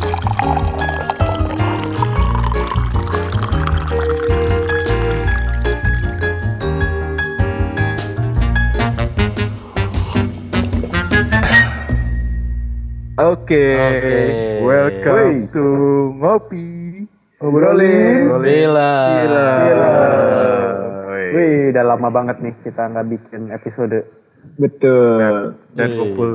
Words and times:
Oke, 0.00 0.16
Oke. 13.76 14.16
welcome 14.64 15.44
to 15.52 15.64
ngopi. 16.16 17.04
Ngobrolin. 17.36 18.40
Bila. 18.40 18.92
Gila. 19.20 19.48
Wih. 21.12 21.30
Wih, 21.36 21.56
udah 21.76 21.84
lama 21.84 22.08
banget 22.08 22.40
nih 22.40 22.56
kita 22.56 22.88
nggak 22.88 23.06
bikin 23.12 23.52
episode. 23.52 24.08
Betul. 24.56 25.52
Dan 25.76 25.88
Wih. 25.92 25.96
ngumpul 26.00 26.30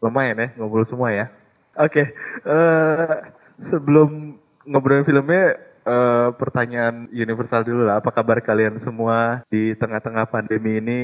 lumayan 0.00 0.40
ya, 0.40 0.48
ngumpul 0.56 0.80
semua 0.88 1.12
ya. 1.12 1.28
Oke, 1.76 2.02
eh 2.48 3.14
sebelum 3.60 4.40
ngobrolin 4.64 5.04
filmnya, 5.04 5.60
eh, 5.84 6.28
pertanyaan 6.34 7.04
universal 7.12 7.62
dulu 7.62 7.84
lah. 7.84 8.00
Apa 8.00 8.10
kabar 8.10 8.40
kalian 8.40 8.80
semua 8.80 9.44
di 9.52 9.76
tengah-tengah 9.76 10.24
pandemi 10.26 10.80
ini? 10.80 11.00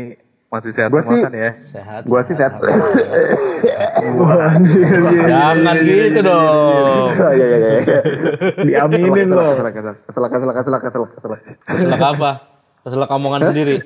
Masih 0.52 0.68
sehat 0.68 0.92
Gua 0.92 1.00
semua 1.00 1.16
sih- 1.16 1.24
kan 1.24 1.32
ya? 1.32 1.50
Sehat. 1.64 2.02
Gua 2.04 2.20
sih 2.20 2.36
sehat. 2.36 2.60
Jangan 5.24 5.76
gitu 5.80 6.20
dong. 6.20 7.08
Iya 7.16 7.32
iya 7.32 7.56
iya. 7.56 7.70
iya. 7.80 8.00
Diaminin 8.60 9.32
loh. 9.32 9.56
Kesel 9.56 9.72
kesel 9.72 9.94
kesel 10.04 10.28
kesel 10.28 10.52
kesel 10.52 10.76
kesel 10.76 11.02
kesel. 11.16 11.30
Keselak 11.64 12.02
apa? 12.04 12.30
Keselak 12.84 13.08
omongan 13.08 13.48
sendiri. 13.48 13.80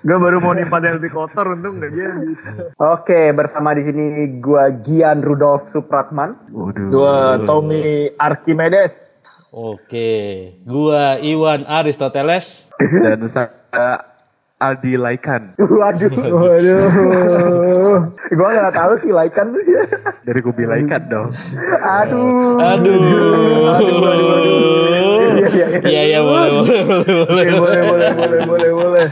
Gue 0.00 0.16
baru 0.16 0.40
mau 0.40 0.56
nimpa 0.56 0.80
lebih 0.80 1.12
kotor 1.12 1.52
untung 1.52 1.76
gak 1.76 1.92
jadi. 1.92 2.28
Oke, 2.80 3.36
bersama 3.36 3.76
di 3.76 3.84
sini 3.84 4.40
gua 4.40 4.72
Gian 4.80 5.20
Rudolf 5.20 5.68
Supratman. 5.76 6.40
Waduh. 6.48 6.88
Dua 6.88 7.36
Tommy 7.44 8.08
Archimedes. 8.16 8.96
Oke. 9.52 10.56
Gua 10.64 11.20
Iwan 11.20 11.68
Aristoteles. 11.68 12.72
Dan 12.80 13.20
saya 13.28 14.09
Aldi 14.60 15.00
Laikan 15.00 15.56
Waduh. 15.80 16.12
Waduh. 16.12 17.96
gua 18.36 18.48
nggak 18.52 18.74
tahu 18.76 18.92
sih 19.00 19.10
Laikan 19.10 19.56
tuh 19.56 19.62
ya. 19.64 19.82
dari 20.20 20.40
Kubi 20.44 20.68
Laikan 20.68 21.08
dong. 21.08 21.32
Aduh. 21.80 22.60
Aduh. 22.60 23.00
Iya 25.80 26.02
iya 26.04 26.20
boleh 26.20 26.50
boleh 26.60 26.82
boleh 26.84 27.14
boleh. 27.24 27.44
Boleh, 27.60 27.82
boleh, 27.88 28.10
boleh, 28.14 28.40
boleh, 28.46 28.70
boleh. 28.76 29.06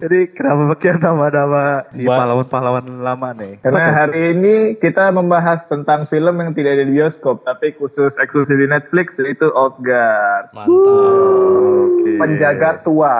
Jadi 0.00 0.18
kenapa 0.32 0.62
pakai 0.76 0.90
nama-nama 1.00 1.62
si 1.90 2.06
pahlawan-pahlawan 2.06 2.84
lama 3.02 3.28
nih? 3.36 3.58
Karena 3.60 4.04
hari 4.04 4.20
ini 4.36 4.54
kita 4.78 5.10
membahas 5.10 5.66
tentang 5.66 6.06
film 6.06 6.38
yang 6.38 6.54
tidak 6.54 6.78
ada 6.78 6.84
di 6.86 6.94
bioskop, 6.94 7.42
tapi 7.42 7.74
khusus 7.74 8.14
eksklusif 8.16 8.54
di 8.54 8.68
Netflix 8.70 9.18
yaitu 9.18 9.50
Old 9.50 9.80
Guard. 9.82 10.54
Mantap. 10.54 10.70
Oke. 10.70 12.10
Penjaga 12.20 12.70
tua. 12.84 13.16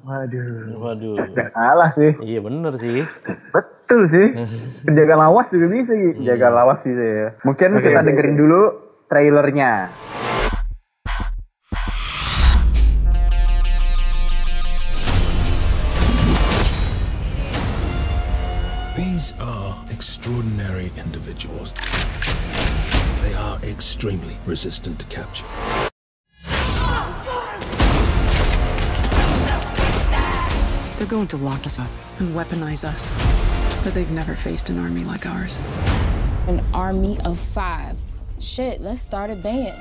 Waduh. 0.00 0.80
Waduh. 0.80 1.16
Salah 1.52 1.90
sih. 1.92 2.16
Iya 2.24 2.40
bener 2.40 2.72
sih. 2.80 3.04
Betul 3.52 4.08
sih. 4.08 4.26
Penjaga 4.88 5.14
lawas 5.28 5.52
juga 5.52 5.66
bisa 5.68 5.92
gitu. 5.92 6.24
Jaga 6.24 6.48
lawas 6.48 6.80
gitu 6.80 6.96
ya. 7.02 7.28
Mungkin 7.44 7.68
Oke, 7.76 7.84
kita 7.84 8.00
oke, 8.00 8.06
dengerin 8.08 8.36
dulu 8.40 8.60
trailernya. 9.12 9.92
These 18.96 19.34
are 19.40 19.76
extraordinary 19.92 20.88
individuals. 20.96 21.76
They 23.20 23.34
are 23.36 23.60
extremely 23.68 24.36
resistant 24.46 24.98
to 25.00 25.06
capture. 25.12 25.89
They're 31.00 31.08
going 31.08 31.28
to 31.28 31.38
lock 31.38 31.64
us 31.64 31.78
up 31.78 31.88
and 32.18 32.34
weaponize 32.34 32.84
us. 32.84 33.10
But 33.82 33.94
they've 33.94 34.10
never 34.10 34.34
faced 34.34 34.68
an 34.68 34.78
army 34.78 35.02
like 35.02 35.24
ours. 35.24 35.58
An 36.46 36.62
army 36.74 37.16
of 37.24 37.38
five. 37.38 37.98
Shit, 38.38 38.82
let's 38.82 39.00
start 39.00 39.30
a 39.30 39.34
band. 39.34 39.78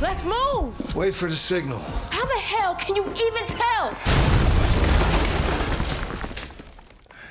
Let's 0.00 0.24
move! 0.24 0.96
Wait 0.96 1.12
for 1.12 1.28
the 1.28 1.36
signal. 1.36 1.80
How 2.10 2.24
the 2.24 2.40
hell 2.40 2.76
can 2.76 2.96
you 2.96 3.02
even 3.02 3.46
tell? 3.46 3.94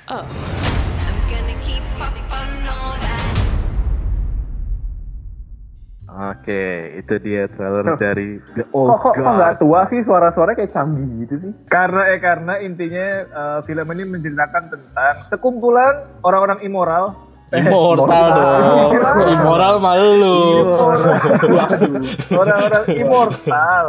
Oh. 0.06 0.60
Oke, 6.10 6.98
itu 6.98 7.14
dia 7.22 7.46
trailer 7.46 7.94
dari 7.94 8.42
The 8.58 8.66
Kok 8.66 8.74
Old 8.74 8.98
kok 8.98 9.14
kok 9.14 9.30
nggak 9.30 9.54
Guard. 9.54 9.62
tua 9.62 9.80
sih 9.86 10.02
suara-suara 10.02 10.58
kayak 10.58 10.74
canggih 10.74 11.06
gitu 11.22 11.34
sih? 11.38 11.52
Karena 11.70 12.02
eh 12.10 12.18
karena 12.18 12.58
intinya 12.58 13.06
eh, 13.30 13.58
film 13.62 13.86
ini 13.94 14.18
menceritakan 14.18 14.74
tentang 14.74 15.14
sekumpulan 15.30 16.10
orang-orang 16.26 16.66
immoral. 16.66 17.14
Eh, 17.50 17.62
Immortal 17.62 18.26
dong. 18.30 18.62
Immoral 19.38 19.74
malu 19.82 20.08
lu. 20.18 20.38
orang-orang 22.34 22.84
immortal 22.94 23.86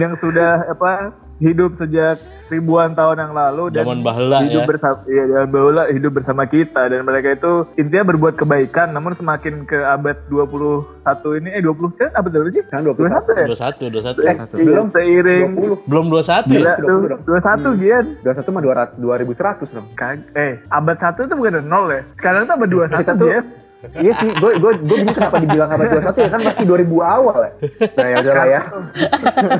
yang 0.00 0.12
sudah 0.16 0.68
apa 0.68 1.12
hidup 1.40 1.76
sejak 1.76 2.16
ribuan 2.46 2.92
tahun 2.92 3.16
yang 3.18 3.32
lalu 3.32 3.64
dan 3.70 3.82
Zaman 3.82 4.00
bahla 4.00 4.38
hidup 4.42 4.60
ya. 4.60 4.68
bersama 4.68 4.96
iya 5.06 5.24
zaman 5.26 5.48
bahla 5.48 5.82
hidup 5.88 6.12
bersama 6.12 6.42
kita 6.44 6.82
dan 6.84 7.00
mereka 7.02 7.28
itu 7.32 7.52
intinya 7.74 8.04
berbuat 8.06 8.34
kebaikan 8.34 8.90
namun 8.90 9.12
semakin 9.12 9.64
ke 9.64 9.78
abad 9.78 10.16
21 10.28 11.40
ini 11.40 11.48
eh 11.50 11.60
20 11.60 11.94
sekarang 11.94 12.14
abad 12.14 12.30
berapa 12.30 12.50
sih? 12.50 12.62
Sekarang 12.64 12.84
21. 12.90 13.00
21 13.00 13.32
ya? 13.32 13.46
21 13.46 13.88
21. 13.88 14.20
Eh, 14.20 14.36
iya, 14.60 14.82
seiring 14.84 15.48
20. 15.54 15.88
Belum 15.88 16.04
21 16.06 16.20
ya? 16.20 16.40
Gila 16.44 16.74
tuh, 16.76 16.98
20 17.22 17.74
21 17.74 17.82
Gian 17.82 18.04
21 18.20 18.54
mah 18.54 18.62
200 18.62 18.88
2100 18.98 19.74
dong. 19.74 19.86
Kag 19.94 20.18
eh 20.34 20.52
abad 20.68 20.96
1 20.98 21.24
itu 21.24 21.34
bukan 21.34 21.64
nol 21.64 21.86
ya 21.88 22.02
sekarang 22.14 22.42
tuh 22.44 22.54
abad 22.54 22.68
21 22.68 23.00
Kita 23.00 23.12
tuh- 23.14 23.28
Gian 23.28 23.44
Iya 23.92 24.12
sih, 24.16 24.30
gue 24.32 24.50
gue 24.56 24.72
gue 24.80 24.96
bingung 24.96 25.16
kenapa 25.16 25.36
dibilang 25.44 25.68
abad 25.68 25.86
21 25.92 26.24
ya 26.24 26.30
kan 26.32 26.40
masih 26.40 26.64
2000 26.64 26.88
awal 27.04 27.38
ya. 27.44 27.52
Nah 27.92 28.06
ya 28.08 28.16
udah 28.24 28.34
lah 28.34 28.46
ya. 28.48 28.60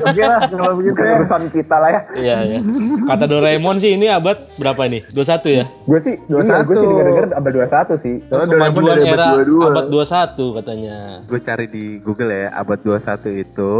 oke 0.01 0.23
lah 0.25 0.39
kalau 0.49 0.73
begitu 0.81 0.99
ya 1.05 1.13
urusan 1.21 1.41
kita 1.53 1.75
lah 1.77 1.89
ya. 1.93 2.01
Iya 2.17 2.37
iya. 2.49 2.59
Kata 3.05 3.25
Doraemon 3.29 3.77
sih 3.77 3.93
ini 3.93 4.09
abad 4.09 4.37
berapa 4.57 4.81
nih? 4.89 5.01
21 5.13 5.59
ya? 5.61 5.65
Gue 5.85 5.99
sih, 6.01 6.15
iya, 6.17 6.57
gue 6.65 6.75
sih 6.75 6.87
denger-denger 6.89 7.25
abad 7.37 7.51
21 7.53 8.03
sih. 8.03 8.15
Doraemon 8.25 8.49
Kemajuan 8.49 8.97
era 9.05 9.27
22. 9.37 9.69
abad 9.69 9.85
21 9.93 10.57
katanya. 10.57 10.97
Gue 11.29 11.39
cari 11.45 11.65
di 11.69 11.85
Google 12.01 12.31
ya, 12.33 12.47
abad 12.55 12.79
21 12.81 13.43
itu 13.45 13.71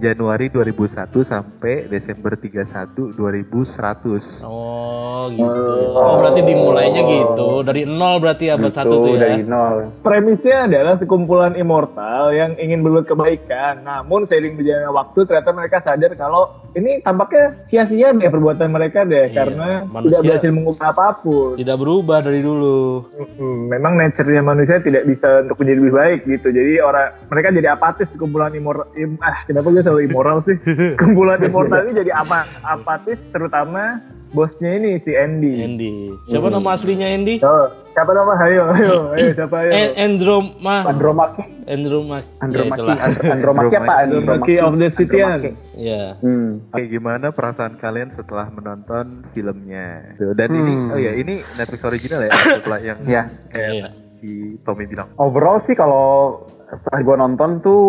Januari 0.00 0.48
2001 0.48 0.80
sampai 1.20 1.84
Desember 1.86 2.32
31 2.32 3.12
2100. 3.12 4.42
Oh 4.42 5.28
gitu. 5.28 5.62
Oh 5.92 6.16
berarti 6.16 6.40
dimulainya 6.40 7.02
gitu. 7.02 7.60
Dari 7.60 7.84
nol 7.84 8.16
berarti 8.18 8.48
abad 8.48 8.72
Gitu, 8.72 8.80
1 8.80 8.88
tuh 8.98 9.12
ya. 9.12 9.20
dari 9.20 9.42
nol. 9.42 9.92
Premisnya 10.00 10.64
adalah 10.64 10.96
sekumpulan 10.96 11.52
immortal 11.52 12.32
yang 12.32 12.56
ingin 12.56 12.80
berbuat 12.80 13.06
kebaikan. 13.06 13.82
Namun 13.82 14.24
seiring 14.24 14.56
berjalannya 14.56 14.88
waktu 14.90 15.18
ternyata 15.22 15.50
mereka 15.52 15.76
sadar 15.80 16.12
kalau 16.14 16.42
ini 16.70 17.00
tampaknya 17.00 17.60
sia-sia 17.62 18.10
deh 18.10 18.26
perbuatan 18.26 18.68
mereka 18.68 19.02
deh 19.02 19.26
Iya, 19.26 19.36
karena 19.36 19.68
manusia- 19.84 20.16
tidak 20.16 20.40
berhasil 20.40 20.50
mengubah 20.50 20.86
apa 20.88 21.06
pun. 21.18 21.54
Tidak 21.54 21.76
berubah 21.76 22.18
dari 22.20 22.40
dulu. 22.40 23.04
Hmm, 23.36 23.68
memang 23.68 23.98
nature-nya 23.98 24.40
manusia 24.40 24.78
tidak 24.78 25.04
bisa 25.04 25.42
untuk 25.42 25.58
menjadi 25.58 25.78
lebih 25.78 25.94
baik 25.94 26.18
gitu. 26.24 26.48
Jadi 26.48 26.72
orang 26.78 27.12
mereka 27.26 27.48
jadi 27.50 27.68
apatis 27.70 28.08
sekumpulan 28.08 28.48
immortal. 28.50 28.88
Im, 28.92 29.20
ah 29.20 29.44
kenapa 29.44 29.68
gue 29.68 29.82
selalu 29.90 30.06
immoral 30.06 30.38
sih? 30.42 30.56
Sekumpulan 30.94 31.42
immortal 31.42 31.82
ini 31.84 31.92
jadi 31.96 32.14
apa 32.14 32.46
apatis 32.62 33.18
terutama 33.28 33.98
bosnya 34.30 34.78
ini 34.78 34.94
si 34.96 35.10
Andy. 35.10 35.58
Andy. 35.58 35.90
Siapa 36.22 36.46
nama 36.46 36.70
aslinya 36.70 37.02
Andy? 37.04 37.42
Oh, 37.42 37.66
siapa 37.90 38.14
nama? 38.14 38.38
Ayo, 38.38 38.62
ayo, 38.70 38.94
ayo, 39.10 39.28
siapa 39.34 39.56
ayo? 39.60 39.70
Eh, 39.74 39.88
Androma. 39.98 40.86
Andromaki, 40.86 41.42
Androma. 41.66 42.22
Andromaki, 42.38 42.86
Ya, 42.86 43.34
Andromaki 43.34 43.74
apa? 43.74 43.94
Andromaki 44.06 44.54
of 44.56 44.78
the 44.78 44.86
Citian. 44.88 45.26
Andromaki. 45.34 45.50
Iya. 45.74 46.04
Hmm. 46.22 46.62
Oke, 46.70 46.86
gimana 46.86 47.34
perasaan 47.34 47.74
kalian 47.74 48.06
setelah 48.08 48.46
menonton 48.48 49.26
filmnya? 49.34 50.14
Tuh, 50.14 50.30
Dan 50.32 50.54
ini, 50.54 50.74
oh 50.86 50.98
ya, 51.00 51.10
ini 51.12 51.42
Netflix 51.58 51.82
original 51.82 52.22
ya, 52.22 52.30
setelah 52.62 52.78
yang 52.78 52.98
Iya. 53.02 53.22
kayak 53.50 53.70
Iya. 53.74 53.88
si 54.12 54.30
Tommy 54.62 54.86
bilang. 54.86 55.10
Overall 55.18 55.58
sih 55.58 55.74
kalau 55.74 56.38
setelah 56.70 57.02
gue 57.02 57.16
nonton 57.18 57.50
tuh 57.58 57.82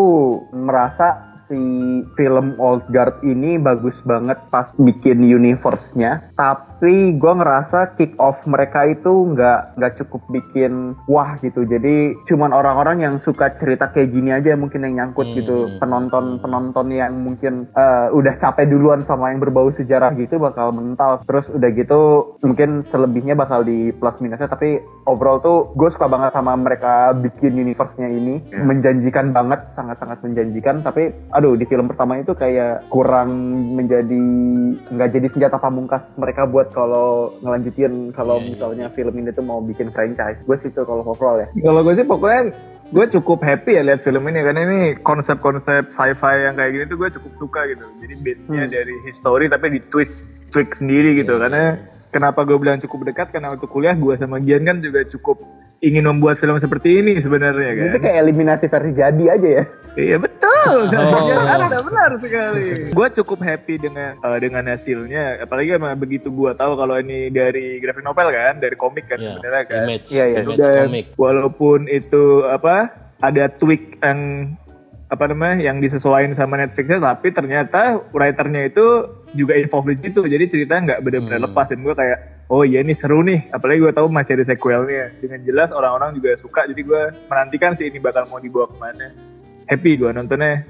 merasa 0.49 1.30
si 1.47 1.59
film 2.13 2.53
Old 2.57 2.85
Guard 2.89 3.21
ini 3.21 3.57
bagus 3.57 3.97
banget 4.01 4.37
pas 4.49 4.69
bikin 4.77 5.21
universe-nya, 5.21 6.33
tapi 6.33 6.71
gue 7.13 7.33
ngerasa 7.33 7.93
kick 7.95 8.17
off 8.17 8.41
mereka 8.45 8.85
itu 8.85 9.09
nggak 9.31 9.77
nggak 9.77 9.93
cukup 9.99 10.21
bikin 10.29 10.93
wah 11.05 11.37
gitu. 11.39 11.63
Jadi 11.63 12.17
cuman 12.25 12.51
orang-orang 12.51 13.01
yang 13.01 13.15
suka 13.17 13.53
cerita 13.53 13.89
kayak 13.89 14.09
gini 14.09 14.29
aja 14.31 14.53
mungkin 14.53 14.85
yang 14.85 14.95
nyangkut 14.97 15.27
Hmm. 15.27 15.37
gitu. 15.37 15.57
Penonton-penonton 15.77 16.87
yang 16.89 17.13
mungkin 17.17 17.69
eh, 17.71 18.07
udah 18.09 18.35
capek 18.35 18.67
duluan 18.67 19.01
sama 19.01 19.29
yang 19.29 19.39
berbau 19.39 19.69
sejarah 19.69 20.13
gitu 20.15 20.37
bakal 20.37 20.71
mental. 20.71 21.21
Terus 21.23 21.49
udah 21.49 21.69
gitu 21.71 21.99
mungkin 22.41 22.81
selebihnya 22.81 23.33
bakal 23.33 23.61
di 23.61 23.93
plus 23.93 24.17
minusnya 24.19 24.45
tapi 24.45 24.77
overall 25.05 25.39
tuh 25.39 25.71
gue 25.73 25.87
suka 25.87 26.05
banget 26.05 26.33
sama 26.33 26.53
mereka 26.53 27.13
bikin 27.13 27.55
universe-nya 27.55 28.07
ini 28.07 28.43
Ya. 28.43 28.63
menjanjikan 28.63 29.31
banget 29.31 29.69
sangat-sangat 29.69 30.19
menjanjikan 30.21 30.81
tapi 30.81 31.13
aduh 31.31 31.55
di 31.55 31.63
film 31.63 31.87
pertama 31.87 32.19
itu 32.19 32.31
kayak 32.31 32.87
kurang 32.87 33.31
menjadi 33.73 34.23
nggak 34.87 35.09
jadi 35.11 35.27
senjata 35.27 35.57
pamungkas 35.57 36.15
mereka 36.15 36.43
buat 36.43 36.71
kalau 36.71 37.35
ngelanjutin 37.39 38.11
kalau 38.11 38.37
Iya, 38.37 38.43
iya 38.43 38.51
misalnya 38.51 38.87
film 38.91 39.15
ini 39.15 39.31
tuh 39.31 39.41
mau 39.41 39.59
bikin 39.59 39.89
franchise 39.89 40.43
gue 40.43 40.57
sih 40.59 40.69
tuh 40.69 40.83
kalau 40.83 41.03
overall 41.03 41.39
ya 41.39 41.47
Kalau 41.57 41.81
gue 41.81 41.93
sih 41.95 42.03
pokoknya 42.03 42.41
gue 42.91 43.05
cukup 43.07 43.39
happy 43.39 43.79
ya 43.79 43.83
lihat 43.83 44.03
film 44.03 44.27
ini 44.27 44.43
karena 44.43 44.61
ini 44.61 44.79
konsep-konsep 44.99 45.89
sci-fi 45.89 46.35
yang 46.43 46.59
kayak 46.59 46.71
gini 46.75 46.83
tuh 46.85 46.99
gue 46.99 47.09
cukup 47.15 47.31
suka 47.39 47.63
gitu. 47.71 47.85
Jadi 48.03 48.13
base-nya 48.19 48.63
Hmm. 48.67 48.73
dari 48.75 48.95
history 49.07 49.45
tapi 49.47 49.65
di 49.71 49.79
twist 49.87 50.35
tweak 50.51 50.75
sendiri 50.75 51.15
gitu. 51.15 51.39
Iya, 51.39 51.47
Karena 51.47 51.63
kenapa 52.11 52.43
gue 52.43 52.59
bilang 52.59 52.83
cukup 52.83 53.07
dekat 53.07 53.31
karena 53.31 53.55
untuk 53.55 53.71
kuliah 53.71 53.95
gue 53.95 54.19
sama 54.19 54.43
Gian 54.43 54.67
kan 54.67 54.83
juga 54.83 55.07
cukup 55.07 55.39
ingin 55.81 56.05
membuat 56.05 56.37
film 56.37 56.55
seperti 56.55 56.95
ini 56.95 57.17
sebenarnya 57.17 57.71
kan. 57.75 57.85
itu 57.87 57.97
kayak 57.99 58.17
eliminasi 58.21 58.65
versi 58.65 58.91
jadi 58.93 59.25
aja 59.31 59.49
ya 59.51 59.65
Iya 59.91 60.17
betul. 60.17 60.39
Oh. 60.61 61.41
Ada 61.43 61.81
benar 61.81 62.11
sekali. 62.15 62.87
gue 62.87 63.07
cukup 63.17 63.41
happy 63.41 63.75
dengan 63.77 64.13
eh, 64.15 64.39
dengan 64.39 64.63
hasilnya. 64.67 65.41
Apalagi 65.41 65.73
emang 65.73 65.97
begitu 65.97 66.29
gue 66.29 66.53
tahu 66.53 66.77
kalau 66.77 66.95
ini 66.95 67.27
dari 67.27 67.75
graphic 67.77 67.99
novel 67.99 68.29
kan, 68.29 68.55
dari 68.55 68.71
komik 68.73 69.03
kan 69.03 69.17
Ya, 69.17 69.35
sebenarnya 69.35 69.63
kan. 69.65 69.83
image, 69.83 70.07
Iya, 70.07 70.25
iya. 70.27 70.39
image 70.39 70.59
Dan 70.61 70.85
komik. 70.87 71.05
walaupun 71.17 71.79
itu 71.87 72.23
apa 72.45 72.87
ada 73.19 73.51
tweak 73.51 73.99
yang 73.99 74.53
apa 75.09 75.23
namanya 75.27 75.59
yang 75.61 75.77
disesuaikan 75.77 76.31
sama 76.33 76.55
Netflixnya 76.55 77.03
tapi 77.03 77.27
ternyata 77.29 77.81
writernya 78.07 78.63
itu 78.65 78.85
juga 79.33 79.59
involved 79.59 79.91
di 79.91 79.99
situ 79.99 80.23
jadi 80.23 80.45
cerita 80.45 80.79
nggak 80.79 81.03
benar-benar 81.03 81.35
Hmm. 81.37 81.47
lepas 81.49 81.67
dan 81.67 81.79
gue 81.81 81.91
kayak 81.91 82.19
oh 82.51 82.67
iya 82.67 82.83
ini 82.83 82.91
seru 82.91 83.23
nih 83.23 83.47
apalagi 83.55 83.79
gue 83.79 83.93
tahu 83.95 84.11
masih 84.11 84.35
ada 84.35 84.45
sequelnya 84.51 85.15
dengan 85.23 85.39
jelas 85.47 85.71
orang-orang 85.71 86.19
juga 86.19 86.35
suka 86.35 86.67
jadi 86.67 86.81
gue 86.83 87.01
menantikan 87.31 87.71
sih 87.79 87.87
ini 87.87 87.97
bakal 88.03 88.27
mau 88.27 88.43
dibawa 88.43 88.67
ke 88.67 88.75
mana 88.75 89.07
happy 89.71 89.95
gue 89.95 90.11
nontonnya 90.11 90.67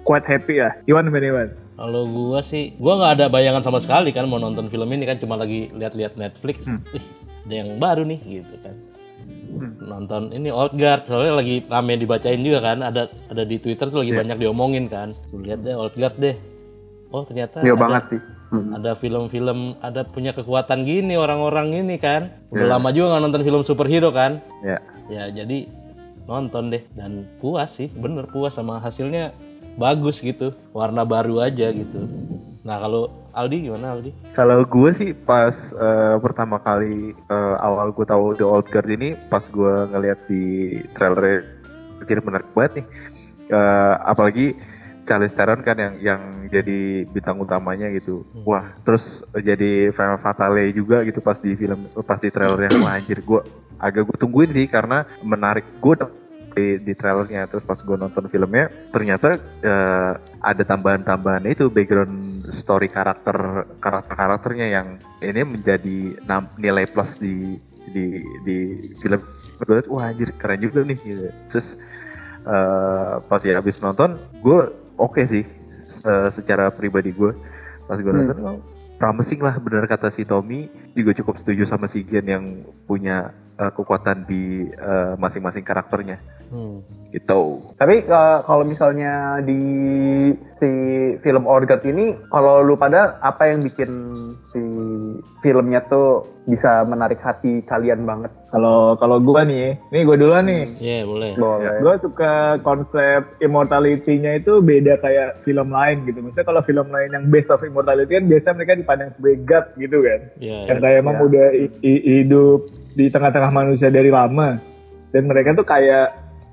quite 0.00 0.24
happy 0.24 0.64
ya 0.64 0.72
Iwan 0.88 1.12
gimana 1.12 1.26
Iwan? 1.28 1.48
Kalau 1.76 2.02
gua 2.08 2.40
sih, 2.44 2.76
gua 2.76 3.00
nggak 3.00 3.12
ada 3.20 3.26
bayangan 3.32 3.64
sama 3.64 3.80
sekali 3.80 4.12
kan 4.12 4.28
mau 4.28 4.36
nonton 4.36 4.68
film 4.68 4.88
ini 4.92 5.04
kan 5.08 5.16
cuma 5.16 5.36
lagi 5.36 5.72
lihat-lihat 5.72 6.16
Netflix. 6.16 6.68
Hmm. 6.68 6.80
Ih, 6.92 7.04
ada 7.48 7.54
yang 7.56 7.80
baru 7.80 8.04
nih 8.04 8.20
gitu 8.20 8.54
kan. 8.60 8.76
Nonton 9.80 10.32
ini 10.32 10.52
Old 10.52 10.76
Guard, 10.76 11.08
soalnya 11.08 11.40
lagi 11.40 11.64
rame 11.64 11.96
dibacain 11.96 12.40
juga 12.40 12.60
kan, 12.60 12.84
ada 12.84 13.08
ada 13.32 13.42
di 13.48 13.56
Twitter 13.56 13.88
tuh 13.88 14.04
lagi 14.04 14.12
banyak 14.12 14.36
diomongin 14.40 14.92
kan. 14.92 15.16
Lihat 15.32 15.64
deh 15.64 15.72
Old 15.76 15.96
Guard 15.96 16.16
deh. 16.20 16.36
Oh 17.10 17.24
ternyata 17.24 17.64
Iya 17.64 17.74
ada, 17.74 17.82
banget 17.82 18.04
sih 18.16 18.20
Hmm. 18.50 18.74
ada 18.74 18.98
film-film, 18.98 19.78
ada 19.78 20.02
punya 20.02 20.34
kekuatan 20.34 20.82
gini 20.82 21.14
orang-orang 21.14 21.70
ini 21.70 22.02
kan. 22.02 22.34
Udah 22.50 22.66
lama 22.66 22.90
juga 22.90 23.14
nggak 23.14 23.22
nonton 23.22 23.42
film 23.46 23.62
superhero 23.62 24.10
kan. 24.10 24.42
Ya. 24.66 24.82
Ya 25.06 25.30
jadi 25.30 25.70
nonton 26.26 26.74
deh 26.74 26.82
dan 26.98 27.30
puas 27.38 27.78
sih, 27.78 27.86
bener 27.94 28.26
puas 28.26 28.58
sama 28.58 28.82
hasilnya 28.82 29.30
bagus 29.78 30.18
gitu, 30.18 30.50
warna 30.74 31.06
baru 31.06 31.46
aja 31.46 31.70
gitu. 31.70 32.10
Nah 32.66 32.76
kalau 32.82 33.10
Aldi 33.30 33.70
gimana 33.70 33.94
Aldi? 33.94 34.10
Kalau 34.34 34.66
gue 34.66 34.90
sih 34.90 35.10
pas 35.14 35.54
eh, 35.70 36.16
pertama 36.18 36.58
kali 36.58 37.14
eh, 37.14 37.56
awal 37.62 37.94
gue 37.94 38.06
tahu 38.06 38.34
The 38.34 38.46
Old 38.46 38.66
Guard 38.70 38.90
ini 38.90 39.14
pas 39.30 39.46
gue 39.46 39.74
ngeliat 39.94 40.18
di 40.26 40.74
trailer 40.98 41.46
jadi 42.02 42.18
menarik 42.18 42.50
banget 42.50 42.82
nih. 42.82 42.86
Eh, 43.50 43.94
apalagi 44.06 44.58
Charlize 45.10 45.34
Theron 45.34 45.66
kan 45.66 45.74
yang 45.74 45.94
yang 45.98 46.22
jadi 46.46 47.02
bintang 47.10 47.42
utamanya 47.42 47.90
gitu. 47.90 48.22
Wah, 48.46 48.70
terus 48.86 49.26
jadi 49.34 49.90
femme 49.90 50.14
fatale 50.22 50.70
juga 50.70 51.02
gitu 51.02 51.18
pas 51.18 51.42
di 51.42 51.58
film 51.58 51.90
pas 52.06 52.22
di 52.22 52.30
trailernya. 52.30 52.70
Wah 52.86 52.94
anjir 52.94 53.18
gue 53.18 53.42
agak 53.82 54.06
gue 54.06 54.16
tungguin 54.22 54.54
sih 54.54 54.70
karena 54.70 55.02
menarik 55.26 55.66
gue 55.82 55.98
di, 56.54 56.66
di 56.82 56.92
trailernya 56.94 57.46
terus 57.46 57.64
pas 57.64 57.78
gue 57.78 57.96
nonton 57.96 58.26
filmnya 58.26 58.68
ternyata 58.90 59.38
eh, 59.62 60.12
ada 60.42 60.62
tambahan-tambahan 60.66 61.46
itu 61.46 61.70
background 61.70 62.46
story 62.50 62.90
karakter 62.90 63.66
karakter 63.78 64.14
karakternya 64.14 64.66
yang 64.68 64.88
ini 65.22 65.42
menjadi 65.46 66.18
nilai 66.58 66.84
plus 66.90 67.18
di 67.22 67.58
di 67.90 68.22
di 68.44 68.58
film 69.00 69.22
liat, 69.66 69.86
wah 69.92 70.08
anjir 70.08 70.32
keren 70.40 70.60
juga 70.60 70.84
nih 70.84 70.98
gitu. 71.00 71.26
terus 71.52 71.78
eh, 72.44 73.14
pas 73.24 73.40
ya 73.40 73.58
habis 73.58 73.78
nonton 73.80 74.18
gue 74.42 74.60
oke 75.00 75.24
sih 75.24 75.42
se- 75.88 76.28
secara 76.30 76.68
pribadi 76.68 77.10
gue 77.10 77.32
pas 77.88 77.96
gue 77.96 78.06
Hmm. 78.06 78.28
nonton 78.28 78.36
oh, 78.44 78.60
promising 79.00 79.40
lah 79.40 79.56
benar 79.56 79.88
kata 79.88 80.12
si 80.12 80.22
Tommy 80.22 80.68
juga 80.92 81.16
cukup 81.16 81.40
setuju 81.40 81.64
sama 81.64 81.88
si 81.88 82.04
Gian 82.04 82.28
yang 82.28 82.44
punya 82.84 83.32
eh, 83.60 83.70
kekuatan 83.70 84.24
di 84.24 84.42
eh, 84.66 85.12
masing-masing 85.14 85.62
karakternya 85.62 86.16
Hmm. 86.50 86.82
gitu 87.08 87.70
Tapi 87.78 88.02
eh, 88.02 88.38
kalau 88.42 88.64
misalnya 88.64 89.38
di 89.38 89.62
si 90.50 90.70
film 91.18 91.46
Orgat 91.46 91.84
ini, 91.84 92.10
kalau 92.26 92.58
lu 92.60 92.74
pada 92.74 93.20
apa 93.20 93.46
yang 93.46 93.62
bikin 93.62 93.86
si 94.42 94.58
filmnya 95.38 95.80
tuh 95.82 96.26
bisa 96.42 96.82
menarik 96.82 97.20
hati 97.20 97.62
kalian 97.62 98.02
banget? 98.02 98.34
Kalau 98.50 98.98
kalau 98.98 99.22
gue 99.22 99.42
nih, 99.46 99.78
nih 99.88 100.02
gue 100.02 100.16
duluan 100.18 100.42
nih. 100.42 100.64
Iya 100.76 101.06
boleh. 101.06 101.32
Boleh. 101.38 101.78
Gue 101.78 101.94
suka 101.96 102.32
konsep 102.60 103.22
immortality-nya 103.38 104.42
itu 104.42 104.58
beda 104.58 104.98
kayak 104.98 105.46
film 105.46 105.70
lain 105.70 106.02
gitu. 106.04 106.18
Misalnya 106.18 106.50
kalau 106.50 106.62
film 106.62 106.90
lain 106.90 107.14
yang 107.14 107.24
base 107.30 107.46
of 107.48 107.62
immortality 107.62 108.10
kan 108.10 108.26
biasa 108.26 108.58
mereka 108.58 108.74
dipandang 108.74 109.14
sebagai 109.14 109.46
god 109.46 109.70
gitu 109.78 110.02
kan. 110.02 110.20
Iya. 110.36 110.58
Yang 110.66 110.78
kayak 110.82 110.98
emang 110.98 111.16
udah 111.22 111.46
hi- 111.54 111.78
hi- 111.78 112.04
hidup 112.18 112.60
di 112.94 113.06
tengah-tengah 113.08 113.52
manusia 113.52 113.88
dari 113.88 114.10
lama. 114.10 114.58
Dan 115.10 115.26
mereka 115.26 115.54
tuh 115.54 115.66
kayak 115.66 116.08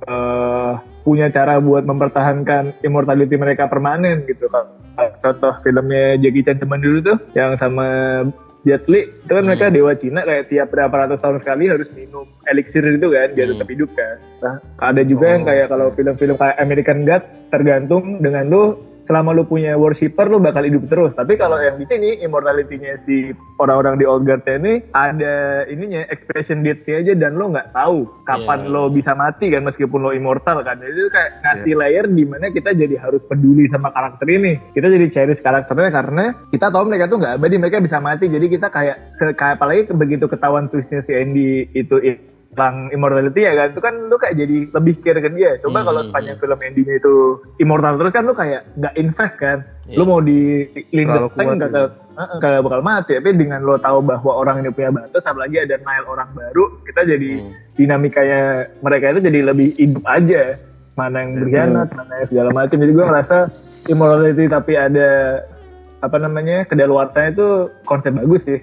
eh, 0.06 0.72
punya 1.02 1.32
cara 1.32 1.58
buat 1.64 1.88
mempertahankan 1.88 2.84
immortality 2.84 3.36
mereka 3.40 3.70
permanen 3.72 4.28
gitu. 4.28 4.50
Kayak 4.52 5.22
Contoh 5.22 5.54
filmnya 5.62 6.18
Jackie 6.18 6.44
Chan 6.44 6.58
teman 6.58 6.82
dulu 6.82 7.00
tuh 7.06 7.18
yang 7.38 7.54
sama 7.62 7.86
Jet 8.68 8.84
Li 8.92 9.08
itu 9.08 9.32
kan 9.32 9.48
mereka 9.48 9.72
dewa 9.72 9.96
Cina 9.96 10.28
kayak 10.28 10.52
tiap 10.52 10.68
berapa 10.76 10.92
ratus 10.92 11.24
tahun 11.24 11.38
sekali 11.40 11.72
harus 11.72 11.88
minum 11.96 12.28
elixir 12.52 12.84
itu 12.84 13.08
kan 13.08 13.32
biar 13.32 13.48
Hmm. 13.48 13.54
tetap 13.56 13.70
hidup 13.72 13.90
kan. 13.96 14.16
Nah, 14.44 14.56
ada 14.84 15.02
juga 15.08 15.26
yang 15.32 15.44
kayak 15.48 15.72
kalau 15.72 15.88
film-film 15.96 16.36
kayak 16.36 16.58
American 16.60 17.00
God 17.08 17.24
tergantung 17.48 18.20
dengan 18.20 18.44
lu 18.52 18.64
selama 19.08 19.32
lu 19.32 19.48
punya 19.48 19.80
worshipper 19.80 20.28
lu 20.28 20.44
bakal 20.44 20.68
hidup 20.68 20.84
terus. 20.92 21.16
Tapi 21.16 21.40
kalau 21.40 21.56
yang 21.58 21.80
di 21.80 21.88
sini 21.88 22.20
immortality-nya 22.20 23.00
si 23.00 23.32
orang-orang 23.58 23.96
di 23.96 24.06
Old 24.06 24.28
Guard 24.28 24.44
ini 24.46 24.84
ada 24.92 25.64
ininya 25.72 26.04
expression 26.12 26.62
date-nya 26.62 27.00
aja 27.02 27.14
dan 27.16 27.40
lo 27.40 27.56
nggak 27.56 27.72
tahu 27.72 28.28
kapan 28.28 28.68
Iya. 28.68 28.74
lo 28.74 28.84
bisa 28.92 29.16
mati 29.16 29.48
kan 29.48 29.64
meskipun 29.64 30.04
lo 30.04 30.12
immortal 30.12 30.60
kan. 30.68 30.76
Jadi 30.84 30.92
itu 30.92 31.10
kayak 31.10 31.32
ngasih 31.40 31.74
layer 31.80 32.06
di 32.12 32.24
mana 32.28 32.52
kita 32.52 32.76
jadi 32.76 32.96
harus 33.00 33.24
peduli 33.24 33.72
sama 33.72 33.96
karakter 33.96 34.28
ini. 34.28 34.60
Kita 34.76 34.92
jadi 34.92 35.08
cherish 35.08 35.40
karakternya 35.40 35.90
karena 35.90 36.26
kita 36.52 36.68
tahu 36.68 36.84
mereka 36.92 37.08
tuh 37.08 37.18
nggak 37.24 37.34
abadi, 37.40 37.56
mereka 37.56 37.80
bisa 37.80 37.98
mati. 38.04 38.28
Jadi 38.28 38.46
kita 38.52 38.68
kayak 38.68 39.16
kayak 39.40 39.56
apalagi 39.56 39.82
begitu 39.96 40.28
ketahuan 40.28 40.68
twistnya 40.68 41.00
si 41.00 41.16
Andy 41.16 41.72
itu 41.72 41.96
hilang 42.58 42.90
immortality 42.90 43.46
ya 43.46 43.54
kan? 43.54 43.68
Itu 43.70 43.82
kan 43.86 43.94
lu 44.10 44.18
kayak 44.18 44.34
jadi 44.34 44.58
lebih 44.74 44.94
care 45.06 45.22
ke 45.22 45.30
dia. 45.30 45.62
Coba 45.62 45.86
Hmm, 45.86 45.94
kalau 45.94 46.02
hmm, 46.02 46.10
sepanjang 46.10 46.38
film 46.42 46.58
endingnya 46.58 46.96
itu 46.98 47.14
immortal 47.62 47.94
terus 48.02 48.10
kan 48.10 48.26
lu 48.26 48.34
kayak 48.34 48.66
nggak 48.74 48.94
invest 48.98 49.38
kan? 49.38 49.62
Iya. 49.88 49.96
lu 49.96 50.04
mau 50.04 50.20
di 50.20 50.68
Lindes 50.92 51.32
Tank 51.32 51.48
kuat 51.48 51.64
gak, 51.64 51.72
ya. 51.72 51.88
Heeh, 52.18 52.38
kagak 52.44 52.62
bakal 52.66 52.82
mati. 52.84 53.14
Tapi 53.16 53.30
dengan 53.40 53.62
lo 53.64 53.78
tahu 53.80 54.04
bahwa 54.04 54.32
orang 54.36 54.60
ini 54.60 54.74
punya 54.74 54.90
batas 54.92 55.24
apalagi 55.24 55.64
ada 55.64 55.78
Nile 55.78 56.08
orang 56.10 56.28
baru 56.34 56.82
kita 56.84 57.06
jadi 57.06 57.32
Hmm. 57.40 57.54
dinamikanya 57.78 58.42
mereka 58.82 59.14
itu 59.14 59.22
jadi 59.22 59.40
lebih 59.46 59.68
hidup 59.78 60.04
aja. 60.04 60.58
Mana 60.98 61.22
yang 61.22 61.32
berkhianat 61.38 61.88
mana 61.94 62.14
yang 62.20 62.28
segala 62.28 62.50
macam 62.52 62.76
jadi 62.82 62.90
gue 62.92 63.06
ngerasa 63.06 63.38
immortality 63.86 64.46
tapi 64.50 64.74
ada 64.74 65.10
apa 65.98 66.18
namanya 66.18 66.66
kedaluarsanya 66.66 67.30
itu 67.32 67.48
konsep 67.86 68.14
bagus 68.14 68.50
sih 68.50 68.60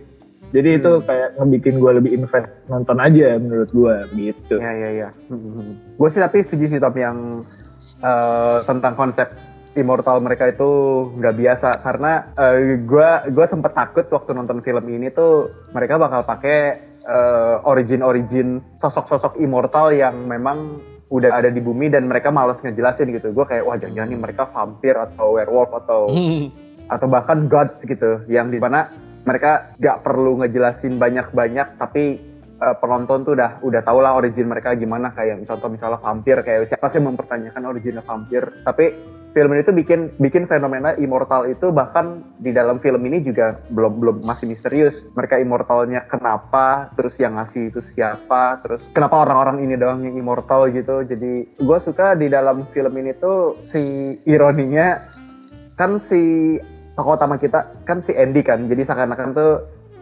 jadi 0.54 0.78
itu 0.78 1.02
kayak 1.02 1.34
ngebikin 1.34 1.82
gue 1.82 1.92
lebih 1.99 2.14
invest 2.14 2.62
nonton 2.70 3.02
aja 3.02 3.34
menurut 3.42 3.75
gue 3.75 3.96
gitu. 4.14 4.62
Ya 4.62 4.70
ya 4.70 4.90
ya. 4.94 5.08
Gue 5.99 6.08
sih 6.14 6.23
tapi 6.23 6.46
setuju 6.46 6.70
sih 6.70 6.78
Tom 6.78 6.94
yang 6.94 7.42
eh, 7.99 8.58
tentang 8.62 8.94
konsep 8.94 9.34
immortal 9.75 10.23
mereka 10.23 10.54
itu 10.54 10.70
nggak 11.18 11.34
biasa. 11.34 11.82
Karena 11.82 12.30
gue 12.87 13.08
gue 13.34 13.46
sempet 13.50 13.75
takut 13.75 14.06
waktu 14.06 14.30
nonton 14.30 14.62
film 14.62 14.87
ini 14.87 15.11
tuh 15.11 15.50
mereka 15.75 15.99
bakal 15.99 16.23
pakai 16.23 16.94
origin 17.66 18.00
origin 18.06 18.62
sosok-sosok 18.78 19.37
immortal 19.42 19.90
yang 19.90 20.25
memang 20.25 20.78
udah 21.12 21.37
ada 21.37 21.52
di 21.52 21.61
bumi 21.61 21.90
dan 21.90 22.06
mereka 22.06 22.30
malas 22.30 22.62
ngejelasin 22.62 23.11
gitu. 23.11 23.34
Gue 23.34 23.42
kayak 23.42 23.66
wah 23.66 23.75
jangan-jangan 23.75 24.06
nih 24.06 24.20
mereka 24.23 24.46
vampir 24.54 24.94
atau 24.94 25.34
werewolf 25.34 25.75
atau 25.82 26.14
atau 26.87 27.06
bahkan 27.11 27.50
gods 27.50 27.82
gitu. 27.82 28.23
Yang 28.30 28.54
di 28.54 28.58
mana 28.62 28.88
mereka 29.24 29.72
gak 29.80 30.04
perlu 30.04 30.40
ngejelasin 30.44 31.00
banyak-banyak 31.00 31.80
tapi 31.80 32.20
uh, 32.60 32.76
penonton 32.78 33.24
tuh 33.26 33.32
udah 33.36 33.60
udah 33.64 33.80
tau 33.82 33.98
lah 33.98 34.16
origin 34.16 34.48
mereka 34.48 34.76
gimana. 34.76 35.10
Kayak 35.12 35.44
contoh 35.48 35.68
misalnya 35.72 35.98
vampir 36.00 36.40
kayak 36.44 36.68
siapa 36.68 36.86
sih 36.92 37.02
mempertanyakan 37.02 37.64
originnya 37.66 38.04
vampir. 38.04 38.44
Tapi 38.62 39.14
film 39.34 39.50
ini 39.50 39.66
tuh 39.66 39.74
bikin 39.74 40.14
bikin 40.22 40.46
fenomena 40.46 40.94
immortal 40.94 41.50
itu 41.50 41.74
bahkan 41.74 42.22
di 42.38 42.54
dalam 42.54 42.78
film 42.78 43.02
ini 43.02 43.18
juga 43.18 43.58
belum 43.72 43.98
belum 43.98 44.16
masih 44.22 44.46
misterius. 44.46 45.10
Mereka 45.16 45.42
immortalnya 45.42 46.06
kenapa 46.06 46.94
terus 46.94 47.18
yang 47.18 47.34
ngasih 47.40 47.74
itu 47.74 47.80
siapa 47.82 48.62
terus 48.62 48.88
kenapa 48.94 49.26
orang-orang 49.26 49.66
ini 49.66 49.74
doang 49.74 50.06
yang 50.06 50.14
immortal 50.14 50.70
gitu. 50.70 51.02
Jadi 51.02 51.58
gue 51.58 51.78
suka 51.82 52.14
di 52.14 52.30
dalam 52.30 52.68
film 52.70 52.94
ini 52.94 53.12
tuh 53.18 53.58
si 53.66 54.14
ironinya 54.28 55.02
kan 55.74 55.98
si 55.98 56.54
tokoh 56.94 57.18
utama 57.18 57.36
kita 57.38 57.84
kan 57.84 58.00
si 58.00 58.14
Andy 58.14 58.42
kan. 58.42 58.66
Jadi 58.70 58.82
seakan-akan 58.86 59.28
tuh 59.34 59.52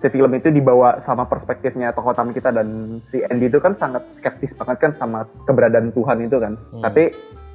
si 0.02 0.08
film 0.10 0.32
itu 0.34 0.52
dibawa 0.52 0.98
sama 0.98 1.24
perspektifnya 1.28 1.92
tokoh 1.96 2.12
utama 2.12 2.30
kita. 2.36 2.52
Dan 2.52 3.00
si 3.00 3.24
Andy 3.24 3.48
itu 3.48 3.58
kan 3.58 3.72
sangat 3.72 4.08
skeptis 4.12 4.52
banget 4.56 4.78
kan 4.78 4.92
sama 4.92 5.28
keberadaan 5.48 5.90
Tuhan 5.92 6.24
itu 6.24 6.36
kan. 6.38 6.54
Hmm. 6.72 6.82
tapi 6.84 7.12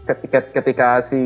ketika 0.08 0.39
ketika 0.56 0.88
si 1.03 1.22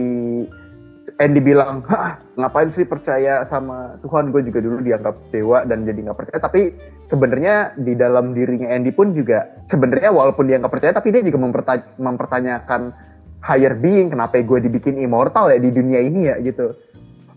Andy 1.17 1.41
bilang 1.41 1.81
Hah, 1.89 2.21
ngapain 2.37 2.69
sih 2.69 2.85
percaya 2.85 3.41
sama 3.41 3.97
Tuhan? 4.05 4.29
Gue 4.29 4.45
juga 4.45 4.61
dulu 4.61 4.85
dianggap 4.85 5.17
dewa 5.33 5.65
dan 5.65 5.85
jadi 5.85 5.97
nggak 5.97 6.17
percaya. 6.17 6.39
Tapi 6.41 6.61
sebenarnya 7.09 7.75
di 7.75 7.93
dalam 7.97 8.31
dirinya 8.31 8.71
Andy 8.71 8.95
pun 8.95 9.11
juga 9.11 9.59
sebenarnya 9.67 10.13
walaupun 10.13 10.47
dia 10.47 10.61
nggak 10.61 10.71
percaya 10.71 10.93
tapi 10.95 11.11
dia 11.11 11.19
juga 11.25 11.43
memperta- 11.43 11.91
mempertanyakan 11.99 12.95
higher 13.41 13.73
being 13.75 14.13
kenapa 14.13 14.39
gue 14.39 14.59
dibikin 14.63 15.01
immortal 15.01 15.49
ya 15.49 15.57
di 15.57 15.73
dunia 15.73 15.99
ini 15.99 16.29
ya 16.29 16.37
gitu 16.39 16.77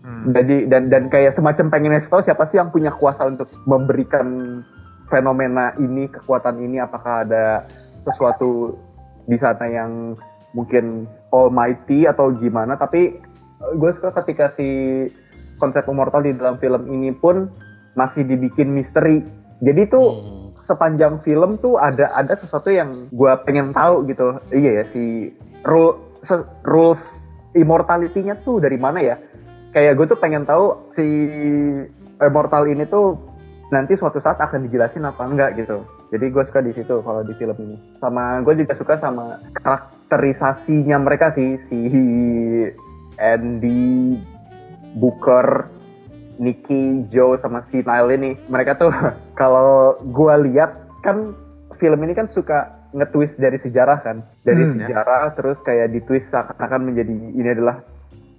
Hmm. 0.05 0.37
jadi 0.37 0.69
dan 0.69 0.93
dan 0.93 1.09
kayak 1.09 1.33
semacam 1.33 1.73
pengen 1.73 1.97
tahu 1.97 2.21
siapa 2.21 2.45
sih 2.45 2.61
yang 2.61 2.69
punya 2.69 2.93
kuasa 2.93 3.25
untuk 3.25 3.49
memberikan 3.65 4.61
fenomena 5.09 5.73
ini 5.81 6.05
kekuatan 6.09 6.61
ini? 6.61 6.77
Apakah 6.77 7.25
ada 7.25 7.65
sesuatu 8.05 8.77
di 9.25 9.33
sana 9.33 9.65
yang 9.65 10.13
mungkin 10.53 11.09
almighty 11.33 12.05
atau 12.05 12.29
gimana? 12.37 12.77
Tapi 12.77 13.17
gue 13.81 13.91
suka 13.97 14.13
ketika 14.21 14.53
si 14.53 14.69
konsep 15.57 15.81
immortal 15.89 16.21
di 16.21 16.37
dalam 16.37 16.61
film 16.61 16.85
ini 16.85 17.09
pun 17.09 17.49
masih 17.97 18.27
dibikin 18.29 18.77
misteri. 18.77 19.25
Jadi 19.65 19.89
tuh 19.89 20.07
Hmm. 20.21 20.45
sepanjang 20.61 21.19
film 21.25 21.57
tuh 21.59 21.81
ada 21.81 22.13
ada 22.13 22.37
sesuatu 22.37 22.69
yang 22.69 23.09
gue 23.09 23.31
pengen 23.41 23.73
tahu 23.73 24.05
gitu. 24.05 24.37
Iya 24.53 24.81
ya 24.81 24.85
si 24.85 25.33
rule 25.65 25.97
rules 26.61 27.33
immortality-nya 27.55 28.43
tuh 28.43 28.59
dari 28.59 28.75
mana 28.75 28.99
ya 28.99 29.15
kayak 29.75 29.99
gue 29.99 30.05
tuh 30.07 30.15
pengen 30.15 30.47
tahu 30.47 30.87
si 30.95 31.03
immortal 32.17 32.63
ini 32.65 32.87
tuh 32.87 33.19
nanti 33.67 33.99
suatu 33.99 34.17
saat 34.17 34.39
akan 34.39 34.63
dijelasin 34.65 35.03
apa 35.03 35.27
enggak 35.27 35.59
gitu. 35.59 35.83
Jadi 36.09 36.31
gue 36.31 36.43
suka 36.47 36.63
di 36.63 36.71
situ 36.71 37.03
kalau 37.03 37.21
di 37.21 37.35
film 37.35 37.57
ini. 37.59 37.75
Sama 37.99 38.39
gue 38.39 38.55
juga 38.55 38.71
suka 38.71 38.95
sama 38.95 39.43
karakterisasinya 39.59 40.95
mereka 40.95 41.27
sih 41.27 41.59
si 41.59 41.79
Andy 43.19 44.15
Booker 44.95 45.67
Nicky, 46.35 47.07
Joe 47.07 47.39
sama 47.39 47.63
si 47.63 47.79
Nile 47.79 48.11
ini. 48.15 48.31
Mereka 48.47 48.75
tuh 48.75 48.91
kalau 49.39 49.99
gua 50.11 50.35
lihat 50.39 50.75
kan 50.99 51.35
film 51.79 51.99
ini 52.03 52.15
kan 52.15 52.27
suka 52.27 52.75
nge-twist 52.91 53.39
dari 53.39 53.55
sejarah 53.59 53.99
kan. 54.03 54.23
Dari 54.43 54.63
Hmm, 54.63 54.79
ya. 54.79 54.87
sejarah 54.87 55.35
terus 55.35 55.59
kayak 55.63 55.91
di-twist 55.91 56.31
seakan-akan 56.31 56.91
menjadi 56.91 57.11
ini 57.11 57.49
adalah 57.51 57.83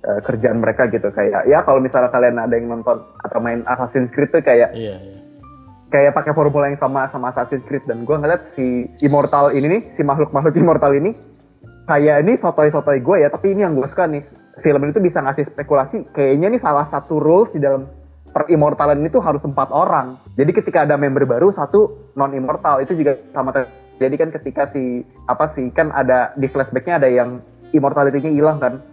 uh, 0.07 0.21
kerjaan 0.23 0.63
mereka 0.63 0.87
gitu. 0.89 1.11
Kayak 1.11 1.45
ya 1.51 1.67
kalau 1.67 1.83
misalnya 1.83 2.15
kalian 2.15 2.39
ada 2.39 2.55
yang 2.55 2.71
nonton 2.71 3.03
atau 3.21 3.39
main 3.43 3.67
Assassin's 3.67 4.15
Creed 4.15 4.31
tuh 4.31 4.41
kayak 4.41 4.73
Iya, 4.73 4.97
iya. 5.03 5.19
kayak 5.91 6.15
pakai 6.15 6.33
formula 6.33 6.71
yang 6.71 6.79
sama 6.79 7.11
sama 7.11 7.35
Assassin's 7.35 7.67
Creed. 7.67 7.85
Dan 7.91 8.07
gua 8.07 8.23
ngeliat 8.23 8.47
si 8.47 8.87
Immortal 9.03 9.53
ini 9.53 9.67
nih 9.67 9.83
si 9.91 10.07
makhluk-makhluk 10.07 10.55
Immortal 10.55 10.95
ini 10.97 11.13
kayak 11.87 12.27
ini 12.27 12.35
sotoy-sotoy 12.35 12.99
gue 12.99 13.23
ya 13.23 13.31
tapi 13.31 13.55
ini 13.55 13.63
yang 13.63 13.75
gue 13.75 13.87
suka 13.87 14.07
nih. 14.07 14.23
Film 14.63 14.81
ini 14.83 14.91
tuh 14.91 15.05
bisa 15.05 15.21
ngasih 15.21 15.53
spekulasi 15.53 16.09
kayaknya 16.17 16.49
nih 16.51 16.61
salah 16.63 16.89
satu 16.89 17.21
rules 17.21 17.53
di 17.55 17.61
dalam 17.63 17.87
perimmortalan 18.33 18.99
ini 18.99 19.09
tuh 19.13 19.23
harus 19.23 19.45
empat 19.47 19.71
orang. 19.71 20.19
Jadi 20.35 20.51
ketika 20.51 20.83
ada 20.89 20.99
member 20.99 21.25
baru 21.29 21.53
satu 21.55 22.13
non 22.19 22.35
immortal 22.35 22.83
itu 22.83 22.97
juga 22.97 23.21
sama 23.37 23.53
jadi 23.97 24.15
kan 24.21 24.29
ketika 24.29 24.69
si 24.69 25.05
apa 25.25 25.49
sih 25.49 25.73
kan 25.73 25.89
ada 25.93 26.37
di 26.37 26.49
flashbacknya 26.53 27.01
ada 27.01 27.09
yang 27.09 27.41
immortality-nya 27.73 28.33
hilang 28.33 28.61
kan 28.61 28.85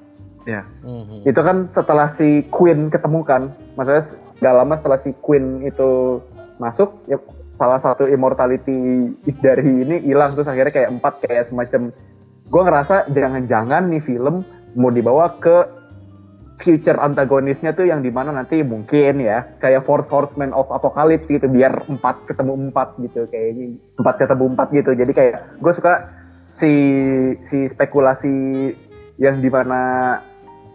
Ya. 0.43 0.67
Mhm. 0.83 1.23
itu 1.23 1.39
kan 1.39 1.71
setelah 1.71 2.12
si 2.12 2.43
Queen 2.51 2.91
ketemu 2.91 3.23
kan 3.23 3.55
maksudnya 3.79 4.03
gak 4.43 4.55
lama 4.59 4.73
setelah 4.75 5.00
si 5.00 5.15
Queen 5.23 5.63
itu 5.63 6.19
masuk 6.59 7.00
ya 7.07 7.17
salah 7.47 7.79
satu 7.79 8.05
immortality 8.05 9.09
dari 9.39 9.88
ini 9.88 10.03
hilang 10.03 10.35
terus 10.35 10.51
akhirnya 10.51 10.75
kayak 10.75 10.91
empat 11.00 11.13
kayak 11.23 11.47
semacam 11.47 11.95
gue 12.51 12.62
ngerasa 12.62 12.95
jangan-jangan 13.09 13.89
nih 13.89 14.03
film 14.03 14.43
mau 14.75 14.91
dibawa 14.91 15.39
ke 15.39 15.83
future 16.62 17.01
antagonisnya 17.01 17.73
tuh 17.73 17.89
yang 17.89 18.05
di 18.05 18.13
mana 18.13 18.29
nanti 18.29 18.62
mungkin 18.62 19.17
ya 19.19 19.57
kayak 19.57 19.89
Force 19.89 20.07
Horseman 20.12 20.53
of 20.53 20.69
Apocalypse 20.69 21.31
gitu 21.31 21.50
biar 21.50 21.89
empat 21.89 22.29
ketemu 22.29 22.69
empat 22.69 22.93
gitu 23.01 23.25
kayaknya 23.27 23.79
empat 23.97 24.15
ketemu 24.21 24.43
empat 24.53 24.67
gitu 24.69 24.91
jadi 24.93 25.12
kayak 25.12 25.35
gue 25.57 25.73
suka 25.73 26.13
si 26.53 26.73
si 27.50 27.65
spekulasi 27.65 28.69
yang 29.17 29.41
di 29.41 29.50
mana 29.50 30.21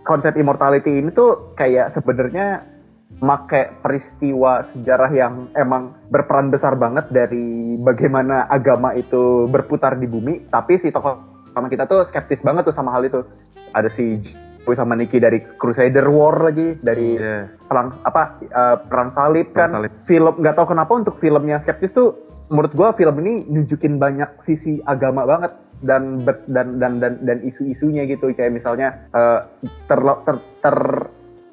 konsep 0.03 0.35
immortality 0.35 0.99
ini 0.99 1.11
tuh 1.11 1.55
kayak 1.55 1.91
sebenarnya 1.91 2.63
make 3.19 3.73
peristiwa 3.83 4.61
sejarah 4.63 5.11
yang 5.11 5.49
emang 5.57 5.97
berperan 6.09 6.53
besar 6.53 6.77
banget 6.77 7.09
dari 7.09 7.75
bagaimana 7.77 8.47
agama 8.47 8.93
itu 8.93 9.49
berputar 9.49 9.97
di 9.97 10.07
bumi 10.07 10.47
tapi 10.49 10.77
si 10.77 10.93
tokoh 10.93 11.19
sama 11.51 11.67
kita 11.67 11.89
tuh 11.89 12.05
skeptis 12.05 12.45
banget 12.45 12.69
tuh 12.69 12.77
sama 12.77 12.93
hal 12.93 13.03
itu 13.03 13.25
ada 13.73 13.89
si 13.89 14.21
Joey 14.21 14.77
sama 14.77 14.95
Nicky 14.95 15.19
dari 15.19 15.41
Crusader 15.57 16.05
War 16.07 16.53
lagi 16.53 16.77
dari 16.79 17.17
Iya. 17.17 17.49
perang 17.67 17.97
apa 18.05 18.39
eh, 18.45 18.77
perang 18.87 19.11
salib 19.11 19.51
kan 19.51 19.67
Perang 19.67 19.89
salib. 19.89 19.93
film 20.05 20.35
nggak 20.39 20.55
tahu 20.55 20.67
kenapa 20.71 20.93
untuk 20.95 21.15
filmnya 21.19 21.59
skeptis 21.59 21.91
tuh 21.91 22.13
menurut 22.49 22.73
gua 22.73 22.93
film 22.93 23.17
ini 23.25 23.49
nunjukin 23.49 23.97
banyak 23.97 24.37
sisi 24.41 24.79
agama 24.85 25.25
banget 25.25 25.53
dan 25.83 26.27
dan 26.49 26.79
dan 26.79 26.99
dan 26.99 27.13
dan 27.23 27.39
isu-isunya 27.43 28.05
gitu. 28.09 28.31
Kayak 28.35 28.57
misalnya 28.57 29.03
eh, 29.15 29.41
ter 29.87 30.01
ter, 30.27 30.37
ter- 30.65 31.09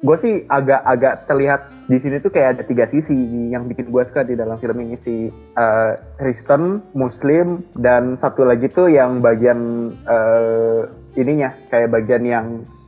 gue 0.06 0.16
sih 0.20 0.34
agak-agak 0.46 1.24
terlihat 1.26 1.60
di 1.86 1.98
sini 2.02 2.18
tuh 2.20 2.30
kayak 2.34 2.58
ada 2.58 2.62
tiga 2.66 2.84
sisi 2.86 3.14
yang 3.50 3.66
bikin 3.70 3.88
gue 3.88 4.02
suka 4.06 4.26
di 4.26 4.34
dalam 4.34 4.58
film 4.58 4.78
ini 4.82 4.98
si 4.98 5.30
eh, 5.32 5.92
Kristen, 6.18 6.82
Muslim 6.92 7.64
dan 7.78 8.18
satu 8.18 8.44
lagi 8.44 8.68
tuh 8.70 8.90
yang 8.92 9.22
bagian 9.24 9.90
eh, 10.04 10.80
ininya 11.16 11.54
kayak 11.72 11.90
bagian 11.90 12.22
yang 12.26 12.46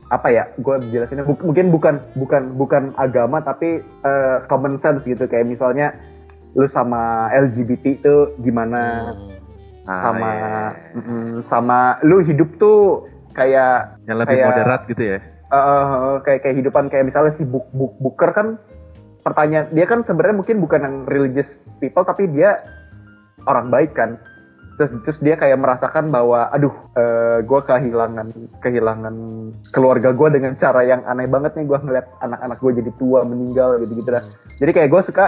apa 0.09 0.33
ya 0.33 0.43
gue 0.57 0.75
jelasinnya 0.89 1.21
bu- 1.21 1.45
mungkin 1.45 1.69
bukan 1.69 2.01
bukan 2.17 2.43
bukan 2.57 2.83
agama 2.97 3.41
tapi 3.41 3.81
eh, 3.83 4.37
common 4.47 4.77
sense 4.77 5.07
gitu. 5.07 5.25
Kayak 5.25 5.49
misalnya 5.49 5.95
lu 6.57 6.65
sama 6.65 7.29
LGBT 7.29 8.01
itu 8.01 8.15
gimana? 8.41 9.13
Hmm. 9.13 9.38
Ah, 9.89 10.01
sama 10.05 10.29
iya. 10.29 10.65
mm, 10.93 11.33
sama 11.41 11.79
lu 12.05 12.21
hidup 12.21 12.61
tuh 12.61 13.09
kayak 13.33 13.97
Yang 14.05 14.17
lebih 14.21 14.35
kayak- 14.37 14.47
moderat 14.47 14.81
gitu 14.85 15.03
ya. 15.03 15.17
eh, 15.49 16.15
kayak 16.21 16.41
kehidupan 16.45 16.87
kayak 16.87 17.09
misalnya 17.09 17.33
si 17.33 17.41
book 17.41 17.65
book 17.73 17.97
booker 17.97 18.29
kan 18.29 18.61
pertanyaan 19.19 19.65
dia 19.71 19.83
kan 19.83 20.05
sebenarnya 20.05 20.37
mungkin 20.37 20.61
bukan 20.61 20.79
yang 20.79 20.95
religious 21.03 21.57
people 21.77 22.05
tapi 22.05 22.29
dia 22.29 22.61
orang 23.43 23.67
baik 23.67 23.91
kan 23.91 24.21
terus 24.77 24.93
terus 25.03 25.17
dia 25.19 25.35
kayak 25.35 25.57
merasakan 25.57 26.07
bahwa 26.07 26.47
aduh 26.49 26.71
gue 27.41 27.61
kehilangan 27.65 28.29
kehilangan 28.59 29.15
keluarga 29.73 30.13
gue 30.13 30.29
dengan 30.31 30.53
cara 30.53 30.85
yang 30.85 31.01
aneh 31.03 31.25
banget 31.25 31.57
nih 31.57 31.65
gue 31.65 31.77
ngeliat 31.79 32.07
anak-anak 32.21 32.57
gue 32.59 32.71
jadi 32.79 32.91
tua 32.95 33.25
meninggal 33.25 33.81
gitu 33.81 33.91
gitu 33.97 34.09
dah 34.09 34.23
jadi 34.55 34.71
kayak 34.71 34.89
gue 34.89 35.01
suka 35.03 35.25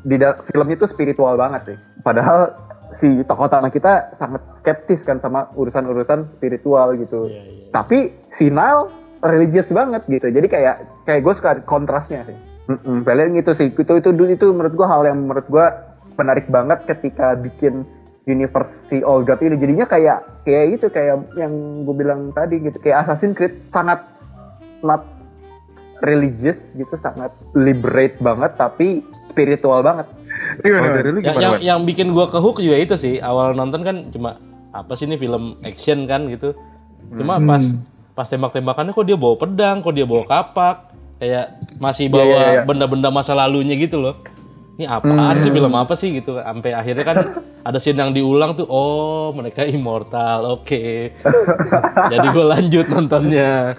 di 0.00 0.16
filmnya 0.48 0.76
tuh 0.78 0.88
spiritual 0.88 1.36
banget 1.36 1.62
sih 1.66 1.78
padahal 2.00 2.56
si 2.94 3.22
tokoh 3.24 3.48
utama 3.48 3.68
kita 3.68 4.12
sangat 4.16 4.44
skeptis 4.56 5.04
kan 5.04 5.20
sama 5.20 5.52
urusan-urusan 5.56 6.36
spiritual 6.36 6.96
gitu. 6.96 7.28
Iya, 7.28 7.42
iya. 7.44 7.68
tapi 7.74 7.98
si 8.32 8.48
Nile 8.48 8.88
religius 9.22 9.70
banget 9.74 10.06
gitu. 10.06 10.30
Jadi 10.30 10.46
kayak 10.46 10.76
kayak 11.04 11.20
gue 11.24 11.34
suka 11.34 11.50
kontrasnya 11.66 12.24
sih. 12.24 12.36
Mm-mm, 12.68 13.02
paling 13.04 13.36
gitu 13.40 13.52
sih. 13.56 13.68
Itu 13.72 13.92
itu 13.98 14.10
itu 14.12 14.46
menurut 14.52 14.74
gue 14.76 14.86
hal 14.86 15.02
yang 15.08 15.24
menurut 15.24 15.46
gue 15.48 15.66
menarik 16.18 16.46
banget 16.50 16.84
ketika 16.84 17.38
bikin 17.38 17.86
universe 18.28 18.92
si 18.92 19.00
All 19.00 19.24
God 19.24 19.40
ini. 19.40 19.56
Jadinya 19.56 19.88
kayak 19.88 20.44
kayak 20.44 20.64
gitu 20.78 20.86
kayak 20.92 21.24
yang 21.34 21.84
gue 21.88 21.94
bilang 21.96 22.30
tadi 22.36 22.60
gitu. 22.60 22.76
Kayak 22.80 23.08
Assassin's 23.08 23.34
Creed 23.34 23.56
sangat 23.72 24.04
not 24.84 25.18
religious 26.02 26.78
gitu 26.78 26.94
sangat 26.94 27.34
liberate 27.58 28.18
banget 28.22 28.54
tapi 28.54 29.02
spiritual 29.26 29.82
banget 29.82 30.06
Gimana, 30.64 30.80
Kalau 30.80 30.88
Wan? 30.88 30.98
dari 30.98 31.08
lu 31.08 31.18
Yang, 31.18 31.24
gimana? 31.24 31.42
yang, 31.42 31.52
Wan? 31.52 31.60
yang 31.62 31.80
bikin 31.84 32.06
gua 32.12 32.26
ke 32.30 32.38
hook 32.40 32.60
juga 32.60 32.76
itu 32.80 32.94
sih. 32.96 33.20
Awal 33.20 33.54
nonton 33.54 33.80
kan 33.84 33.96
cuma 34.08 34.40
apa 34.72 34.92
sih 34.94 35.08
ini 35.08 35.16
film 35.16 35.56
action 35.64 36.04
kan 36.04 36.28
gitu 36.28 36.52
cuma 37.16 37.40
pas 37.40 37.64
pas 38.12 38.28
tembak-tembakannya 38.28 38.92
kok 38.92 39.06
dia 39.06 39.16
bawa 39.16 39.34
pedang 39.40 39.80
kok 39.80 39.94
dia 39.96 40.04
bawa 40.04 40.28
kapak 40.28 40.92
kayak 41.16 41.46
masih 41.80 42.12
bawa 42.12 42.24
iya, 42.26 42.48
iya. 42.52 42.62
benda-benda 42.68 43.08
masa 43.08 43.32
lalunya 43.32 43.74
gitu 43.80 43.96
loh 43.96 44.20
ini 44.78 44.86
apaan 44.86 45.42
sih 45.42 45.50
film 45.50 45.74
apa 45.74 45.98
sih 45.98 46.22
gitu 46.22 46.38
sampai 46.38 46.70
akhirnya 46.70 47.02
kan 47.02 47.16
ada 47.66 47.78
scene 47.82 47.98
yang 47.98 48.14
diulang 48.14 48.54
tuh 48.54 48.62
oh 48.70 49.34
mereka 49.34 49.66
immortal 49.66 50.62
oke 50.62 51.18
jadi 52.14 52.26
gue 52.30 52.44
lanjut 52.46 52.86
nontonnya 52.86 53.74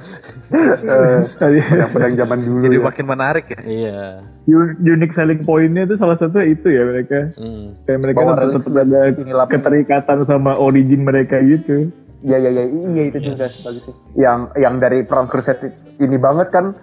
yang 0.51 1.89
pedang 1.89 2.13
zaman 2.19 2.37
dulu 2.43 2.63
Jadi 2.67 2.77
ya. 2.77 2.83
makin 2.83 3.05
menarik 3.07 3.45
ya. 3.47 3.59
iya 3.63 4.01
Un- 4.49 4.77
unique 4.81 5.13
selling 5.13 5.39
point-nya 5.45 5.85
itu 5.85 5.95
salah 6.01 6.17
satu 6.17 6.41
itu 6.41 6.73
ya 6.73 6.81
mereka. 6.81 7.29
Hmm. 7.37 7.77
Kayak 7.85 7.99
mereka 8.01 8.17
tetap, 8.33 8.65
tetap 8.65 8.73
ada 8.81 9.01
keterikatan 9.45 10.17
sama 10.25 10.57
origin 10.57 11.05
mereka 11.05 11.37
gitu. 11.45 11.93
Iya 12.25 12.37
iya 12.41 12.49
iya 12.49 12.63
iya 12.65 13.03
itu 13.13 13.29
juga 13.29 13.45
bagus 13.45 13.85
sih. 13.85 13.95
Yang 14.17 14.39
yang 14.57 14.75
dari 14.81 15.05
perang 15.05 15.29
Crusade 15.29 15.69
ini 16.01 16.17
banget 16.17 16.49
kan 16.49 16.73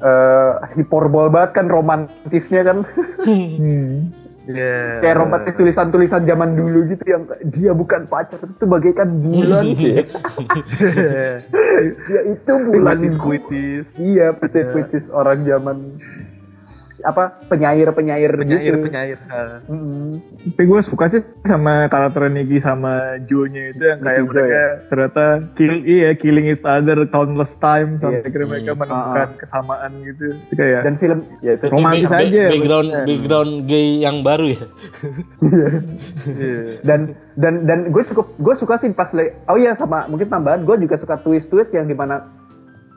eh 0.00 0.52
hiperbol 0.74 1.28
banget 1.28 1.50
kan 1.60 1.66
romantisnya 1.68 2.62
kan 2.64 2.78
Hmm. 3.28 4.10
Iya. 4.50 5.04
kayak 5.04 5.16
romantis 5.20 5.54
tulisan-tulisan 5.54 6.26
zaman 6.26 6.56
dulu 6.58 6.88
gitu 6.90 7.04
yang 7.06 7.22
dia 7.52 7.70
bukan 7.70 8.08
pacar 8.10 8.40
itu 8.40 8.64
bagaikan 8.66 9.20
bulan 9.20 9.62
sih. 9.78 10.00
ya 12.10 12.20
itu 12.24 12.52
bulan 12.66 12.98
kuitis. 13.20 14.00
Iya, 14.00 14.34
puitis-puitis 14.34 15.12
orang 15.12 15.44
zaman 15.46 16.00
apa 17.02 17.42
penyair-penyair 17.46 18.32
Penyair 18.32 18.74
gitu. 18.74 18.84
penyair. 18.84 19.18
Ah. 19.26 19.58
Mm-mm. 19.64 20.20
Tapi 20.50 20.64
gue 20.64 20.80
suka 20.80 21.04
sih 21.06 21.20
sama 21.42 21.86
karakter 21.86 22.26
Nikki 22.26 22.58
sama 22.58 23.18
Joe-nya 23.20 23.70
itu 23.70 23.82
yang 23.82 23.98
kayak 23.98 24.16
Nikki 24.16 24.28
Joe 24.28 24.40
mereka 24.40 24.62
ternyata 24.86 25.24
kill 25.52 25.74
iya 25.82 26.10
killing 26.14 26.46
each 26.46 26.62
other 26.62 26.98
countless 27.06 27.56
times 27.56 27.98
sampai 27.98 28.16
Iya. 28.16 28.26
akhirnya 28.26 28.46
mereka 28.48 28.70
Hmm. 28.70 28.80
menemukan 28.80 29.28
kesamaan 29.36 29.90
gitu. 30.02 30.26
Itu 30.46 30.54
kayak 30.54 30.80
Dan 30.82 30.94
film 30.96 31.18
ya 31.38 31.52
itu 31.54 31.64
Romantis 31.66 32.10
aja 32.10 32.24
ya, 32.26 32.48
background 32.48 32.88
maksudnya. 32.88 33.06
background 33.06 33.52
gay 33.64 33.88
yang 33.98 34.16
baru 34.20 34.46
ya 34.48 34.60
Iya. 35.40 36.58
dan 36.82 37.00
dan 37.34 37.54
dan 37.64 37.78
gue 37.88 38.02
cukup 38.04 38.26
gue 38.36 38.54
suka 38.54 38.74
sih 38.76 38.90
pas 38.90 39.10
oh 39.46 39.56
iya 39.56 39.72
sama 39.72 40.06
mungkin 40.06 40.28
tambahan 40.28 40.62
gue 40.62 40.76
juga 40.78 40.96
suka 40.96 41.16
twist 41.18 41.48
twist 41.48 41.70
yang 41.70 41.84
di 41.84 41.94
mana 41.94 42.28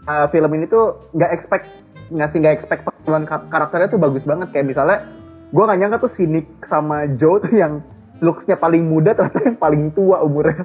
uh, 0.05 0.27
film 0.27 0.51
ini 0.51 0.65
tuh 0.65 1.09
nggak 1.11 1.31
expect 1.31 1.65
ngasih 2.13 2.37
nggak 2.45 2.55
expect 2.55 2.81
perkembangan 2.85 3.25
kar- 3.25 3.47
karakternya 3.49 3.89
tuh 3.89 4.01
bagus 4.01 4.23
banget. 4.23 4.53
Kayak 4.53 4.65
misalnya 4.69 4.97
gue 5.49 5.63
nggak 5.65 5.79
nyangka 5.81 5.97
tuh 6.05 6.11
si 6.13 6.23
Nick 6.29 6.47
sama 6.69 7.09
Joe 7.17 7.41
tuh 7.41 7.53
yang 7.53 7.81
looksnya 8.23 8.55
paling 8.55 8.87
muda 8.87 9.17
ternyata 9.17 9.41
yang 9.43 9.57
paling 9.57 9.91
tua 9.91 10.21
umurnya. 10.23 10.63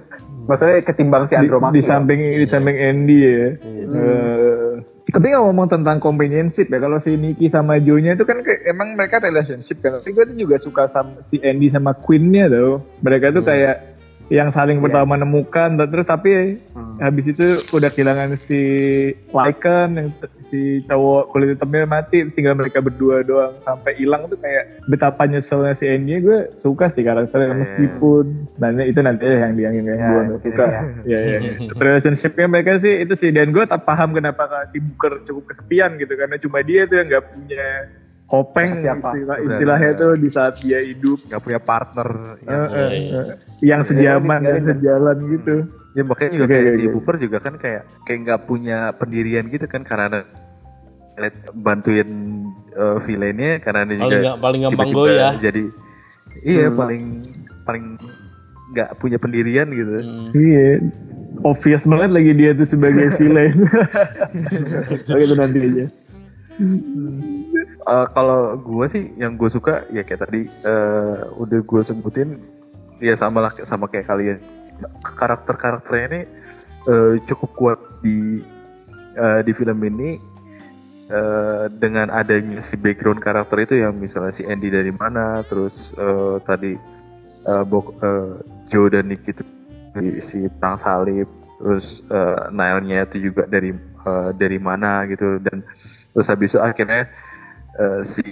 Maksudnya 0.48 0.80
ketimbang 0.80 1.28
si 1.28 1.36
di, 1.36 1.44
Andromache 1.44 1.74
di 1.76 1.82
samping 1.84 2.20
di 2.38 2.46
samping 2.48 2.76
Andy 2.76 3.18
ya. 3.20 3.46
Eh, 3.68 4.70
tapi 5.08 5.32
ngomong 5.32 5.72
tentang 5.72 5.96
companionship 6.00 6.68
ya, 6.68 6.78
kalau 6.84 7.00
si 7.00 7.16
Nikki 7.16 7.48
sama 7.48 7.80
Joe-nya 7.80 8.12
itu 8.12 8.28
kan 8.28 8.44
kayak, 8.44 8.60
emang 8.68 8.92
mereka 8.92 9.24
relationship 9.24 9.80
kan. 9.80 10.00
Tapi 10.00 10.12
gue 10.12 10.24
tuh 10.28 10.36
juga 10.36 10.56
suka 10.60 10.84
sama 10.84 11.16
si 11.24 11.40
Andy 11.40 11.72
sama 11.72 11.96
Queen-nya 11.96 12.52
tuh. 12.52 12.84
Mereka 13.00 13.32
tuh 13.32 13.40
kayak 13.40 13.97
yang 14.28 14.48
saling 14.48 14.76
Iya. 14.76 14.84
pertama 14.84 15.14
menemukan, 15.14 15.68
terus 15.82 16.04
tapi 16.04 16.60
Hmm. 16.68 16.96
habis 16.98 17.24
itu 17.26 17.46
udah 17.70 17.88
kehilangan 17.88 18.36
si 18.36 18.60
Lycan, 19.26 19.88
yang 19.94 20.08
si 20.42 20.60
cowok 20.84 21.28
kulit 21.28 21.48
hitamnya 21.50 21.84
mati, 21.84 22.28
tinggal 22.30 22.52
mereka 22.52 22.78
berdua 22.78 23.20
doang 23.20 23.56
sampai 23.58 23.96
hilang 23.96 24.26
tuh 24.26 24.36
kayak 24.36 24.84
betapa 24.84 25.24
nyeselnya 25.24 25.72
si 25.72 25.84
Andy 25.84 26.20
gue 26.20 26.38
suka 26.56 26.88
sih 26.88 27.00
karakternya 27.00 27.48
Iya. 27.48 27.58
meskipun 27.58 28.24
yang 28.54 28.86
itu 28.86 29.00
nanti 29.00 29.24
yang 29.24 29.52
yang 29.54 29.74
yang 29.78 29.86
Ya, 29.90 30.06
gue 30.06 30.22
itu 30.30 30.36
suka. 30.44 30.64
ya. 30.66 30.80
Iya 31.04 31.18
iya. 31.20 31.38
Relationshipnya 31.74 32.46
mereka 32.46 32.76
sih 32.76 32.94
itu 32.98 33.14
sih 33.14 33.30
dan 33.30 33.48
gue 33.48 33.64
tak 33.64 33.82
paham 33.82 34.12
kenapa 34.12 34.44
si 34.66 34.76
Booker 34.78 35.24
cukup 35.24 35.48
kesepian 35.48 35.96
gitu 35.96 36.12
karena 36.12 36.36
cuma 36.36 36.60
dia 36.60 36.84
tuh 36.84 36.96
yang 36.96 37.08
nggak 37.08 37.24
punya 37.28 37.64
kopeng 38.28 38.76
Siapa? 38.76 39.08
istilah, 39.10 39.36
istilahnya 39.42 39.90
tuh 39.94 40.12
di 40.14 40.28
saat 40.28 40.60
dia 40.60 40.78
hidup 40.78 41.16
Gak 41.26 41.40
punya 41.40 41.56
partner. 41.58 42.08
eh, 42.36 42.44
yang- 42.44 42.68
eh, 42.68 42.88
iya. 42.92 43.20
eh, 43.24 43.36
yang 43.64 43.80
sejaman 43.82 44.38
iya, 44.38 44.46
dan 44.46 44.54
iya. 44.54 44.68
sejalan 44.68 45.16
gitu. 45.30 45.54
Ya 45.90 46.02
makanya 46.04 46.30
juga 46.36 46.46
kayak 46.46 46.64
si 46.70 46.84
oke. 46.84 46.92
Booper 46.94 47.14
juga 47.16 47.38
kan 47.38 47.54
kayak 47.56 47.82
kayak 48.04 48.18
nggak 48.22 48.40
punya 48.44 48.78
pendirian 48.92 49.48
gitu 49.48 49.64
kan 49.64 49.82
karena 49.82 50.22
bantuin 51.52 52.08
uh, 52.72 53.00
villainnya 53.00 53.58
karena 53.58 53.82
dia 53.82 53.96
juga 53.96 54.06
paling 54.06 54.22
ga- 54.22 54.38
paling 54.38 54.60
gampang 54.62 54.86
tiba-tiba 54.86 55.02
goyah 55.10 55.32
jadi 55.40 55.62
iya 56.46 56.66
Hmm. 56.68 56.78
paling 56.78 57.02
paling 57.64 57.84
nggak 58.68 58.90
punya 58.94 59.16
pendirian 59.16 59.66
gitu. 59.68 59.94
Hmm. 59.98 60.28
Iya. 60.30 60.68
Obvious 61.40 61.82
banget 61.82 62.10
lagi 62.12 62.32
dia 62.32 62.50
tuh 62.52 62.68
sebagai 62.68 63.08
villain. 63.18 63.56
Oke 65.08 65.18
itu 65.18 65.34
nanti 65.34 65.58
aja. 65.58 65.86
Eh, 67.88 68.06
kalau 68.12 68.60
gue 68.60 68.84
sih 68.84 69.04
yang 69.16 69.40
gue 69.40 69.48
suka 69.48 69.88
ya 69.88 70.04
kayak 70.04 70.28
tadi 70.28 70.44
eh, 70.44 71.18
udah 71.40 71.60
gue 71.64 71.80
sebutin 71.80 72.36
ya 73.00 73.16
sama 73.16 73.48
lah 73.48 73.52
sama 73.64 73.88
kayak 73.88 74.12
kalian. 74.12 74.38
Karakter 75.00 75.56
karakternya 75.56 76.04
ini 76.12 76.20
eh, 76.84 77.12
cukup 77.24 77.50
kuat 77.56 77.78
di 78.04 78.44
eh, 79.16 79.40
di 79.40 79.52
film 79.56 79.80
ini. 79.88 80.20
Eh, 81.08 81.64
dengan 81.80 82.12
adanya 82.12 82.60
si 82.60 82.76
background 82.76 83.24
karakter 83.24 83.64
itu 83.64 83.80
yang 83.80 83.96
misalnya 83.96 84.28
si 84.28 84.44
Andy 84.44 84.68
dari 84.68 84.92
mana 84.92 85.40
terus 85.48 85.96
eh, 85.96 86.36
tadi 86.44 86.76
eh, 87.48 87.64
Bok- 87.64 87.96
eh, 88.04 88.44
Joe 88.68 88.92
dan 88.92 89.08
Nick 89.08 89.24
itu 89.24 89.40
si 90.20 90.44
perang 90.60 90.76
salib 90.76 91.24
terus 91.56 92.04
eh, 92.12 92.52
Nile-nya 92.52 93.08
itu 93.08 93.32
juga 93.32 93.48
dari 93.48 93.72
eh, 93.80 94.30
dari 94.36 94.60
mana 94.60 95.08
gitu 95.08 95.40
dan 95.40 95.64
terus 96.12 96.28
habis 96.28 96.52
itu 96.52 96.60
akhirnya 96.60 97.08
eh, 97.78 98.00
si 98.02 98.26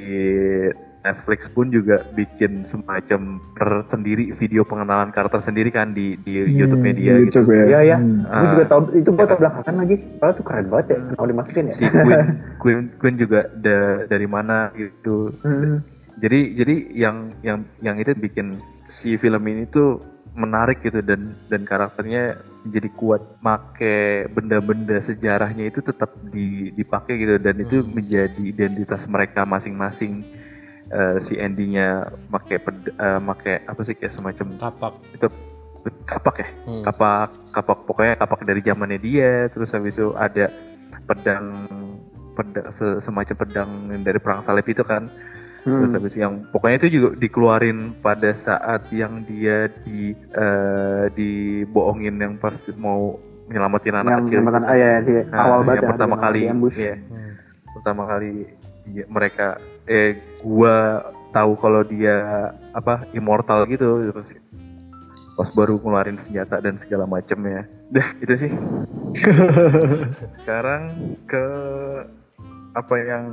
Netflix 1.00 1.46
pun 1.46 1.70
juga 1.70 2.02
bikin 2.12 2.66
semacam 2.66 3.38
tersendiri 3.54 4.34
video 4.34 4.66
pengenalan 4.66 5.14
karakter 5.14 5.38
sendiri 5.38 5.70
kan 5.70 5.94
di 5.94 6.18
di 6.18 6.42
YouTube 6.50 6.82
media 6.82 7.14
gitu. 7.22 7.46
YouTube 7.46 7.48
ya. 7.54 7.64
Iya 7.64 7.80
ya, 7.86 7.98
Hmm. 8.02 8.26
gue 8.26 8.46
juga 8.52 8.64
tau 8.66 8.80
itu 8.90 9.10
gue 9.14 9.22
tau 9.24 9.38
belakangan 9.38 9.74
lagi. 9.78 9.96
Padahal 10.18 10.34
tuh 10.34 10.44
keren 10.44 10.66
banget 10.66 10.86
ya, 10.90 10.98
kalau 11.14 11.28
dimasukin 11.30 11.64
ya. 11.70 11.72
Si 11.72 11.84
Queen 11.86 12.22
Queen 12.58 12.78
Queen 12.98 13.14
juga 13.14 13.40
da- 13.54 14.02
dari 14.04 14.26
mana 14.26 14.74
gitu. 14.74 15.30
Hmm. 15.46 15.78
Jadi 16.18 16.40
jadi 16.58 16.74
yang 16.90 17.16
yang 17.46 17.58
yang 17.78 17.96
itu 18.02 18.10
bikin 18.18 18.58
si 18.82 19.14
film 19.14 19.46
ini 19.46 19.62
tuh 19.70 20.02
menarik 20.34 20.82
gitu 20.82 21.06
dan 21.06 21.38
dan 21.46 21.62
karakternya 21.62 22.34
jadi 22.70 22.88
kuat 22.92 23.22
make 23.40 24.26
benda-benda 24.32 24.98
sejarahnya 24.98 25.68
itu 25.70 25.80
tetap 25.82 26.14
di, 26.30 26.70
dipakai 26.74 27.14
gitu. 27.20 27.36
Dan 27.38 27.62
itu 27.62 27.82
Hmm. 27.82 27.92
menjadi 27.96 28.42
identitas 28.42 29.06
mereka 29.06 29.46
masing-masing. 29.46 30.26
Eh, 30.86 31.18
si 31.18 31.34
Andy-nya 31.42 32.06
make 32.30 32.56
eh, 32.56 33.20
make 33.22 33.66
apa 33.66 33.80
sih 33.82 33.98
kayak 33.98 34.14
semacam 34.14 34.46
kapak. 34.54 34.92
Itu 35.14 35.26
kapak 36.06 36.36
ya? 36.42 36.48
Hmm. 36.66 36.82
kapak 36.86 37.30
kapak 37.50 37.78
pokoknya 37.90 38.14
kapak 38.14 38.46
dari 38.46 38.62
zamannya 38.62 38.98
dia. 39.02 39.50
Terus 39.50 39.74
habis 39.74 39.98
itu 39.98 40.14
ada 40.14 40.46
pedang 41.10 41.66
pedang 42.38 42.68
se- 42.70 43.00
semacam 43.02 43.34
pedang 43.34 43.70
dari 44.04 44.18
perang 44.22 44.44
salib 44.44 44.66
itu 44.68 44.84
kan 44.86 45.10
Hmm. 45.66 45.82
terus 45.82 45.98
habis 45.98 46.14
yang 46.14 46.46
pokoknya 46.54 46.76
itu 46.78 46.88
juga 46.94 47.08
dikeluarin 47.18 47.90
pada 47.98 48.30
saat 48.32 48.86
yang 48.94 49.26
dia 49.26 49.66
di 49.82 50.14
eh, 50.14 51.04
dibohongin 51.10 52.14
yang 52.16 52.34
pas 52.38 52.54
mau 52.78 53.18
nyelamatin 53.50 53.98
anak 53.98 54.10
yang 54.10 54.22
kecil 54.22 54.40
makan 54.42 54.62
itu. 54.62 54.72
ayah 54.74 54.88
ya, 54.88 54.98
di 55.02 55.12
Nah, 55.26 55.38
awal 55.42 55.58
yang 55.58 55.66
banget 55.66 55.82
ya, 55.82 55.88
pertama 55.90 56.16
kali 56.16 56.40
iya, 56.72 56.94
Hmm. 57.10 57.32
pertama 57.74 58.02
kali 58.06 58.32
dia, 58.86 59.04
mereka 59.10 59.46
eh 59.84 60.14
gua 60.38 61.02
tahu 61.30 61.52
kalau 61.58 61.82
dia 61.82 62.16
apa 62.70 63.02
immortal 63.10 63.66
gitu 63.66 64.06
terus 64.08 64.38
pas 65.34 65.50
baru 65.50 65.76
ngeluarin 65.76 66.16
senjata 66.16 66.62
dan 66.62 66.78
segala 66.80 67.04
macamnya 67.04 67.66
dah 67.90 68.08
itu 68.22 68.34
sih 68.46 68.52
sekarang 70.42 70.82
ke 71.26 71.44
apa 72.76 72.94
yang 72.98 73.24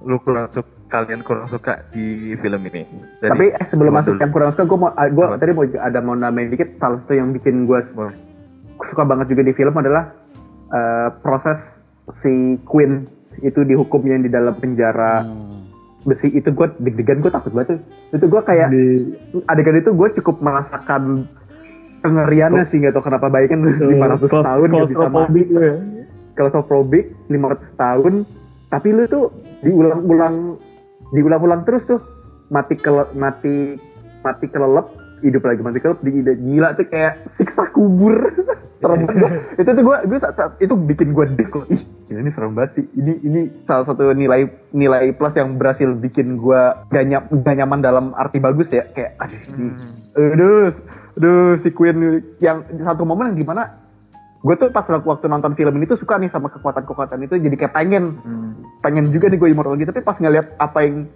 lu 0.00 0.20
kurang 0.20 0.44
suka 0.44 0.68
kalian 0.86 1.20
kurang 1.20 1.46
suka 1.46 1.88
di 1.88 2.36
film 2.36 2.60
ini 2.62 2.84
Dari- 3.16 3.32
Tapi 3.32 3.44
eh, 3.50 3.64
sebelum 3.64 3.88
masuk 3.90 4.12
dulu. 4.12 4.20
yang 4.20 4.30
kurang 4.30 4.50
suka, 4.52 4.62
gue 4.62 4.78
mau, 4.78 4.90
gue 4.92 5.24
Apa? 5.26 5.36
tadi 5.38 5.50
mau 5.50 5.64
ada 5.64 5.98
mau 5.98 6.12
nambahin 6.12 6.48
dikit. 6.50 6.76
Salah 6.76 7.00
satu 7.00 7.12
yang 7.12 7.32
bikin 7.32 7.64
gue 7.64 7.80
Boleh. 7.90 8.12
suka 8.82 9.02
banget 9.02 9.26
juga 9.28 9.42
di 9.42 9.52
film 9.52 9.72
adalah 9.72 10.12
eh, 10.68 11.08
proses 11.18 11.80
si 12.12 12.28
Queen 12.62 13.08
itu 13.40 13.60
dihukumnya 13.62 14.18
di 14.18 14.28
dalam 14.28 14.52
penjara 14.54 15.24
Hmm. 15.24 15.64
besi 16.02 16.28
itu 16.28 16.50
gue 16.50 16.68
deg-degan 16.78 17.18
gue 17.18 17.30
takut 17.30 17.48
banget 17.50 17.68
tuh. 17.70 17.80
itu 18.12 18.24
gue 18.26 18.42
kayak 18.42 18.68
Di 18.68 18.84
adegan 19.46 19.78
itu 19.78 19.90
gue 19.90 20.08
cukup 20.14 20.36
merasakan 20.38 21.24
kengeriannya 22.00 22.64
sih 22.64 22.76
nggak 22.76 22.92
tau 22.92 23.00
kenapa 23.00 23.30
bayangin 23.30 23.62
500 23.64 24.26
Claus- 24.26 24.44
tahun 24.44 24.68
nggak 24.68 24.90
bisa 24.90 25.06
mati 25.06 25.08
claustrophobic 25.08 25.46
lu 25.48 25.60
ya. 25.62 25.74
claustrophobic 26.34 27.04
500 27.30 27.72
tahun 27.78 28.14
tapi 28.72 28.88
lu 28.88 29.04
tuh 29.04 29.28
diulang-ulang 29.60 30.56
diulang-ulang 31.12 31.68
terus 31.68 31.84
tuh. 31.84 32.00
Mati 32.48 32.76
ke 32.80 32.88
mati 33.12 33.76
mati 34.24 34.46
kelelep 34.48 35.02
hidup 35.22 35.46
lagi 35.46 35.62
mati 35.62 35.78
ide 36.10 36.34
gila 36.40 36.74
tuh 36.74 36.88
kayak 36.88 37.28
siksa 37.28 37.68
kubur. 37.70 38.32
Serem 38.82 39.06
banget. 39.06 39.62
Itu 39.62 39.70
tuh 39.78 39.84
gue 39.86 39.96
gue 40.10 40.18
itu 40.58 40.74
bikin 40.74 41.08
gue 41.14 41.24
dek 41.38 41.54
ih 41.70 41.80
gila 42.10 42.18
ini 42.18 42.30
serem 42.34 42.52
banget 42.58 42.82
sih. 42.82 42.84
Ini 42.98 43.12
ini 43.22 43.40
salah 43.62 43.86
satu 43.86 44.10
nilai 44.10 44.50
nilai 44.74 45.14
plus 45.14 45.38
yang 45.38 45.54
berhasil 45.54 45.86
bikin 45.94 46.34
gue 46.34 46.62
gak, 46.90 47.04
nyam- 47.06 47.30
gak 47.30 47.56
nyaman 47.62 47.78
dalam 47.78 48.10
arti 48.18 48.42
bagus 48.42 48.74
ya. 48.74 48.82
Kayak 48.90 49.22
aduh 49.22 49.42
ini 49.54 49.66
aduh 50.18 50.66
aduh 51.14 51.54
si 51.62 51.70
Queen 51.70 52.26
yang 52.42 52.66
satu 52.82 53.06
momen 53.06 53.30
yang 53.32 53.38
di 53.38 53.46
mana 53.46 53.91
gue 54.42 54.54
tuh 54.58 54.68
pas 54.74 54.82
waktu 54.82 55.26
nonton 55.30 55.54
film 55.54 55.74
ini 55.78 55.86
tuh 55.86 55.94
suka 55.94 56.18
nih 56.18 56.26
sama 56.26 56.50
kekuatan-kekuatan 56.50 57.22
itu 57.22 57.38
jadi 57.38 57.54
kayak 57.54 57.74
pengen. 57.74 58.18
Pengen 58.82 59.14
juga 59.14 59.30
nih 59.30 59.38
gue 59.38 59.48
immortal 59.54 59.78
gitu. 59.78 59.94
Tapi 59.94 60.02
pas 60.02 60.18
ngeliat 60.18 60.58
apa 60.58 60.78
yang 60.82 61.06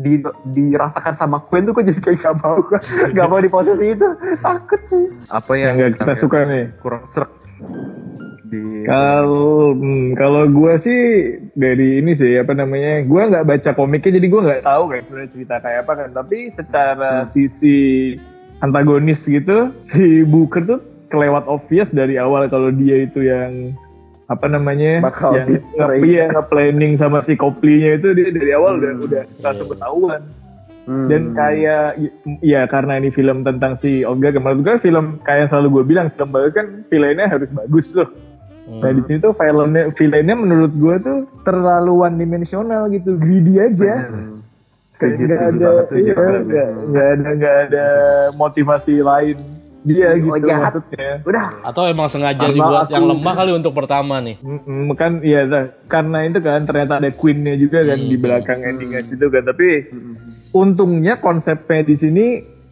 di, 0.00 0.24
dirasakan 0.56 1.12
sama 1.12 1.44
Queen 1.52 1.68
tuh 1.68 1.76
gue 1.76 1.84
jadi 1.92 2.00
kayak 2.00 2.18
gak 2.24 2.34
mau. 2.40 2.56
Gue 2.68 2.80
gak 3.12 3.28
mau 3.28 3.40
di 3.44 3.52
posisi 3.52 3.92
itu. 3.92 4.08
Takut 4.40 4.80
nih. 4.88 5.06
Apa 5.28 5.52
yang 5.52 5.76
yang 5.76 5.92
nggak 5.92 6.00
kita 6.00 6.14
suka 6.16 6.38
nih. 6.48 6.64
kurang 6.80 7.04
serak 7.04 7.30
di 8.52 8.84
Kalau 8.84 9.72
hmm, 9.72 10.12
kalau 10.12 10.44
gue 10.44 10.72
sih 10.76 11.00
dari 11.56 12.04
ini 12.04 12.12
sih 12.12 12.36
apa 12.36 12.52
namanya, 12.52 13.00
gue 13.00 13.22
nggak 13.32 13.46
baca 13.48 13.70
komiknya 13.72 14.20
jadi 14.20 14.26
gue 14.28 14.40
nggak 14.44 14.64
tahu 14.64 14.82
kan 14.92 15.00
sebenarnya 15.08 15.30
cerita 15.32 15.54
kayak 15.60 15.80
apa 15.88 15.92
kan. 15.96 16.08
Tapi 16.12 16.38
secara 16.52 17.12
sisi 17.24 18.12
antagonis 18.60 19.24
gitu, 19.24 19.72
si 19.80 20.20
Booker 20.28 20.62
tuh 20.68 20.80
kelewat 21.12 21.44
obvious 21.44 21.92
dari 21.92 22.16
awal 22.16 22.48
kalau 22.48 22.72
dia 22.72 23.04
itu 23.04 23.20
yang 23.22 23.76
apa 24.32 24.48
namanya 24.48 25.04
Bakal 25.04 25.30
yang 25.36 25.48
di-train. 25.52 26.00
nge 26.00 26.06
iya, 26.08 26.24
nge-planning 26.32 26.92
sama 26.96 27.20
si 27.20 27.36
Copley-nya 27.36 28.00
itu 28.00 28.16
dia 28.16 28.32
dari 28.32 28.50
awal 28.56 28.80
udah 28.80 28.92
udah 29.04 29.22
langsung 29.44 29.68
ketahuan 29.68 30.24
Hmm. 30.82 31.06
dan 31.06 31.30
kayak 31.30 31.94
ya 32.42 32.66
karena 32.66 32.98
ini 32.98 33.14
film 33.14 33.46
tentang 33.46 33.78
si 33.78 34.02
Olga 34.02 34.34
menurut 34.34 34.66
gue 34.66 34.90
film 34.90 35.22
kayak 35.22 35.46
yang 35.46 35.50
selalu 35.54 35.68
gue 35.78 35.84
bilang 35.94 36.06
film 36.10 36.34
bagus 36.34 36.58
kan 36.58 36.82
villainnya 36.90 37.30
harus 37.30 37.54
bagus 37.54 37.94
loh. 37.94 38.10
Nah 38.82 38.90
di 38.90 38.98
sini 39.06 39.22
tuh 39.22 39.30
villainnya 39.30 39.94
villainnya 39.94 40.34
menurut 40.34 40.74
gue 40.74 40.94
tuh 41.06 41.18
terlalu 41.46 42.02
one 42.02 42.18
dimensional 42.18 42.90
gitu 42.90 43.14
greedy 43.14 43.62
aja. 43.62 44.10
Setuju 44.98 45.22
nggak 45.22 45.38
setuju 45.38 45.54
ada 45.54 45.62
banget 45.62 45.84
setuju 45.86 46.10
iya, 46.10 46.14
nggak 46.18 46.68
nggak 46.90 47.06
ada 47.06 47.28
nggak 47.30 47.56
ada 47.70 47.86
motivasi 48.34 48.94
lain 49.06 49.38
dia 49.84 50.14
Oh, 50.14 50.34
gitu. 50.34 50.46
jahat. 50.46 50.72
maksudnya. 50.72 51.10
Udah. 51.22 51.46
Atau 51.62 51.82
emang 51.84 52.06
sengaja 52.06 52.38
Sama 52.40 52.52
dibuat 52.52 52.86
aku- 52.86 52.92
yang 52.92 53.04
lemah 53.08 53.34
kali 53.34 53.50
untuk 53.52 53.72
pertama 53.72 54.14
nih. 54.18 54.36
Mm-mm, 54.38 54.94
kan 54.94 55.18
iya 55.20 55.42
karena 55.84 56.18
itu 56.22 56.38
kan 56.38 56.62
ternyata 56.62 56.98
ada 56.98 57.10
queennya 57.10 57.54
juga 57.54 57.82
kan 57.82 57.98
di 57.98 58.14
Hmm. 58.14 58.22
belakang 58.22 58.58
endingnya 58.62 59.02
situ 59.02 59.26
kan. 59.26 59.42
Tapi 59.44 59.68
untungnya 60.50 61.16
konsepnya 61.16 61.82
di 61.82 61.94
sini 61.94 62.26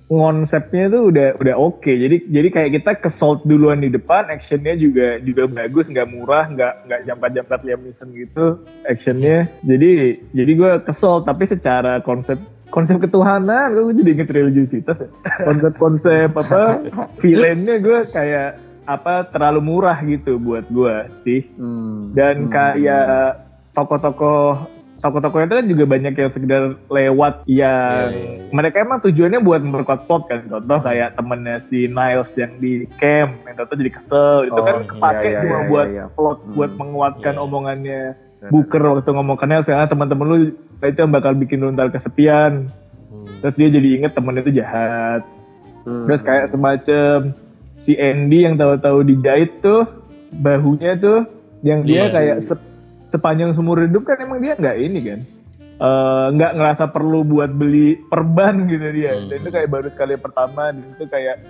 konsepnya 0.07 0.91
tuh 0.91 1.07
udah 1.07 1.29
udah 1.37 1.55
oke. 1.57 1.87
Jadi 1.87 2.27
jadi 2.27 2.49
kayak 2.49 2.71
kita 2.73 2.91
kesalt 3.01 3.43
duluan 3.45 3.79
di 3.79 3.89
depan 3.89 4.27
actionnya 4.27 4.75
juga 4.75 5.19
juga 5.19 5.47
bagus 5.47 5.87
nggak 5.87 6.09
murah 6.09 6.47
nggak 6.47 6.75
nggak 6.85 7.01
jampat 7.05 7.31
jampat 7.33 7.59
Liam 7.63 7.81
Neeson 7.81 8.11
gitu 8.11 8.47
actionnya. 8.85 9.47
Jadi 9.63 9.91
jadi 10.31 10.53
gue 10.53 10.73
kesel 10.83 11.23
tapi 11.23 11.47
secara 11.47 11.99
konsep 12.01 12.43
konsep 12.71 12.99
ketuhanan 12.99 13.71
gue 13.71 13.99
jadi 13.99 14.11
inget 14.15 14.31
religiusitas 14.31 14.97
ya 14.97 15.09
konsep-konsep 15.43 16.31
apa 16.33 16.83
villainnya 17.19 17.77
gue 17.77 17.99
kayak 18.09 18.57
apa 18.85 19.29
terlalu 19.29 19.61
murah 19.61 19.99
gitu 20.01 20.35
buat 20.37 20.67
gue 20.67 20.95
sih 21.19 21.41
Hmm. 21.55 22.11
dan 22.13 22.47
kayak 22.47 23.39
tokoh-tokoh 23.73 24.67
tokoh-tokohnya 25.01 25.47
itu 25.47 25.57
kan 25.57 25.67
juga 25.67 25.85
banyak 25.87 26.13
yang 26.15 26.31
sekedar 26.31 26.63
lewat 26.87 27.35
yang 27.47 28.13
mereka 28.51 28.85
emang 28.85 29.01
tujuannya 29.01 29.41
buat 29.41 29.61
memperkuat 29.63 30.05
plot 30.05 30.23
kan 30.29 30.41
contoh 30.45 30.79
kayak 30.79 31.17
temennya 31.17 31.57
si 31.59 31.89
Niles 31.89 32.37
yang 32.37 32.53
di 32.59 32.85
camp 32.99 33.41
yang 33.43 33.57
contoh 33.57 33.75
jadi 33.75 33.91
kesel 33.91 34.37
itu 34.45 34.55
Oh, 34.55 34.63
kan 34.63 34.77
iya, 34.77 34.87
kepake 34.87 35.29
iya, 35.29 35.41
cuma 35.41 35.57
iya, 35.57 35.69
buat 35.69 35.87
iya. 35.89 36.05
plot 36.13 36.39
buat 36.53 36.71
Hmm. 36.71 36.79
menguatkan 36.79 37.35
Iya. 37.35 37.43
omongannya 37.43 38.03
Booker 38.41 38.81
waktu 38.83 39.11
ngomong 39.11 39.37
ke 39.37 39.45
Niles 39.45 39.69
ya 39.69 39.85
teman-teman 39.85 40.27
lu 40.27 40.37
itu 40.83 40.99
yang 40.99 41.11
bakal 41.11 41.33
bikin 41.33 41.59
lu 41.59 41.69
ntar 41.71 41.89
kesepian 41.89 42.73
Hmm. 43.07 43.27
terus 43.41 43.55
dia 43.55 43.69
jadi 43.69 43.89
inget 43.97 44.13
temennya 44.13 44.43
itu 44.43 44.55
jahat 44.57 45.23
Hmm. 45.81 46.05
Terus 46.05 46.21
kayak 46.21 46.47
semacam 46.47 47.33
si 47.75 47.97
Andy 47.97 48.45
yang 48.45 48.55
tahu-tahu 48.55 49.01
dijahit 49.01 49.59
tuh 49.59 49.89
bahunya 50.31 50.93
tuh 50.95 51.25
yang 51.61 51.81
dia 51.81 52.05
Iya. 52.05 52.13
kayak 52.13 52.37
se- 52.45 52.69
sepanjang 53.09 53.53
seumur 53.53 53.81
hidup 53.81 54.05
kan 54.05 54.21
emang 54.21 54.39
dia 54.39 54.55
nggak 54.55 54.77
ini 54.79 55.01
kan 55.03 55.21
Eh, 55.75 56.27
nggak 56.31 56.53
ngerasa 56.55 56.93
perlu 56.93 57.25
buat 57.25 57.49
beli 57.49 57.97
perban 58.05 58.69
gitu 58.69 58.85
dia 58.93 59.17
Hmm. 59.17 59.33
dan 59.33 59.37
itu 59.41 59.49
kayak 59.49 59.69
baru 59.71 59.89
sekali 59.89 60.13
pertama 60.15 60.69
dan 60.69 60.85
itu 60.85 61.09
kayak 61.09 61.41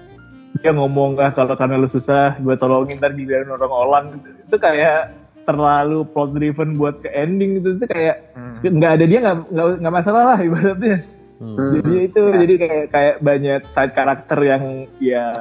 dia 0.57 0.71
ngomong 0.71 1.19
ah 1.19 1.35
kalau 1.35 1.59
karena 1.59 1.75
lu 1.75 1.87
susah 1.87 2.39
gue 2.39 2.55
tolongin 2.55 2.95
ntar 2.97 3.11
giliran 3.11 3.51
orang 3.51 3.73
orang 3.73 4.05
gitu. 4.15 4.29
itu 4.41 4.57
kayak 4.57 5.20
terlalu 5.51 6.07
plot 6.15 6.31
driven 6.39 6.79
buat 6.79 7.03
ke 7.03 7.11
ending 7.11 7.59
gitu 7.59 7.77
itu 7.77 7.85
kayak 7.91 8.31
nggak 8.63 8.93
ada 8.95 9.05
dia 9.05 9.19
nggak 9.19 9.37
nggak 9.83 9.95
masalah 9.95 10.23
lah 10.35 10.39
ibaratnya. 10.39 10.99
Hmm. 11.41 11.73
jadi 11.81 11.93
itu 12.05 12.23
jadi 12.37 12.55
kayak 12.61 12.85
kayak 12.93 13.17
banyak 13.25 13.61
side 13.65 13.97
karakter 13.97 14.39
yang 14.45 14.85
ya 15.01 15.33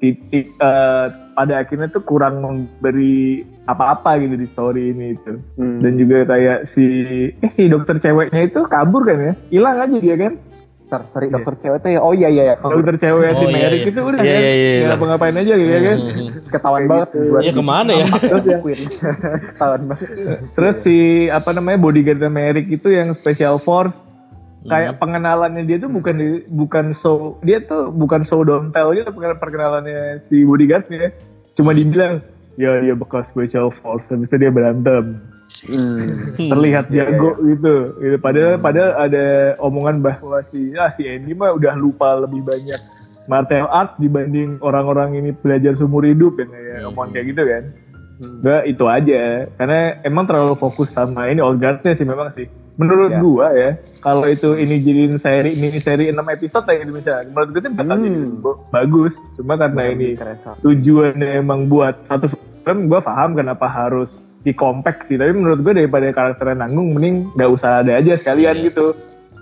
titik 0.00 0.56
eh, 0.56 1.06
pada 1.36 1.54
akhirnya 1.60 1.92
tuh 1.92 2.00
kurang 2.00 2.40
memberi 2.40 3.44
apa-apa 3.68 4.16
gitu 4.24 4.40
di 4.40 4.48
story 4.48 4.96
ini 4.96 5.06
itu. 5.20 5.36
Hmm. 5.60 5.84
dan 5.84 5.92
juga 6.00 6.24
kayak 6.24 6.64
si 6.64 6.86
eh 7.28 7.52
si 7.52 7.68
dokter 7.68 8.00
ceweknya 8.00 8.48
itu 8.48 8.64
kabur 8.64 9.04
kan 9.04 9.20
ya? 9.20 9.34
Hilang 9.52 9.76
aja 9.84 9.96
dia 10.00 10.16
kan 10.16 10.32
Dokter, 10.88 11.04
sorry 11.12 11.28
dokter 11.28 11.54
cewek 11.60 11.78
tuh 11.84 11.90
ya. 11.92 12.00
Oh 12.00 12.16
iya 12.16 12.32
iya 12.32 12.42
iya. 12.48 12.54
Oh, 12.58 12.72
dokter 12.72 12.96
cewek 12.96 13.28
si 13.30 13.44
Oh, 13.44 13.44
iya, 13.44 13.56
Merrick 13.60 13.80
iya. 13.84 13.92
itu 13.92 14.00
udah 14.00 14.18
Iya, 14.18 14.24
kan? 14.24 14.40
iya, 14.40 14.40
iya, 14.40 14.48
nggak 14.48 14.72
iya. 14.72 14.88
ngapa-ngapain 14.88 15.36
aja 15.36 15.52
gitu 15.52 15.68
ya 15.68 15.80
kan? 15.84 15.96
Hmm. 15.98 16.28
ketahuan 16.56 16.82
banget. 16.88 17.08
buat 17.28 17.42
Iya 17.44 17.52
ke 17.52 17.62
mana 17.62 17.90
ya? 17.92 18.06
terus 18.08 18.44
ya? 18.46 18.58
Queen 18.58 18.80
ketahuan 19.52 19.82
banget. 19.84 20.08
Terus 20.56 20.76
si 20.80 20.96
apa 21.28 21.50
namanya 21.52 21.76
bodyguardnya 21.78 22.30
Merrick 22.30 22.68
itu 22.72 22.88
yang 22.88 23.12
special 23.12 23.60
force. 23.60 24.00
Kayak 24.64 24.96
pengenalannya 24.96 25.62
dia 25.62 25.76
tuh 25.78 25.88
bukan 25.88 26.14
di- 26.16 26.44
bukan 26.46 26.90
so 26.90 27.36
dia 27.42 27.60
tuh 27.60 27.88
bukan 27.88 28.24
so 28.24 28.40
don't 28.40 28.72
tell 28.72 28.88
gitu 28.90 29.12
perkenalannya 29.12 30.16
si 30.16 30.40
bodyguardnya. 30.40 31.12
Cuma 31.52 31.76
dibilang 31.76 32.24
ya 32.56 32.80
dia 32.80 32.96
bekas 32.96 33.28
special 33.28 33.68
force. 33.70 34.08
Habis 34.08 34.32
itu 34.32 34.40
dia 34.40 34.48
berantem 34.48 35.20
Hmm. 35.48 36.36
terlihat 36.36 36.86
jago 36.88 37.40
gitu. 37.42 37.96
Gitu. 37.98 38.16
Padahal 38.20 38.60
padahal 38.60 38.90
ada 39.00 39.24
omongan 39.58 40.04
bahwa 40.04 40.44
si 40.44 40.76
ah 40.76 40.88
si 40.88 41.02
Andy 41.02 41.32
mah 41.32 41.50
udah 41.50 41.72
lupa 41.74 42.20
lebih 42.20 42.44
banyak 42.44 42.76
martial 43.26 43.66
art 43.66 43.96
dibanding 43.96 44.60
orang-orang 44.60 45.16
ini 45.16 45.30
belajar 45.34 45.72
seumur 45.74 46.04
hidup 46.04 46.36
kan 46.36 46.48
ya 46.48 46.84
omongan 46.86 47.10
kayak 47.10 47.26
gitu 47.32 47.42
kan. 47.42 47.64
Gak 48.18 48.62
itu 48.66 48.84
aja. 48.84 49.22
Karena 49.56 49.78
emang 50.02 50.28
terlalu 50.28 50.54
fokus 50.54 50.90
sama 50.90 51.26
ini 51.26 51.40
old 51.40 51.58
guard-nya 51.58 51.96
sih 51.96 52.04
memang 52.04 52.28
sih. 52.36 52.44
Menurut 52.78 53.10
Ya. 53.10 53.18
gua 53.18 53.48
ya 53.50 53.70
kalau 53.98 54.22
itu 54.28 54.54
ini 54.54 54.78
jadiin 54.78 55.18
seri 55.18 55.56
mini 55.56 55.82
seri 55.82 56.12
6 56.12 56.22
episode 56.28 56.62
kayak 56.62 56.86
gitu 56.86 56.92
misalnya. 56.94 57.26
Menurut 57.32 57.48
gua 57.50 57.58
itu 57.58 57.70
bakal 57.72 57.96
Hmm. 57.96 58.04
jadi 58.04 58.20
ba- 58.38 58.60
bagus. 58.70 59.14
Cuma 59.34 59.54
karena 59.56 59.82
ini 59.90 60.08
tujuannya 60.60 61.28
emang 61.40 61.66
buat 61.66 62.04
satu 62.04 62.30
film 62.62 62.86
gue 62.86 63.00
paham 63.00 63.32
kenapa 63.32 63.64
harus 63.64 64.27
di 64.42 64.52
compact 64.54 65.06
sih. 65.08 65.18
Tapi 65.18 65.34
menurut 65.34 65.60
gue 65.62 65.74
daripada 65.74 66.10
karakternya 66.14 66.66
nanggung 66.66 66.94
mending 66.94 67.34
nggak 67.34 67.50
usah 67.50 67.82
ada 67.82 67.98
aja 67.98 68.14
sekalian 68.14 68.62
gitu. 68.64 68.94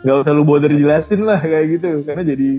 Nggak 0.05 0.17
usah 0.25 0.33
lu 0.33 0.45
bother 0.47 0.73
jelasin 0.73 1.25
lah 1.25 1.41
kayak 1.41 1.81
gitu. 1.81 2.05
Karena 2.07 2.23
jadi 2.25 2.51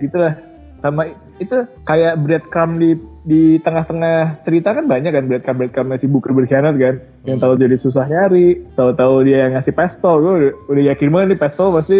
gitu 0.00 0.16
lah 0.16 0.34
sama 0.80 1.12
itu 1.36 1.56
kayak 1.84 2.16
breadcrumb 2.24 2.80
di 2.80 2.96
di 3.20 3.60
tengah-tengah 3.60 4.40
cerita 4.48 4.72
kan 4.72 4.88
banyak 4.88 5.12
kan 5.12 5.24
breadcrumb 5.28 5.58
breadcrumbnya 5.60 6.00
si 6.00 6.06
Booker 6.08 6.32
berkhianat 6.32 6.74
kan. 6.80 6.94
Yang 7.28 7.38
tahu 7.44 7.52
jadi 7.60 7.76
susah 7.76 8.04
nyari 8.08 8.64
tahu-tahu 8.76 9.14
dia 9.28 9.48
yang 9.48 9.52
ngasih 9.60 9.74
pistol. 9.76 10.14
Gue 10.24 10.32
udah, 10.32 10.52
udah 10.72 10.82
yakin 10.94 11.08
banget 11.12 11.28
nih 11.36 11.40
pistol 11.40 11.68
pasti 11.76 11.98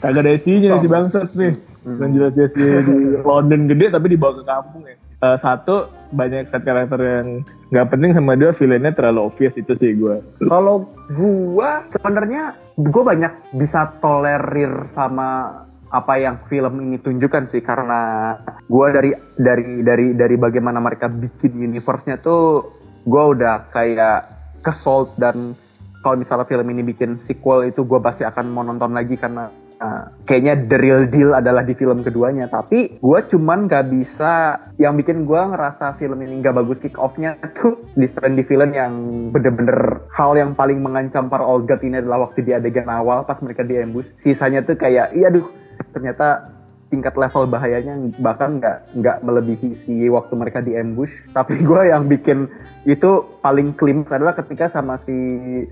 kagak 0.00 0.22
ada 0.24 0.32
isinya 0.34 0.80
si 0.80 0.88
bangsat 0.88 1.28
nih. 1.36 1.54
Dan 1.82 2.08
jelas-jelas 2.14 2.52
dia 2.56 2.78
di 2.86 2.96
London 3.28 3.60
gede 3.68 3.86
tapi 3.92 4.06
dibawa 4.16 4.32
ke 4.40 4.42
kampung 4.48 4.82
ya. 4.88 4.96
Eh, 4.96 5.36
satu 5.38 6.01
banyak 6.12 6.46
set 6.46 6.62
karakter 6.62 7.00
yang 7.00 7.28
nggak 7.72 7.88
penting 7.88 8.12
sama 8.12 8.36
dua 8.36 8.52
villainnya 8.52 8.92
terlalu 8.92 9.32
obvious 9.32 9.56
itu 9.56 9.72
sih 9.76 9.96
gue 9.96 10.20
Kalau 10.44 10.86
gua 11.16 11.88
sebenarnya 11.88 12.56
gua 12.76 13.02
banyak 13.16 13.32
bisa 13.56 13.96
tolerir 14.04 14.86
sama 14.92 15.60
apa 15.92 16.16
yang 16.16 16.40
film 16.48 16.80
ini 16.80 16.96
tunjukkan 17.00 17.48
sih 17.48 17.64
karena 17.64 18.36
gua 18.68 18.92
dari 18.92 19.12
dari 19.40 19.80
dari 19.84 20.16
dari 20.16 20.36
bagaimana 20.36 20.80
mereka 20.80 21.08
bikin 21.08 21.56
universe-nya 21.56 22.20
tuh 22.20 22.68
gua 23.08 23.32
udah 23.32 23.72
kayak 23.72 24.28
kesol 24.60 25.08
dan 25.16 25.56
kalau 26.04 26.16
misalnya 26.20 26.48
film 26.48 26.66
ini 26.72 26.84
bikin 26.84 27.20
sequel 27.24 27.68
itu 27.68 27.84
gua 27.84 28.04
pasti 28.04 28.24
akan 28.24 28.52
mau 28.52 28.64
nonton 28.64 28.92
lagi 28.92 29.16
karena 29.16 29.48
uh, 29.82 30.02
kayaknya 30.24 30.54
the 30.70 30.78
real 30.78 31.02
deal 31.10 31.34
adalah 31.34 31.66
di 31.66 31.74
film 31.74 32.06
keduanya. 32.06 32.46
Tapi 32.46 33.02
gua 33.02 33.26
cuman 33.26 33.66
gak 33.66 33.90
bisa 33.90 34.62
yang 34.78 34.94
bikin 34.94 35.26
gua 35.26 35.50
ngerasa 35.50 35.98
film 35.98 36.22
ini 36.22 36.38
gak 36.38 36.54
bagus 36.54 36.78
kick 36.78 36.94
off-nya 36.94 37.34
tuh 37.58 37.82
di 37.98 38.06
di 38.06 38.44
film 38.46 38.70
yang 38.70 38.92
bener-bener 39.34 40.06
hal 40.14 40.38
yang 40.38 40.54
paling 40.54 40.78
mengancam 40.78 41.26
para 41.26 41.42
old 41.42 41.66
guard 41.66 41.82
ini 41.82 41.98
adalah 41.98 42.30
waktu 42.30 42.46
di 42.46 42.54
adegan 42.54 42.86
awal 42.86 43.26
pas 43.26 43.42
mereka 43.42 43.66
di 43.66 43.82
ambush. 43.82 44.06
Sisanya 44.14 44.62
tuh 44.62 44.78
kayak 44.78 45.18
iya 45.18 45.28
aduh 45.28 45.50
ternyata 45.90 46.54
tingkat 46.92 47.16
level 47.16 47.48
bahayanya 47.48 47.96
bahkan 48.20 48.60
nggak 48.60 48.92
nggak 49.00 49.16
melebihi 49.24 49.72
si 49.72 50.06
waktu 50.12 50.36
mereka 50.36 50.60
di 50.60 50.76
ambush. 50.76 51.32
Tapi 51.32 51.64
gue 51.64 51.82
yang 51.88 52.06
bikin 52.06 52.52
itu 52.82 53.38
paling 53.38 53.78
klimaks 53.78 54.10
adalah 54.10 54.34
ketika 54.34 54.66
sama 54.66 54.98
si 54.98 55.14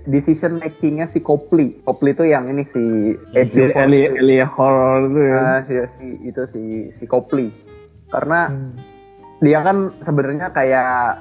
decision 0.07 0.63
makingnya 0.63 1.11
si 1.11 1.19
Copley 1.19 1.83
Copley 1.83 2.15
itu 2.15 2.23
yang 2.23 2.47
ini 2.47 2.63
si 2.63 3.15
Si 3.35 3.35
Edge 3.35 3.59
Eli 3.59 4.07
Eli 4.15 4.39
Horror 4.39 5.11
itu 5.11 5.21
ya. 5.27 5.39
Ah, 5.43 5.59
ya, 5.67 5.85
si 5.99 6.07
itu 6.23 6.41
si 6.47 6.63
si 6.95 7.03
Copley 7.03 7.51
karena 8.11 8.47
dia 9.43 9.59
kan 9.59 9.91
sebenarnya 9.99 10.55
kayak 10.55 11.19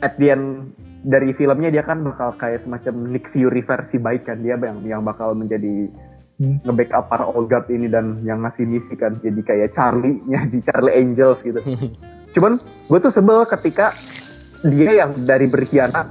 at 0.00 0.16
the 0.16 0.32
end 0.32 0.72
dari 1.04 1.36
filmnya 1.36 1.68
dia 1.68 1.84
kan 1.84 2.00
bakal 2.00 2.32
kayak 2.40 2.64
semacam 2.64 3.12
Nick 3.12 3.28
Fury 3.28 3.60
versi 3.60 4.00
baik 4.00 4.24
kan 4.24 4.40
dia 4.40 4.56
yang 4.56 4.80
yang 4.84 5.02
bakal 5.04 5.36
menjadi 5.36 5.92
Hmm. 6.38 6.62
nge-backup 6.62 7.10
para 7.10 7.26
old 7.26 7.50
guard 7.50 7.66
ini 7.66 7.90
dan 7.90 8.22
yang 8.22 8.46
ngasih 8.46 8.62
misi 8.62 8.94
kan 8.94 9.18
jadi 9.18 9.42
kayak 9.42 9.74
Charlie-nya 9.74 10.46
di 10.46 10.62
Charlie 10.62 10.94
Angels 10.94 11.42
gitu. 11.42 11.58
Cuman 12.38 12.62
gue 12.62 12.98
tuh 13.02 13.10
sebel 13.10 13.42
ketika 13.42 13.90
dia 14.64 14.90
yang 14.96 15.14
dari 15.18 15.46
berkhianat 15.46 16.06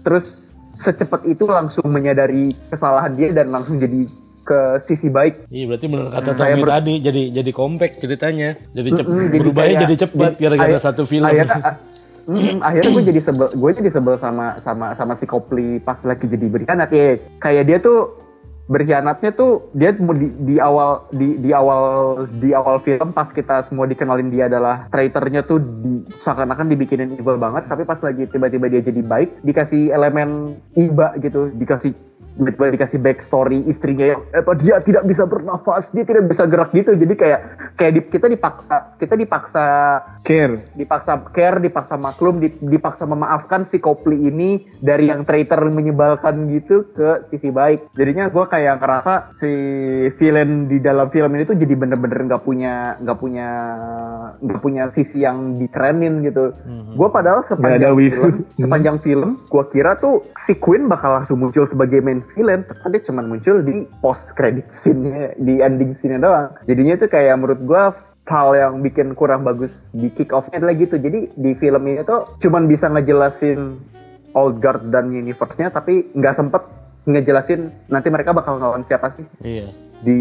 terus 0.00 0.40
secepat 0.76 1.24
itu 1.24 1.44
langsung 1.44 1.84
menyadari 1.86 2.52
kesalahan 2.66 3.12
dia 3.12 3.30
dan 3.30 3.48
langsung 3.48 3.76
jadi 3.76 4.08
ke 4.40 4.60
sisi 4.78 5.08
baik 5.08 5.46
Iya 5.46 5.64
berarti 5.66 5.86
benar 5.86 6.08
kata 6.10 6.30
Kayak 6.30 6.38
Tommy 6.38 6.60
ber- 6.60 6.72
tadi 6.72 6.94
jadi 6.98 7.22
jadi 7.30 7.50
kompak 7.52 7.90
ceritanya. 7.96 8.48
Jadi 8.72 8.88
cep 8.90 9.04
Mm-mm, 9.04 9.26
jadi 9.28 9.38
berubahnya 9.38 9.68
kayak- 9.70 9.82
jadi 9.84 9.94
cepat 10.00 10.32
gara-gara 10.36 10.78
satu 10.80 11.02
film. 11.04 11.28
akhirnya 11.28 11.60
mm, 12.26 12.56
akhirnya 12.58 12.90
gue 12.90 13.04
jadi 13.06 13.20
sebel 13.20 13.48
gue 13.52 13.70
jadi 13.76 13.90
sebel 13.90 14.14
sama 14.16 14.46
sama 14.58 14.86
sama 14.92 15.12
si 15.14 15.24
Copley 15.24 15.78
pas 15.78 16.00
lagi 16.02 16.24
jadi 16.24 16.46
berkhianat 16.48 16.88
ya 16.88 17.06
kayak 17.38 17.64
dia 17.64 17.78
tuh 17.78 18.19
berkhianatnya 18.70 19.34
tuh 19.34 19.74
dia 19.74 19.90
di, 19.90 20.30
di 20.46 20.56
awal 20.62 21.10
di, 21.10 21.42
di 21.42 21.50
awal 21.50 21.82
di 22.38 22.54
awal 22.54 22.78
film 22.78 23.10
pas 23.10 23.26
kita 23.34 23.66
semua 23.66 23.90
dikenalin 23.90 24.30
dia 24.30 24.46
adalah 24.46 24.86
traitornya 24.94 25.42
tuh 25.42 25.58
di, 25.58 26.06
seakan-akan 26.14 26.70
dibikinin 26.70 27.18
evil 27.18 27.34
banget. 27.34 27.66
Tapi 27.66 27.82
pas 27.82 27.98
lagi 27.98 28.30
tiba-tiba 28.30 28.70
dia 28.70 28.78
jadi 28.78 29.02
baik 29.02 29.42
dikasih 29.42 29.90
elemen 29.90 30.54
iba 30.78 31.18
gitu 31.18 31.50
dikasih 31.50 31.98
tiba-tiba 32.36 32.74
dikasih 32.74 32.98
backstory 32.98 33.64
istrinya 33.64 34.16
yang 34.16 34.20
apa 34.30 34.52
dia 34.54 34.78
tidak 34.80 35.04
bisa 35.04 35.24
bernafas 35.24 35.90
dia 35.90 36.04
tidak 36.04 36.26
bisa 36.26 36.46
gerak 36.46 36.70
gitu 36.70 36.94
jadi 36.94 37.14
kayak 37.14 37.40
kayak 37.74 37.92
di- 37.92 38.08
kita 38.08 38.26
dipaksa 38.26 38.76
kita 38.96 39.14
dipaksa 39.14 39.64
Care. 40.20 40.68
dipaksa 40.76 41.16
care, 41.32 41.58
dipaksa 41.58 41.96
maklum, 41.96 42.38
dip- 42.38 42.60
dipaksa 42.60 43.08
memaafkan 43.08 43.64
si 43.64 43.80
Copley 43.80 44.28
ini 44.28 44.68
dari 44.78 45.08
yang 45.08 45.24
traitor 45.24 45.64
menyebalkan 45.64 46.44
gitu 46.52 46.92
ke 46.92 47.24
sisi 47.24 47.48
baik. 47.48 47.88
Jadinya 47.96 48.28
gue 48.28 48.44
kayak 48.44 48.84
ngerasa 48.84 49.32
si 49.32 49.48
villain 50.20 50.68
di 50.68 50.76
dalam 50.76 51.08
film 51.08 51.32
ini 51.32 51.48
tuh 51.48 51.56
jadi 51.56 51.72
bener-bener 51.72 52.28
nggak 52.28 52.44
punya 52.44 53.00
nggak 53.00 53.16
punya 53.18 53.48
nggak 54.38 54.60
punya 54.60 54.92
sisi 54.92 55.24
yang 55.24 55.56
dikerenin 55.56 56.20
gitu. 56.22 56.52
Gue 56.94 57.08
padahal 57.08 57.40
sepanjang 57.40 57.80
ada 57.80 57.96
wibu. 57.96 58.12
film, 58.12 58.34
sepanjang 58.60 58.96
film, 59.00 59.30
gue 59.48 59.64
kira 59.72 59.96
tuh 59.96 60.28
si 60.36 60.52
Queen 60.54 60.84
bakal 60.84 61.16
langsung 61.16 61.40
muncul 61.40 61.64
sebagai 61.64 62.04
main 62.04 62.20
villain, 62.32 62.62
tapi 62.62 62.94
dia 62.94 63.02
cuma 63.04 63.20
muncul 63.20 63.60
di 63.60 63.84
post 63.98 64.32
credit 64.32 64.68
scene-nya, 64.68 65.34
di 65.36 65.58
ending 65.58 65.90
scene-nya 65.90 66.20
doang. 66.20 66.48
Jadinya 66.64 66.94
tuh 66.96 67.08
kayak 67.08 67.34
menurut 67.36 67.60
gue 67.60 67.82
hal 68.26 68.48
yang 68.54 68.78
bikin 68.78 69.12
kurang 69.12 69.42
bagus 69.42 69.90
di 69.90 70.06
kick 70.08 70.30
off-nya 70.30 70.58
adalah 70.58 70.74
gitu. 70.74 70.94
Jadi 70.94 71.34
di 71.34 71.50
film 71.54 71.82
ini 71.84 72.02
tuh 72.02 72.30
cuman 72.38 72.64
bisa 72.64 72.86
ngejelasin 72.86 73.78
Old 74.32 74.58
Guard 74.58 74.88
dan 74.88 75.10
Universe-nya 75.10 75.68
tapi 75.68 76.06
nggak 76.14 76.34
sempet 76.34 76.62
ngejelasin 77.02 77.72
nanti 77.88 78.06
mereka 78.06 78.30
bakal 78.30 78.60
ngelawan 78.60 78.84
siapa 78.84 79.10
sih 79.10 79.24
Iya. 79.40 79.72
di 80.00 80.18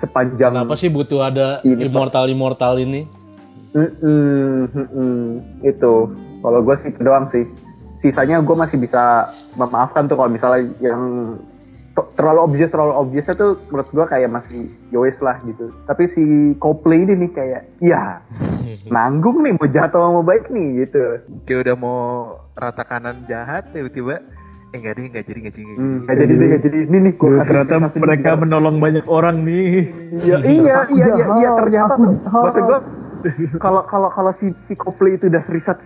sepanjang 0.00 0.56
Kenapa 0.56 0.78
sih 0.78 0.88
butuh 0.88 1.20
ada 1.20 1.60
Universe. 1.60 1.84
immortal 1.84 2.24
immortal 2.26 2.74
ini? 2.78 3.04
Mm-mm, 3.70 4.66
mm-mm. 4.72 5.14
itu 5.60 5.92
kalau 6.40 6.58
gue 6.58 6.76
sih 6.80 6.88
itu 6.88 7.00
doang 7.04 7.28
sih 7.28 7.44
sisanya 8.00 8.40
gue 8.40 8.56
masih 8.56 8.80
bisa 8.80 9.28
memaafkan 9.54 10.08
tuh 10.08 10.16
kalau 10.16 10.26
misalnya 10.26 10.72
yang 10.80 11.02
terlalu 12.14 12.38
obvious 12.46 12.70
terlalu 12.70 12.92
obviousnya 12.94 13.34
tuh 13.34 13.58
menurut 13.68 13.88
gue 13.90 14.06
kayak 14.06 14.30
masih 14.30 14.70
yowes 14.94 15.18
lah 15.20 15.36
gitu. 15.44 15.74
Tapi 15.84 16.06
si 16.06 16.22
Copley 16.62 17.04
ini 17.04 17.26
nih 17.26 17.30
kayak 17.34 17.62
ya 17.82 18.22
nanggung 18.94 19.42
nih 19.42 19.58
mau 19.58 19.66
jahat 19.66 19.90
atau 19.92 20.20
mau 20.20 20.24
baik 20.24 20.48
nih 20.48 20.86
gitu. 20.86 21.04
Kayak 21.44 21.58
udah 21.66 21.76
mau 21.76 22.00
rata 22.54 22.84
kanan 22.86 23.26
jahat 23.26 23.70
tiba-tiba 23.74 24.22
eh 24.70 24.78
enggak 24.78 24.92
deh 24.94 25.04
enggak 25.10 25.24
jadi 25.26 25.38
enggak 25.42 25.54
jadi 25.58 25.66
enggak 25.66 25.74
jadi. 25.74 25.82
Hmm, 25.82 25.98
nggak 26.06 26.16
jadi 26.16 26.32
deh 26.32 26.46
nggak 26.46 26.62
jadi. 26.62 26.78
Ini 26.86 26.98
nih 27.02 27.14
Duh, 27.18 27.42
ternyata 27.42 27.74
mereka 27.98 28.30
menolong 28.38 28.76
banyak 28.78 29.06
orang 29.10 29.36
nih. 29.42 29.66
iya 30.14 30.36
iya 30.46 30.76
iya 30.94 31.06
iya 31.18 31.26
iya 31.42 31.50
ternyata 31.58 31.94
tuh. 31.98 32.14
maksud 32.22 32.62
gue 32.62 32.78
kalau 33.60 33.82
kalau 33.84 34.08
kalau 34.08 34.32
si 34.32 34.54
si 34.56 34.72
Copley 34.78 35.20
itu 35.20 35.28
udah 35.28 35.42
riset 35.52 35.78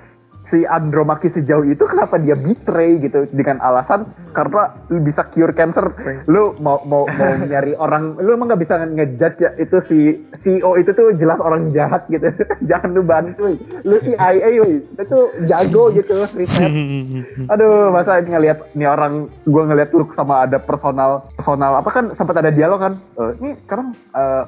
si 0.44 0.61
Andromaki 0.68 1.33
sejauh 1.33 1.64
itu 1.64 1.80
kenapa 1.88 2.20
dia 2.20 2.37
betray 2.37 3.00
gitu 3.00 3.24
dengan 3.33 3.64
alasan 3.64 4.04
karena 4.37 4.76
lu 4.92 5.00
bisa 5.00 5.24
cure 5.33 5.57
cancer. 5.57 5.88
Lu 6.28 6.52
mau 6.61 6.85
mau 6.85 7.09
mau 7.09 7.33
nyari 7.50 7.72
orang 7.80 8.20
lu 8.20 8.37
emang 8.37 8.52
nggak 8.52 8.61
bisa 8.61 8.76
ngejudge 8.85 9.40
ya 9.40 9.50
itu 9.57 9.76
si 9.80 9.98
CEO 10.37 10.76
itu 10.76 10.92
tuh 10.92 11.16
jelas 11.16 11.40
orang 11.40 11.72
jahat 11.72 12.04
gitu. 12.12 12.28
Jangan 12.70 12.92
lu 12.92 13.02
bantu 13.02 13.48
lu 13.83 13.96
si 14.04 14.12
IA 14.12 14.61
woi. 14.61 14.85
Itu 15.00 15.33
jago 15.48 15.90
gitu 15.96 16.12
riset 16.37 16.70
aduh 17.52 17.88
masa 17.88 18.20
ini 18.20 18.37
ngelihat 18.37 18.59
ini 18.76 18.85
orang 18.85 19.33
gue 19.48 19.62
ngelihat 19.64 19.90
Turk 19.90 20.12
sama 20.12 20.44
ada 20.44 20.61
personal 20.61 21.24
personal 21.33 21.80
apa 21.80 21.88
kan 21.88 22.04
sempat 22.12 22.37
ada 22.44 22.52
dialog 22.52 22.80
kan? 22.80 22.94
Eh, 23.16 23.33
ini 23.40 23.50
sekarang 23.64 23.96
eh, 24.12 24.44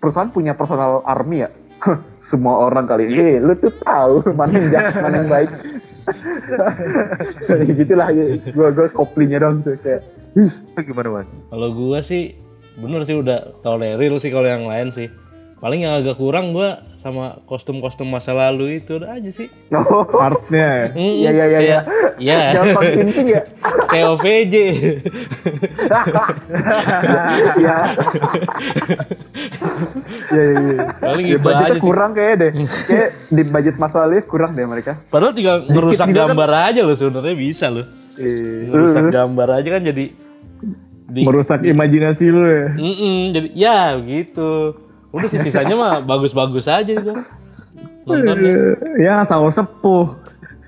perusahaan 0.00 0.32
punya 0.32 0.56
personal 0.56 1.04
army 1.04 1.44
ya 1.44 1.50
semua 2.22 2.54
orang 2.62 2.84
kali 2.84 3.04
eh 3.08 3.36
lu 3.38 3.54
tuh 3.54 3.72
tahu 3.78 4.20
mana 4.32 4.52
yang 4.52 4.68
jahat 4.70 4.94
mana 4.98 5.16
yang 5.18 5.30
baik 5.30 5.50
Kayak 7.42 7.66
gitulah 7.82 8.08
gue 8.10 8.38
gue 8.72 8.86
koplinya 8.90 9.38
dong 9.40 9.62
tuh 9.62 9.74
kayak 9.78 10.02
ih 10.36 10.52
gimana 10.84 11.08
man? 11.10 11.26
Kalau 11.48 11.68
gua 11.72 11.98
sih 11.98 12.36
bener 12.76 13.02
sih 13.02 13.16
udah 13.16 13.56
tolerir 13.58 14.12
sih 14.16 14.28
kalau 14.28 14.44
yang 14.44 14.68
lain 14.68 14.92
sih. 14.92 15.08
Paling 15.56 15.82
yang 15.82 15.96
agak 15.96 16.14
kurang 16.14 16.52
gua 16.52 16.84
sama 16.94 17.40
kostum-kostum 17.48 18.04
masa 18.04 18.36
lalu 18.36 18.78
itu 18.78 19.00
udah 19.00 19.16
aja 19.16 19.32
sih. 19.32 19.48
oh 19.72 20.04
Artnya. 20.12 20.92
Mm-mm, 20.92 21.00
Iya, 21.16 21.30
iya, 21.32 21.44
iya, 21.46 21.46
iya. 21.48 21.58
kayak- 21.58 21.84
Iya. 22.16 22.38
jangan 22.52 22.68
penting 22.76 23.26
ya 23.26 23.40
Kayak 23.96 24.12
OVJ. 24.12 24.54
ya 27.56 27.76
ya 30.28 30.42
ya, 30.44 30.60
ya. 30.70 30.84
Paling 30.98 31.26
Ya, 31.26 31.32
gitu 31.32 31.48
aja 31.48 31.72
sih. 31.72 31.82
kurang 31.82 32.10
kayaknya 32.12 32.36
deh 32.38 32.50
kayak 32.86 33.08
di 33.28 33.42
budget 33.44 33.76
Mas 33.76 33.94
Alif 33.94 34.24
kurang 34.26 34.52
deh 34.52 34.64
mereka 34.64 34.92
Padahal 35.06 35.32
tinggal 35.32 35.64
ngerusak 35.64 36.06
kan- 36.06 36.16
gambar 36.26 36.50
aja 36.66 36.80
loh 36.82 36.92
sebenarnya 36.92 37.34
bisa 37.34 37.66
loh. 37.68 37.86
Eh, 38.14 38.66
Ngerusak 38.66 39.08
gambar 39.10 39.48
aja 39.56 39.68
kan 39.70 39.82
jadi 39.82 40.04
di 41.06 41.22
Merusak 41.22 41.62
imajinasi 41.62 42.24
lu 42.26 42.42
ya. 42.42 42.66
Mm-mm, 42.74 43.18
jadi 43.30 43.48
ya 43.54 43.78
gitu. 43.96 44.74
Udah 45.08 45.28
sih 45.28 45.38
sisanya 45.38 45.74
mah 45.74 45.92
bagus-bagus 46.00 46.66
aja 46.66 46.82
gitu. 46.88 47.12
Nontonnya 48.02 48.74
Ya 48.96 49.22
sahur 49.22 49.50
sepuh. 49.50 50.12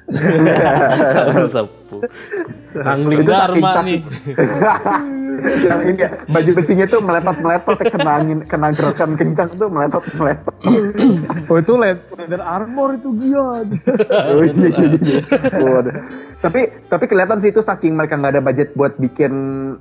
sama 1.12 1.44
sepuh. 1.44 1.77
Angling 2.80 3.20
Itu 3.20 3.30
saking 3.30 3.62
Dharma 3.62 3.82
nih. 3.82 4.00
yang 5.38 5.80
ini 5.86 6.00
ya, 6.00 6.10
baju 6.26 6.50
besinya 6.52 6.82
tuh 6.84 6.98
meletot-meletot 6.98 7.78
kena 7.86 8.12
angin 8.16 8.38
kena 8.42 8.74
gerakan 8.74 9.14
kencang 9.14 9.50
tuh 9.54 9.68
meletot-meletot 9.68 10.54
Oh 11.46 11.56
itu 11.56 11.72
leather 11.74 12.40
armor 12.40 12.98
itu 12.98 13.08
gila. 13.14 13.62
oh, 14.28 14.42
iya, 14.42 14.66
iya, 14.66 14.86
iya. 14.98 15.18
Waduh. 15.54 15.94
tapi 16.38 16.60
tapi 16.86 17.04
kelihatan 17.06 17.38
sih 17.38 17.50
itu 17.50 17.60
saking 17.60 17.94
mereka 17.94 18.14
nggak 18.14 18.32
ada 18.32 18.42
budget 18.42 18.70
buat 18.72 18.94
bikin 18.96 19.32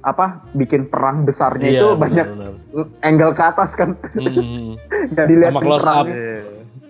apa 0.01 0.45
bikin 0.53 0.86
perang 0.86 1.21
besarnya 1.21 1.65
Iya, 1.67 1.80
itu 1.80 1.88
banyak 1.95 2.27
benar. 2.27 2.53
angle 3.01 3.34
ke 3.34 3.43
atas 3.43 3.73
kan 3.73 3.97
Mm. 4.13 4.73
nggak 5.10 5.25
dilihat 5.25 5.51
Sama 5.51 5.62
close 5.62 5.86
up. 5.86 6.06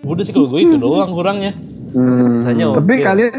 Udah 0.00 0.22
sih 0.22 0.30
kalau 0.30 0.46
gue 0.46 0.60
itu 0.62 0.76
doang 0.76 1.10
kurangnya. 1.10 1.52
Hmm. 1.88 2.36
Sisanya. 2.36 2.72
Tapi 2.74 2.94
kalian 2.98 3.32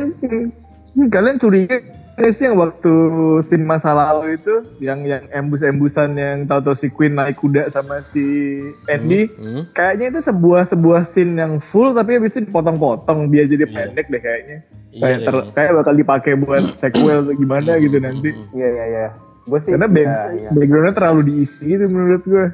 kalian 1.06 1.38
curiga 1.38 1.80
nggak 2.14 2.36
sih 2.36 2.44
yang 2.44 2.60
waktu 2.60 2.92
scene 3.40 3.64
masa 3.64 3.96
lalu 3.96 4.36
itu 4.36 4.52
yang 4.78 5.00
yang 5.02 5.24
embus-embusan 5.32 6.12
yang 6.14 6.44
tahu-tahu 6.44 6.76
si 6.76 6.88
Queen 6.90 7.16
naik 7.16 7.38
kuda 7.38 7.72
sama 7.72 8.04
si 8.04 8.60
Andy 8.86 9.32
Hmm. 9.32 9.64
kayaknya 9.72 10.12
itu 10.12 10.20
sebuah 10.26 10.68
sebuah 10.68 11.08
scene 11.08 11.32
yang 11.34 11.64
full 11.64 11.96
tapi 11.96 12.20
habis 12.20 12.36
itu 12.36 12.44
dipotong-potong 12.44 13.32
biar 13.32 13.48
jadi 13.48 13.64
Iya. 13.64 13.72
pendek 13.72 14.06
deh 14.06 14.20
kayaknya 14.20 14.58
Iya 14.90 15.00
kayak 15.00 15.20
ter- 15.22 15.40
iya. 15.40 15.52
kayak 15.54 15.72
bakal 15.74 15.94
dipakai 15.96 16.34
buat 16.36 16.64
sequel 16.76 17.18
atau 17.24 17.34
gimana 17.34 17.72
gitu 17.78 17.98
nanti 17.98 18.30
iya 18.52 18.68
iya 18.68 18.86
iya 18.90 19.08
gue 19.42 19.60
sih 19.62 19.72
karena 19.72 19.88
iya, 19.88 19.96
back- 19.96 20.12
iya. 20.36 20.50
backgroundnya 20.52 20.94
terlalu 20.94 21.22
diisi 21.26 21.64
gitu 21.70 21.86
menurut 21.88 22.24
gue 22.26 22.46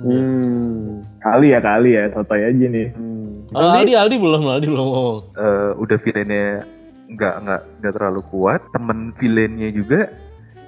Hmm. 0.00 1.04
kali 1.20 1.52
ya 1.52 1.60
kali 1.60 1.90
ya 1.92 2.04
sotoy 2.10 2.42
aja 2.42 2.66
nih 2.66 2.88
Hmm. 2.90 3.46
Kalau 3.50 3.66
Aldi, 3.72 3.92
Aldi 3.92 4.16
belum, 4.16 4.42
Aldi 4.46 4.66
belum 4.68 4.86
ngomong. 4.88 5.18
Eh, 5.34 5.70
udah 5.76 5.98
villainnya 5.98 6.62
nggak 7.10 7.34
nggak 7.42 7.62
nggak 7.82 7.92
terlalu 7.94 8.22
kuat. 8.30 8.60
Temen 8.70 9.10
villainnya 9.18 9.68
juga 9.74 10.10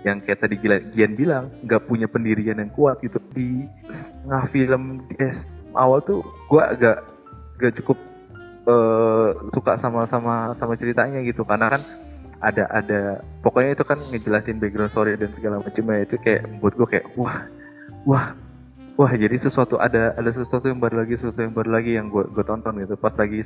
yang 0.03 0.19
kayak 0.19 0.43
tadi 0.43 0.59
Gian 0.91 1.15
bilang 1.15 1.55
nggak 1.63 1.87
punya 1.87 2.11
pendirian 2.11 2.59
yang 2.59 2.73
kuat 2.75 2.99
gitu. 3.01 3.23
Di 3.31 3.67
setengah 3.87 4.45
film 4.51 4.83
di, 5.07 5.15
eh, 5.23 5.35
awal 5.79 6.03
tuh 6.03 6.27
gue 6.51 6.63
agak 6.63 7.07
gak 7.63 7.75
cukup 7.79 7.99
eh, 8.67 9.29
suka 9.55 9.73
sama 9.79 10.03
sama 10.07 10.51
sama 10.59 10.75
ceritanya 10.75 11.23
gitu. 11.23 11.47
Karena 11.47 11.79
kan 11.79 11.83
ada 12.43 12.67
ada 12.75 13.23
pokoknya 13.47 13.79
itu 13.79 13.85
kan 13.87 13.99
ngejelasin 14.11 14.59
background 14.59 14.91
story 14.91 15.15
dan 15.15 15.31
segala 15.31 15.63
macamnya 15.63 16.03
itu 16.03 16.19
kayak 16.19 16.43
buat 16.59 16.75
gue 16.75 16.89
kayak 16.91 17.07
wah 17.15 17.47
wah 18.03 18.35
wah. 18.99 19.13
Jadi 19.15 19.39
sesuatu 19.39 19.79
ada 19.79 20.19
ada 20.19 20.31
sesuatu 20.35 20.67
yang 20.67 20.83
baru 20.83 21.07
lagi 21.07 21.15
sesuatu 21.15 21.47
yang 21.47 21.55
baru 21.55 21.71
lagi 21.79 21.95
yang 21.95 22.11
gue 22.11 22.27
gue 22.27 22.43
tonton 22.43 22.83
gitu. 22.83 22.99
Pas 22.99 23.15
lagi 23.15 23.39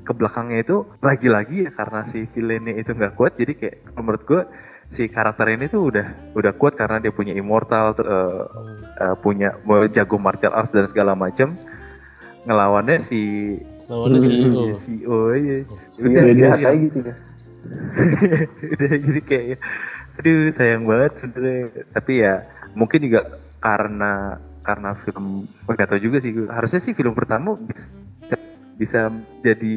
ke 0.00 0.12
belakangnya 0.16 0.64
itu 0.64 0.76
lagi-lagi 1.04 1.68
ya 1.68 1.70
karena 1.70 2.00
si 2.02 2.24
villainnya 2.32 2.76
itu 2.76 2.96
nggak 2.96 3.14
kuat 3.14 3.36
jadi 3.36 3.52
kayak 3.52 3.76
menurut 3.96 4.22
gue 4.24 4.42
si 4.90 5.06
karakter 5.06 5.46
ini 5.52 5.68
tuh 5.70 5.92
udah 5.92 6.06
udah 6.34 6.52
kuat 6.56 6.74
karena 6.74 6.98
dia 6.98 7.12
punya 7.12 7.36
immortal 7.36 7.94
eh, 8.00 8.44
eh, 9.00 9.14
punya 9.20 9.54
jago 9.92 10.16
martial 10.16 10.56
arts 10.56 10.72
dan 10.72 10.88
segala 10.88 11.12
macam 11.12 11.54
ngelawannya 12.48 12.96
si 12.96 13.20
Lawannya 13.90 14.22
si 14.22 14.34
CEO. 14.38 14.70
CEO 14.70 15.18
iya. 15.34 15.56
Iya, 15.66 16.22
Udah, 16.30 16.54
kayak 16.54 16.78
gitu 16.86 16.98
ya. 17.02 17.14
udah 18.72 18.92
jadi 19.04 19.20
kayak 19.20 19.58
aduh 20.16 20.48
sayang 20.48 20.84
banget 20.88 21.12
sebenarnya 21.20 21.64
tapi 21.92 22.12
ya 22.24 22.48
mungkin 22.72 23.04
juga 23.04 23.36
karena 23.60 24.40
karena 24.64 24.96
film 24.96 25.44
nggak 25.68 25.88
tahu 25.90 26.00
juga 26.00 26.22
sih 26.22 26.32
harusnya 26.48 26.80
sih 26.80 26.96
film 26.96 27.12
pertama 27.12 27.58
bisa 27.60 28.00
bisa 28.80 29.12
jadi 29.38 29.76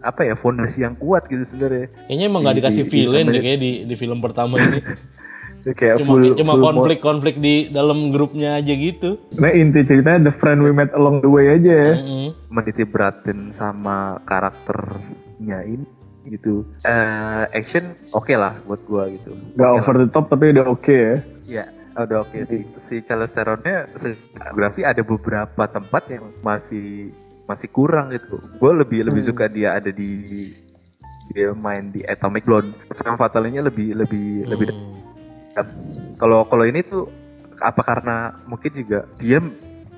apa 0.00 0.22
ya 0.22 0.32
fondasi 0.32 0.80
yang 0.80 0.94
kuat 0.94 1.26
gitu 1.26 1.42
sebenarnya 1.42 1.90
Kayaknya 2.06 2.24
emang 2.24 2.40
nggak 2.40 2.54
Di- 2.54 2.60
dikasih 2.62 2.80
di- 2.80 2.86
di 2.86 2.94
villain 2.94 3.10
deh 3.18 3.26
Amerika. 3.28 3.44
kayak 3.44 3.58
di 3.58 3.70
di 3.82 3.94
film 3.94 4.18
pertama 4.20 4.54
ini. 4.56 4.78
kayak 5.74 5.96
Cuma 5.96 6.06
full 6.06 6.24
cuma 6.34 6.52
full 6.52 6.60
mo- 6.60 6.66
konflik-konflik 6.70 7.34
di 7.36 7.54
dalam 7.68 8.08
grupnya 8.08 8.54
aja 8.54 8.70
gitu. 8.70 9.16
Nah 9.34 9.50
inti 9.50 9.82
ceritanya 9.82 10.28
the 10.28 10.34
friend 10.34 10.60
we 10.60 10.70
met 10.70 10.92
along 10.92 11.18
the 11.18 11.26
way 11.26 11.50
aja 11.50 11.72
ya. 11.72 11.92
Mm-mm. 11.96 12.30
menitik 12.46 12.88
beratin 12.88 13.50
sama 13.50 14.22
karakternya 14.24 15.64
ini 15.64 15.86
gitu 16.26 16.64
Eh 16.82 17.44
action 17.50 17.84
oke 18.10 18.32
lah 18.32 18.56
buat 18.62 18.80
gua 18.82 19.08
gitu 19.08 19.36
Gak 19.54 19.66
Oke 19.66 19.78
over 19.78 19.94
the 19.98 20.08
top 20.08 20.24
tapi 20.26 20.52
udah 20.52 20.66
oke 20.66 20.88
ya. 20.88 21.14
Ya, 21.44 21.64
udah 21.94 22.22
oke 22.22 22.38
sih. 22.44 22.62
Si 22.74 23.00
Charles 23.00 23.28
Theronnya 23.28 23.88
fotografi 23.90 24.80
ada 24.82 25.00
beberapa 25.00 25.64
tempat 25.66 26.08
yang 26.08 26.32
masih 26.40 27.12
masih 27.44 27.68
kurang 27.70 28.12
gitu. 28.12 28.40
Gue 28.56 28.72
lebih 28.72 29.04
lebih 29.04 29.22
suka 29.24 29.48
dia 29.48 29.76
ada 29.76 29.92
di 29.92 30.52
dia 31.32 31.52
main 31.56 31.88
di 31.92 32.04
Atomic 32.04 32.44
Blonde. 32.44 32.76
Film 32.92 33.16
fatalnya 33.16 33.64
lebih 33.64 33.96
lebih 33.96 34.48
lebih 34.48 34.66
Hmm. 35.54 36.18
kalau 36.18 36.42
kalau 36.50 36.66
ini 36.66 36.82
tuh 36.82 37.06
apa 37.62 37.78
karena 37.86 38.34
mungkin 38.50 38.74
juga 38.74 39.06
dia 39.22 39.38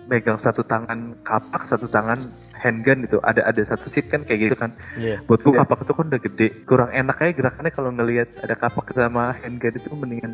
megang 0.05 0.37
satu 0.37 0.61
tangan 0.61 1.17
kapak, 1.25 1.65
satu 1.65 1.89
tangan 1.89 2.21
handgun 2.61 3.09
gitu. 3.09 3.19
Ada 3.25 3.49
ada 3.49 3.63
satu 3.65 3.89
seat 3.89 4.13
kan 4.13 4.23
kayak 4.29 4.41
gitu 4.53 4.57
kan. 4.57 4.77
Iya. 5.01 5.25
Buat 5.25 5.41
gue 5.49 5.57
kapak 5.57 5.89
itu 5.89 5.93
kan 5.97 6.07
udah 6.13 6.21
gede. 6.21 6.49
Kurang 6.69 6.91
enak 6.93 7.17
aja 7.25 7.33
gerakannya 7.33 7.73
kalau 7.73 7.91
ngelihat 7.95 8.29
ada 8.45 8.53
kapak 8.53 8.93
sama 8.93 9.33
handgun 9.41 9.75
itu 9.81 9.89
mendingan 9.97 10.33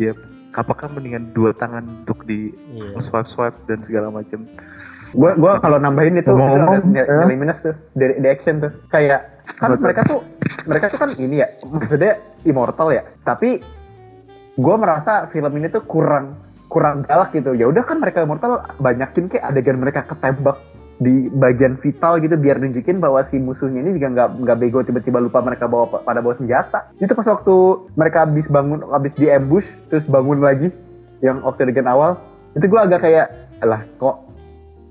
dia 0.00 0.16
kapaknya 0.52 0.88
mendingan 0.96 1.24
dua 1.36 1.52
tangan 1.52 2.04
untuk 2.04 2.24
di 2.24 2.52
Iya. 2.72 2.96
swipe 3.00 3.28
swipe 3.28 3.56
dan 3.68 3.84
segala 3.84 4.08
macam. 4.08 4.48
Gua 5.12 5.36
gua 5.36 5.52
kalau 5.60 5.76
nambahin 5.76 6.16
itu, 6.16 6.24
itu 6.24 6.32
Ngomong-ngomong, 6.32 6.96
ada 6.96 7.04
ya. 7.04 7.20
nilai 7.28 7.36
minus 7.36 7.60
tuh 7.60 7.76
dari 7.92 8.16
di 8.16 8.28
action 8.28 8.64
tuh. 8.64 8.72
Kayak 8.88 9.44
kan 9.60 9.76
mereka 9.76 10.00
tuh 10.08 10.20
mereka 10.64 10.86
tuh 10.88 10.98
kan 11.04 11.10
ini 11.20 11.44
ya, 11.44 11.48
maksudnya 11.68 12.12
immortal 12.48 12.88
ya. 12.92 13.04
Tapi 13.20 13.60
gua 14.56 14.80
merasa 14.80 15.28
film 15.28 15.52
ini 15.60 15.68
tuh 15.68 15.84
kurang 15.84 16.40
kurang 16.72 17.04
galak 17.04 17.36
gitu. 17.36 17.52
Ya 17.52 17.68
udah 17.68 17.84
kan 17.84 18.00
mereka 18.00 18.24
immortal 18.24 18.64
banyakin 18.80 19.28
kayak 19.28 19.52
adegan 19.52 19.76
mereka 19.76 20.08
ketembak 20.08 20.56
di 21.02 21.26
bagian 21.34 21.76
vital 21.82 22.22
gitu 22.22 22.38
biar 22.38 22.62
nunjukin 22.62 23.02
bahwa 23.02 23.20
si 23.26 23.36
musuhnya 23.36 23.82
ini 23.82 23.98
juga 23.98 24.08
nggak 24.14 24.28
nggak 24.48 24.58
bego 24.62 24.80
tiba-tiba 24.86 25.18
lupa 25.18 25.42
mereka 25.42 25.68
bawa 25.68 25.90
pada 26.00 26.24
bawa 26.24 26.38
senjata. 26.40 26.88
Itu 27.02 27.12
pas 27.12 27.28
waktu 27.28 27.54
mereka 28.00 28.24
habis 28.24 28.48
bangun 28.48 28.80
habis 28.88 29.12
di 29.18 29.28
ambush 29.28 29.66
terus 29.92 30.08
bangun 30.08 30.40
lagi 30.40 30.72
yang 31.20 31.44
waktu 31.44 31.68
adegan 31.68 31.90
awal 31.90 32.16
itu 32.56 32.64
gua 32.70 32.88
agak 32.88 33.04
kayak 33.04 33.28
lah 33.62 33.82
kok 34.00 34.31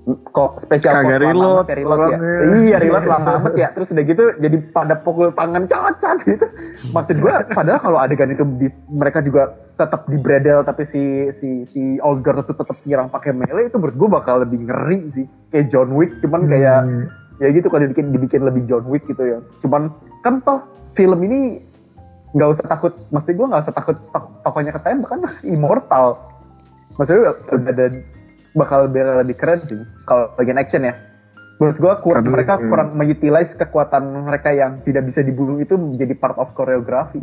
kok 0.04 0.58
spesial 0.58 0.98
Kagak 0.98 1.22
force 1.22 1.30
lama 1.30 1.62
reload 1.62 1.66
ya 1.68 1.76
reload 1.78 2.00
ya? 2.02 2.18
iya 2.58 2.78
reload 2.78 3.06
lama 3.14 3.30
amat 3.38 3.54
ya. 3.54 3.68
Terus 3.70 3.94
udah 3.94 4.04
gitu 4.04 4.24
jadi 4.36 4.58
pada 4.68 4.96
pukul 4.98 5.30
tangan 5.32 5.66
cacat 5.66 6.18
gitu. 6.24 6.46
Maksud 6.90 7.22
gua 7.22 7.46
padahal 7.46 7.78
kalau 7.78 7.98
adegan 7.98 8.30
itu 8.30 8.42
di- 8.58 8.74
mereka 8.88 9.22
juga 9.22 9.50
tetap 9.76 10.06
di 10.06 10.18
bredel 10.18 10.62
tapi 10.62 10.84
si 10.84 11.04
si 11.32 11.64
si 11.64 11.82
Olgar 12.00 12.38
itu 12.40 12.50
tetap 12.52 12.78
nyerang 12.84 13.08
pakai 13.08 13.32
melee 13.32 13.68
itu 13.68 13.78
menurut 13.78 13.96
gua 13.96 14.10
bakal 14.18 14.42
lebih 14.42 14.66
ngeri 14.66 15.00
sih. 15.12 15.26
Kayak 15.50 15.70
John 15.70 15.94
Wick 15.94 16.18
cuman 16.18 16.46
kayak 16.46 16.80
Hmm. 16.82 17.06
ya 17.38 17.50
gitu 17.50 17.68
kalau 17.68 17.82
dibikin 17.84 18.10
dibikin 18.10 18.42
lebih 18.42 18.66
John 18.66 18.86
Wick 18.86 19.06
gitu 19.06 19.22
ya. 19.22 19.38
Cuman 19.60 19.94
kan 20.20 20.42
toh 20.42 20.66
film 20.94 21.22
ini 21.22 21.62
nggak 22.32 22.50
usah 22.50 22.66
takut 22.66 22.94
maksud 23.12 23.36
gua 23.36 23.54
nggak 23.54 23.64
usah 23.66 23.76
takut 23.76 23.98
tok- 24.10 24.34
tokohnya 24.42 24.74
ketembak 24.74 25.10
kan 25.10 25.22
immortal. 25.46 26.18
Maksudnya 26.98 27.38
udah 27.48 27.70
ada 27.70 27.86
bakal 28.54 28.86
bakal 28.86 29.16
lebih 29.18 29.36
keren 29.36 29.60
sih 29.62 29.78
kalau 30.04 30.32
bagian 30.34 30.58
action 30.58 30.82
ya 30.82 30.94
menurut 31.56 31.78
gua 31.78 31.94
kurang 31.98 32.24
Aduh, 32.24 32.34
mereka 32.34 32.54
hmm. 32.56 32.68
kurang 32.68 32.88
mengutilize 32.94 33.54
kekuatan 33.54 34.02
mereka 34.24 34.50
yang 34.50 34.82
tidak 34.82 35.06
bisa 35.06 35.22
dibunuh 35.22 35.58
itu 35.58 35.74
menjadi 35.74 36.14
part 36.14 36.36
of 36.36 36.52
koreografi 36.52 37.22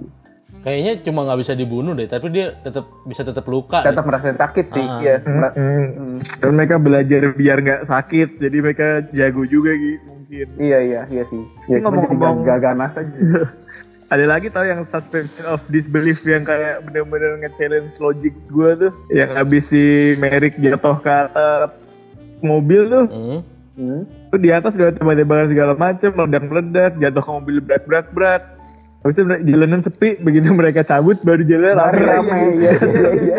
Kayaknya 0.59 1.07
cuma 1.07 1.23
nggak 1.23 1.39
bisa 1.39 1.55
dibunuh 1.55 1.95
deh, 1.95 2.05
tapi 2.05 2.35
dia 2.35 2.51
tetap 2.59 2.83
bisa 3.07 3.23
tetap 3.23 3.47
luka. 3.47 3.79
tetap 3.79 4.03
merasa 4.03 4.35
sakit 4.35 4.67
sih 4.67 4.83
Ah. 4.83 4.99
iya 4.99 5.17
Hmm, 5.21 5.39
hmm. 5.47 5.87
hmm. 5.95 6.19
Dan 6.35 6.51
mereka 6.53 6.75
belajar 6.77 7.21
biar 7.31 7.59
nggak 7.61 7.83
sakit, 7.85 8.29
jadi 8.39 8.57
mereka 8.59 8.87
jago 9.13 9.47
juga 9.47 9.71
gitu 9.71 10.11
mungkin. 10.11 10.47
iya 10.59 10.79
iya 10.83 11.01
iya 11.07 11.23
sih 11.25 11.39
ya, 11.69 11.79
Ngomong-ngomong- 11.79 12.43
gak, 12.43 12.59
gak 12.59 12.61
ganas 12.65 12.93
aja 12.97 13.15
Ada 14.09 14.25
lagi 14.25 14.49
tau 14.49 14.65
yang 14.65 14.89
suspension 14.89 15.45
of 15.45 15.61
disbelief 15.69 16.25
yang 16.25 16.41
kayak 16.41 16.81
bener-bener 16.89 17.45
nge-challenge 17.45 17.93
logic 18.01 18.33
gue 18.49 18.71
tuh. 18.89 18.93
Yang 19.13 19.31
abis 19.37 19.63
si 19.69 19.85
Merrick 20.17 20.57
jatuh 20.57 20.97
ke 20.97 21.13
atap 21.13 21.77
mobil 22.41 22.89
tuh. 22.89 23.05
Hmm. 23.05 23.41
Hmm. 23.77 24.03
Tuh 24.33 24.41
di 24.41 24.49
atas 24.49 24.81
udah 24.81 24.97
tembak-tembakan 24.97 25.49
segala 25.53 25.73
macem, 25.77 26.11
meledak-meledak, 26.17 26.97
jatuh 26.97 27.21
ke 27.21 27.31
mobil 27.37 27.57
berat-berat-berat. 27.61 28.43
Habis 29.05 29.15
itu 29.15 29.25
jalanan 29.45 29.81
sepi, 29.85 30.19
begitu 30.25 30.57
mereka 30.57 30.83
cabut 30.89 31.21
baru 31.21 31.45
jalan 31.45 31.77
rame-rame. 31.77 32.39
iya 32.59 32.73
iya 32.73 32.73
iya 32.75 33.11
iya 33.13 33.37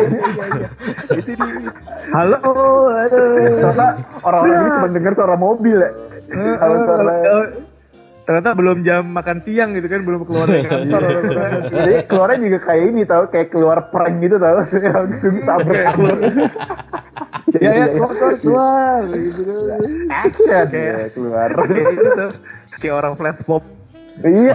iya. 0.56 1.70
Halo, 2.14 2.38
halo. 2.40 3.86
orang-orang 4.24 4.54
ini 4.56 4.68
cuma 4.72 4.88
dengar 4.88 5.12
suara 5.18 5.36
mobil 5.36 5.78
ya 5.78 5.90
kalau 6.58 6.76
suara 6.86 7.14
Ternyata 8.30 8.54
belum 8.54 8.86
jam 8.86 9.10
makan 9.10 9.42
siang 9.42 9.74
gitu 9.74 9.90
kan, 9.90 10.06
belum 10.06 10.22
keluar 10.22 10.46
dari 10.46 10.62
kantor. 10.70 11.02
jadi 11.66 11.94
keluarnya 12.06 12.38
juga 12.40 12.58
kayak 12.62 12.84
ini 12.86 13.02
tau 13.02 13.26
kayak 13.26 13.50
keluar 13.50 13.90
prank 13.90 14.22
gitu 14.22 14.38
tau. 14.38 14.62
Langsung 14.94 15.36
sabrak 15.42 15.98
ya 17.58 17.70
ya 17.74 17.86
keluar 17.90 18.14
keluar 18.14 18.34
keluar 18.38 19.02
gitu. 19.10 19.42
Action. 20.06 20.64
Kayak- 20.70 20.70
ya 20.70 21.06
keluar. 21.10 21.48
Kayak 21.66 21.90
itu 21.90 22.06
tuh 22.14 22.30
kayak 22.78 22.94
orang 22.94 23.12
flash 23.18 23.42
mob 23.44 23.66
iya 24.24 24.54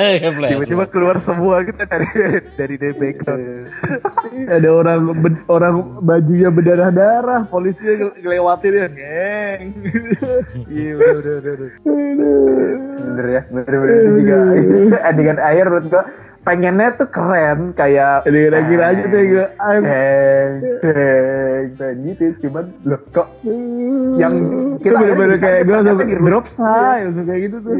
tiba-tiba 0.50 0.84
keluar 0.90 1.16
semua 1.22 1.62
gitu 1.62 1.78
dari 1.86 2.08
dari 2.58 2.74
dari 2.78 2.94
background. 2.98 3.70
Ada 4.50 4.68
orang 4.68 5.00
orang 5.46 5.74
bajunya 6.02 6.50
berdarah 6.50 6.90
darah, 6.90 7.42
polisi 7.46 7.84
ngelewatin 8.18 8.74
ya, 8.74 8.86
geng. 8.90 9.62
Iya 10.66 10.92
udah 10.98 11.34
udah 11.38 11.52
udah. 11.54 11.70
bener 13.04 13.26
ya 13.30 13.42
bener 13.46 13.74
bener 13.78 13.98
juga 14.18 14.38
adegan 15.06 15.38
air 15.38 15.66
menurut 15.70 15.86
gua 15.92 16.04
pengennya 16.44 16.88
tuh 17.00 17.08
keren 17.08 17.72
kayak 17.72 18.28
Jadi 18.28 18.38
kira-kira 18.46 18.84
aja 18.92 19.02
tuh 19.08 19.20
gue, 19.24 19.46
Deng, 19.80 20.54
deng, 21.80 21.96
gitu. 22.04 22.24
Cuman 22.46 22.64
loh 22.84 23.00
kok 23.10 23.28
yang 24.20 24.34
kita 24.84 24.96
bener-bener 25.00 25.38
kayak 25.40 25.60
gue 25.64 26.20
drop 26.20 26.46
say, 26.46 27.08
langsung 27.08 27.24
kayak 27.24 27.40
gitu 27.48 27.56
tuh. 27.64 27.74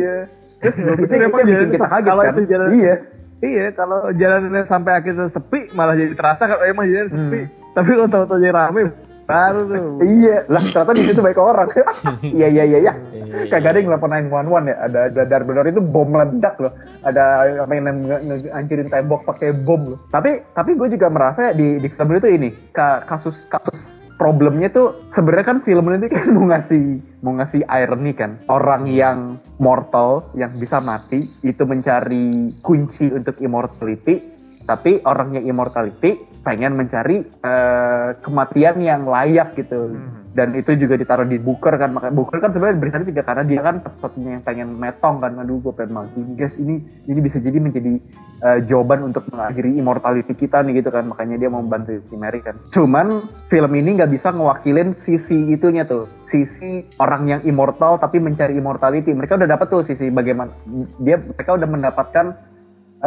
Iya. 0.66 1.06
Kenapa 1.06 1.36
yang 1.36 1.46
bikin 1.46 1.54
jalan- 1.54 1.72
kita 1.72 1.86
kaget 1.86 2.06
kalau 2.06 2.22
kan? 2.22 2.32
itu 2.32 2.42
jalan- 2.46 2.70
Iya. 2.72 2.94
Iya, 3.36 3.66
kalau 3.70 3.98
jalannya 4.10 4.62
sampai 4.64 4.92
akhirnya 4.94 5.26
sepi, 5.28 5.68
malah 5.70 5.92
jadi 5.92 6.14
terasa 6.14 6.42
kalau 6.46 6.64
emang 6.64 6.86
jalan 6.86 7.08
sepi. 7.08 7.40
Tapi 7.70 7.88
kalau 7.90 8.08
tahu-tahu 8.08 8.38
jadi 8.38 8.54
rame, 8.54 8.82
baru 9.24 9.60
tuh. 9.68 9.84
Iya, 10.04 10.36
lah 10.48 10.62
ternyata 10.68 10.92
di 10.96 11.02
situ 11.08 11.20
baik 11.20 11.40
orang. 11.40 11.68
Iya 12.24 12.48
iya 12.48 12.64
iya 12.64 12.78
iya. 12.88 12.92
Iya, 13.12 13.50
Kagak 13.52 13.76
ada 13.76 13.78
yang 13.80 13.88
nelfon 13.92 14.12
911 14.12 14.70
ya. 14.70 14.76
Ada 14.88 15.00
ada 15.12 15.36
benar 15.44 15.64
itu 15.68 15.80
bom 15.80 16.08
meledak 16.08 16.54
loh. 16.60 16.72
Ada 17.04 17.24
apa 17.64 17.72
yang 17.76 17.84
ngancurin 18.04 18.88
tembok 18.88 19.24
pakai 19.28 19.52
bom 19.52 19.96
loh. 19.96 19.98
Tapi 20.08 20.40
tapi 20.52 20.76
gue 20.76 20.88
juga 20.96 21.08
merasa 21.12 21.52
di 21.52 21.80
di 21.80 21.88
film 21.88 22.16
itu 22.16 22.28
ini 22.30 22.48
ka- 22.72 23.04
kasus 23.04 23.48
kasus 23.48 24.08
problemnya 24.16 24.70
tuh 24.70 24.94
sebenarnya 25.10 25.46
kan 25.46 25.58
film 25.66 25.90
ini 25.90 26.06
kan 26.06 26.30
mau 26.30 26.46
ngasih 26.48 26.82
mau 27.20 27.34
ngasih 27.34 27.66
irony 27.66 28.14
kan 28.14 28.38
orang 28.46 28.86
yang 28.86 29.42
mortal 29.58 30.28
yang 30.38 30.54
bisa 30.54 30.78
mati 30.78 31.26
itu 31.42 31.62
mencari 31.66 32.54
kunci 32.62 33.10
untuk 33.10 33.34
immortality 33.42 34.33
tapi 34.64 35.00
orang 35.04 35.36
yang 35.36 35.44
immortality 35.44 36.20
pengen 36.44 36.76
mencari 36.76 37.24
eh, 37.24 38.08
kematian 38.20 38.76
yang 38.84 39.08
layak 39.08 39.56
gitu. 39.56 39.88
Hmm. 39.92 40.24
dan 40.34 40.50
itu 40.58 40.74
juga 40.74 40.98
ditaruh 40.98 41.24
di 41.30 41.38
Booker 41.38 41.78
kan. 41.78 41.94
Makanya 41.94 42.14
Booker 42.18 42.42
kan 42.42 42.50
sebenarnya 42.50 42.82
beritanya 42.82 43.06
juga 43.06 43.22
karena 43.22 43.44
dia 43.46 43.60
kan 43.62 43.78
satu-satunya 43.86 44.30
yang 44.34 44.42
pengen 44.42 44.68
metong 44.74 45.22
kan. 45.22 45.38
Aduh 45.38 45.62
gue 45.62 45.70
pengen 45.78 45.94
mati. 45.94 46.20
Guys 46.34 46.58
ini 46.58 46.82
ini 47.06 47.22
bisa 47.22 47.38
jadi 47.38 47.54
menjadi 47.62 48.02
eh, 48.42 48.58
jawaban 48.66 49.06
untuk 49.06 49.30
mengakhiri 49.30 49.78
immortality 49.78 50.34
kita 50.34 50.66
nih 50.66 50.82
gitu 50.82 50.90
kan. 50.90 51.06
Makanya 51.06 51.38
dia 51.38 51.46
mau 51.46 51.62
bantu 51.62 52.02
si 52.02 52.18
Mary 52.18 52.42
kan. 52.42 52.58
Cuman 52.74 53.22
film 53.46 53.72
ini 53.78 53.94
nggak 53.94 54.10
bisa 54.10 54.34
ngewakilin 54.34 54.90
sisi 54.90 55.54
itunya 55.54 55.86
tuh. 55.86 56.10
Sisi 56.26 56.82
orang 56.98 57.30
yang 57.30 57.40
immortal 57.46 58.02
tapi 58.02 58.18
mencari 58.18 58.58
immortality. 58.58 59.14
Mereka 59.14 59.38
udah 59.38 59.46
dapat 59.46 59.70
tuh 59.70 59.86
sisi 59.86 60.10
bagaimana 60.10 60.50
dia 60.98 61.22
mereka 61.22 61.54
udah 61.54 61.68
mendapatkan 61.70 62.53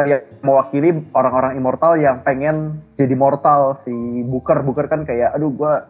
yang 0.00 0.22
mewakili 0.40 0.94
orang-orang 1.10 1.54
immortal 1.54 1.94
yang 1.94 2.22
pengen 2.22 2.78
jadi 2.94 3.12
mortal 3.12 3.74
si 3.78 3.90
Booker 4.22 4.62
Booker 4.62 4.86
kan 4.86 5.02
kayak 5.02 5.34
aduh 5.34 5.50
gua 5.50 5.88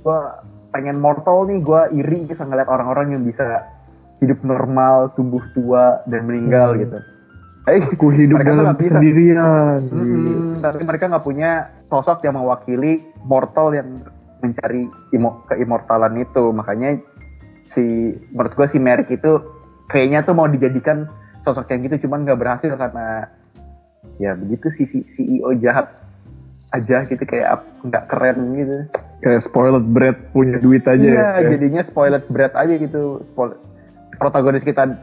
gua 0.00 0.42
pengen 0.70 0.98
mortal 0.98 1.44
nih 1.44 1.60
gua 1.60 1.86
iri 1.88 2.24
bisa 2.24 2.42
ngeliat 2.42 2.66
orang-orang 2.66 3.12
yang 3.12 3.22
bisa 3.22 3.62
hidup 4.18 4.42
normal 4.42 5.12
tumbuh 5.12 5.44
tua 5.52 6.02
dan 6.04 6.24
meninggal 6.24 6.72
Hmm. 6.72 6.82
gitu 6.82 6.98
Eh, 7.66 7.82
Aku 7.82 8.14
hidup 8.14 8.38
Mereka 8.38 8.50
dalam 8.52 8.66
bisa. 8.72 8.94
kesendirian. 8.94 9.82
Mm-mm, 9.82 10.62
tapi 10.62 10.86
mereka 10.86 11.10
nggak 11.10 11.26
punya 11.26 11.50
sosok 11.86 12.22
yang 12.22 12.38
mewakili 12.38 13.02
mortal 13.20 13.74
yang 13.74 14.06
mencari 14.38 14.86
imo- 15.10 15.42
keimmortalan 15.44 16.14
itu 16.14 16.54
makanya 16.54 16.94
si 17.66 17.82
menurut 18.30 18.54
gue 18.54 18.66
si 18.70 18.78
Merrick 18.78 19.10
itu 19.10 19.42
kayaknya 19.86 20.22
tuh 20.22 20.30
mau 20.32 20.46
dijadikan 20.46 21.10
sosok 21.46 21.70
yang 21.70 21.86
gitu 21.86 22.10
cuman 22.10 22.26
nggak 22.26 22.42
berhasil 22.42 22.74
karena 22.74 23.30
ya 24.18 24.34
begitu 24.34 24.66
si, 24.66 24.82
si 24.82 25.06
CEO 25.06 25.54
jahat 25.54 25.86
aja 26.74 27.06
gitu 27.06 27.22
kayak 27.22 27.62
nggak 27.86 28.04
keren 28.10 28.38
gitu. 28.58 28.76
Kayak 29.22 29.40
spoiled 29.46 29.86
bread 29.94 30.18
punya 30.34 30.58
duit 30.58 30.82
aja. 30.84 30.98
iya 30.98 31.28
ya. 31.40 31.48
jadinya 31.54 31.80
spoiled 31.86 32.26
brat 32.26 32.52
aja 32.58 32.74
gitu. 32.74 33.22
Spoil- 33.22 33.56
protagonis 34.18 34.66
kita 34.66 34.98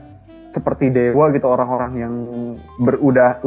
seperti 0.51 0.93
dewa 0.93 1.33
gitu 1.33 1.49
orang-orang 1.49 1.91
yang 1.97 2.13
ber, 2.77 3.01
udah 3.01 3.41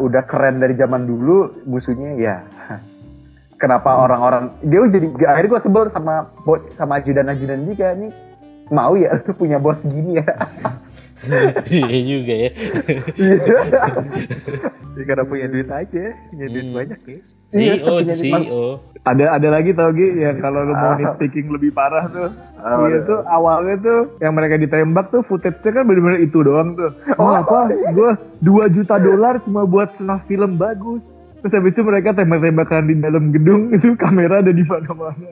udah 0.00 0.22
keren 0.26 0.58
dari 0.58 0.74
zaman 0.74 1.06
dulu 1.06 1.52
musuhnya 1.68 2.16
ya. 2.18 2.36
Kenapa 3.62 3.90
orang-orang 3.94 4.54
dia 4.62 4.86
jadi 4.86 5.06
akhirnya 5.26 5.50
gue 5.58 5.62
sebel 5.62 5.84
sama 5.90 6.30
sama 6.74 6.98
ajudan-ajudan 7.02 7.66
juga. 7.66 7.94
Nih 7.94 8.10
mau 8.72 8.94
ya 8.96 9.16
lu 9.24 9.32
punya 9.40 9.56
bos 9.60 9.80
gini 9.84 10.20
ya 10.20 10.28
Iya 11.68 11.98
juga 12.00 12.34
ya. 12.38 12.50
Ya, 14.94 15.02
karena 15.04 15.24
punya 15.24 15.46
duit 15.46 15.68
aja, 15.68 16.04
punya 16.28 16.46
duit 16.48 16.64
Hmm. 16.64 16.74
banyak 16.74 17.00
ya. 17.04 17.18
Iya, 17.48 17.74
CEO, 17.74 18.04
sepunya 18.04 18.14
CEO. 18.14 18.64
Ada 19.02 19.24
ada 19.32 19.48
lagi 19.48 19.72
tau 19.72 19.88
Gi 19.88 20.20
yang 20.20 20.36
kalau 20.36 20.62
lu 20.62 20.74
mau 20.74 20.92
Ah. 20.92 21.00
nitpicking 21.00 21.48
lebih 21.48 21.72
parah 21.72 22.04
tuh. 22.06 22.28
Apa 22.56 22.84
Iya 22.84 22.98
tuh? 23.02 23.20
awalnya 23.24 23.76
tuh 23.78 24.00
yang 24.18 24.36
mereka 24.36 24.58
ditembak 24.58 25.08
tuh 25.08 25.22
footage-nya 25.22 25.70
kan 25.72 25.82
bener-bener 25.82 26.20
itu 26.20 26.38
doang 26.38 26.76
tuh. 26.76 26.92
Oh, 27.16 27.32
apa? 27.32 27.66
Gue 27.88 28.10
2 28.42 28.68
juta 28.68 28.98
dolar 28.98 29.40
cuma 29.40 29.64
buat 29.64 29.96
setengah 29.96 30.20
film 30.24 30.54
bagus. 30.54 31.08
Terus 31.38 31.54
habis 31.54 31.70
itu 31.70 31.80
mereka 31.80 32.10
tembak-tembakan 32.12 32.82
di 32.84 32.94
dalam 32.98 33.30
gedung 33.30 33.70
itu 33.78 33.94
kamera 33.96 34.42
ada 34.42 34.50
di 34.50 34.64
mana-mana. 34.66 35.26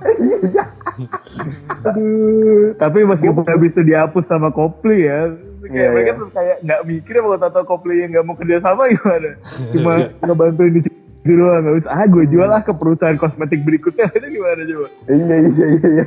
Aduh, 1.84 2.72
tapi 2.76 2.98
meskipun 3.02 3.44
habis 3.44 3.70
itu 3.72 3.82
dihapus 3.84 4.24
sama 4.24 4.48
Copley 4.48 5.04
ya, 5.04 5.36
kayak 5.68 5.82
Iya, 5.82 5.90
mereka 5.92 6.10
iya. 6.10 6.20
tuh 6.20 6.28
kayak 6.32 6.56
nggak 6.64 6.80
mikir 6.86 7.14
apa 7.18 7.36
kata 7.42 7.60
Copley 7.66 7.96
yang 8.02 8.10
nggak 8.14 8.24
mau 8.26 8.36
kerja 8.38 8.56
sama 8.62 8.82
gimana? 8.88 9.30
Cuma 9.72 9.92
ngebantuin 10.22 10.72
di 10.74 10.80
situ 10.84 10.94
doang, 11.26 11.60
nggak 11.66 11.76
usah. 11.82 11.90
Ah, 11.90 12.06
gue 12.06 12.24
jual 12.30 12.48
lah 12.48 12.62
ke 12.62 12.70
perusahaan 12.70 13.18
kosmetik 13.18 13.66
berikutnya 13.66 14.06
itu 14.18 14.26
gimana 14.38 14.62
coba? 14.62 14.88
iya 15.10 15.36
iya 15.42 15.66
iya 15.74 16.04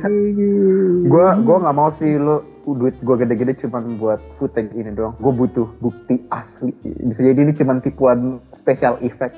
gue 1.04 1.26
gua 1.44 1.56
nggak 1.60 1.76
mau 1.76 1.90
sih 1.92 2.16
lo 2.16 2.40
duit 2.64 2.94
gue 3.02 3.16
gede-gede 3.18 3.66
cuman 3.66 3.98
buat 3.98 4.20
footage 4.38 4.70
ini 4.78 4.94
doang 4.94 5.12
gue 5.18 5.32
butuh 5.34 5.66
bukti 5.82 6.22
asli 6.30 6.70
bisa 7.02 7.26
jadi 7.26 7.36
ini 7.42 7.52
cuman 7.52 7.82
tipuan 7.82 8.38
special 8.54 8.94
effect 9.02 9.34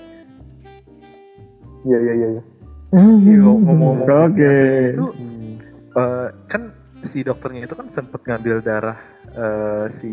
iya 1.82 1.98
iya 1.98 2.12
iya 2.14 2.28
iya. 2.38 2.42
Iya, 2.92 3.40
ngomong-ngomong 3.40 4.04
Oke. 4.04 4.52
itu 4.92 5.06
eh, 5.96 6.28
kan 6.44 6.62
si 7.00 7.24
dokternya 7.24 7.64
itu 7.64 7.72
kan 7.72 7.88
sempat 7.88 8.20
ngambil 8.28 8.60
darah 8.60 9.00
eh, 9.34 9.84
si 9.88 10.12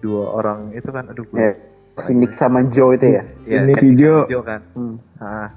dua 0.00 0.34
orang 0.34 0.72
itu 0.72 0.88
kan 0.88 1.08
aduh 1.08 1.24
gue 1.24 1.38
Iya. 1.38 1.52
si 1.96 2.12
Nick 2.12 2.34
sama 2.34 2.66
Joe 2.66 2.92
itu 2.92 3.06
ya 3.08 3.22
ya 3.46 3.60
Nick 3.62 3.78
si 3.78 3.88
Joe. 3.94 4.24
sama 4.24 4.30
Joe 4.30 4.42
kan 4.42 4.60
Hmm. 4.72 4.96
Nah, 5.16 5.48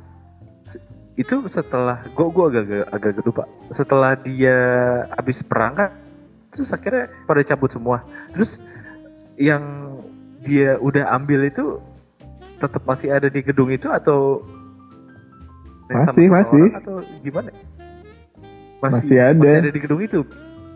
itu 1.15 1.35
setelah 1.47 2.05
gue 2.07 2.27
gua 2.29 2.45
agak 2.47 2.63
agak 2.63 2.85
agak 2.87 3.09
agak 3.11 3.23
lupa 3.25 3.43
setelah 3.69 4.13
dia 4.15 4.57
habis 5.11 5.41
perang 5.41 5.73
kan 5.73 5.91
terus 6.49 6.69
akhirnya 6.69 7.09
pada 7.25 7.41
cabut 7.41 7.67
semua 7.67 8.05
terus 8.31 8.61
yang 9.35 9.63
dia 10.39 10.77
udah 10.77 11.09
ambil 11.11 11.41
itu 11.41 11.81
tetap 12.57 12.85
masih 12.85 13.09
ada 13.09 13.27
di 13.27 13.41
gedung 13.41 13.67
itu 13.67 13.85
atau 13.87 14.45
yang 15.89 16.01
sama 16.01 16.15
Masih, 16.15 16.27
masih. 16.29 16.65
atau 16.73 16.95
gimana 17.21 17.49
Masih 18.77 19.17
ada. 19.17 19.33
masih 19.35 19.57
ada 19.57 19.69
di 19.73 19.79
gedung 19.79 20.01
itu 20.01 20.21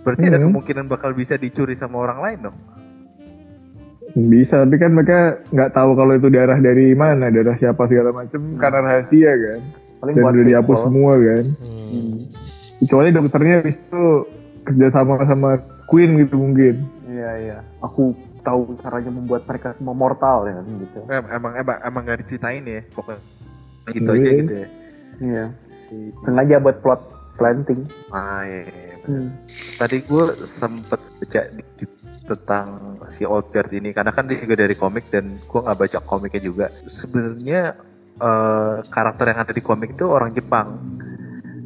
berarti 0.02 0.24
ada 0.26 0.38
Hmm. 0.38 0.50
kemungkinan 0.50 0.86
bakal 0.88 1.12
bisa 1.12 1.36
dicuri 1.36 1.74
sama 1.74 2.00
orang 2.00 2.20
lain 2.20 2.40
dong 2.44 2.58
Bisa, 4.12 4.60
tapi 4.60 4.76
kan 4.76 4.92
mereka 4.92 5.20
nggak 5.48 5.72
tahu 5.72 5.96
kalau 5.96 6.12
itu 6.12 6.28
darah 6.28 6.60
dari 6.60 6.92
mana, 6.92 7.32
darah 7.32 7.56
siapa 7.56 7.88
segala 7.88 8.12
macem 8.12 8.60
karena 8.60 8.80
rahasia 8.84 9.32
kan. 9.32 9.62
paling 9.98 10.14
Dan 10.14 10.22
buat 10.22 10.34
udah 10.34 10.46
dihapus 10.46 10.68
sequel. 10.74 10.86
semua 10.86 11.14
kan. 11.16 11.46
Hmm. 11.64 12.18
Kecuali 12.78 13.10
dokternya 13.10 13.56
habis 13.58 13.78
itu 13.78 14.04
kerja 14.62 14.88
sama 14.92 15.14
sama 15.24 15.50
Queen 15.86 16.12
gitu 16.18 16.36
mungkin. 16.36 16.76
iya 17.08 17.32
iya 17.38 17.58
aku 17.80 18.12
tahu 18.42 18.76
caranya 18.80 19.12
membuat 19.12 19.44
mereka 19.44 19.76
semua 19.76 19.92
mortal 19.94 20.44
ya 20.46 20.60
gitu 20.60 21.00
Em- 21.06 21.28
emang 21.30 21.54
emang 21.54 21.78
emang 21.82 22.02
gak 22.04 22.20
diceritain 22.20 22.64
ya 22.64 22.82
pokoknya 22.90 23.20
gitu 23.90 24.08
Iya. 24.08 24.16
aja 24.18 24.30
gitu 24.34 24.54
ya 24.54 24.68
iya 25.22 25.46
si 25.68 25.96
sengaja 26.22 26.58
buat 26.58 26.80
plot 26.80 27.00
slanting 27.28 27.84
ah, 28.10 28.42
iya, 28.44 28.64
iya, 28.66 28.91
bener. 29.04 29.32
tadi 29.78 29.98
gue 30.02 30.26
sempet 30.44 31.00
baca 31.20 31.42
dikit 31.52 31.90
tentang 32.22 32.68
si 33.08 33.26
Old 33.26 33.50
Guard 33.52 33.74
ini 33.74 33.92
karena 33.92 34.10
kan 34.10 34.30
dia 34.30 34.40
juga 34.40 34.56
dari 34.62 34.74
komik 34.74 35.10
dan 35.10 35.42
gue 35.42 35.60
nggak 35.60 35.78
baca 35.78 36.00
komiknya 36.02 36.42
juga 36.42 36.66
sebenarnya 36.86 37.76
eh, 38.18 38.76
karakter 38.88 39.26
yang 39.28 39.40
ada 39.42 39.52
di 39.52 39.60
komik 39.60 39.96
itu 39.96 40.06
orang 40.06 40.32
Jepang 40.32 40.78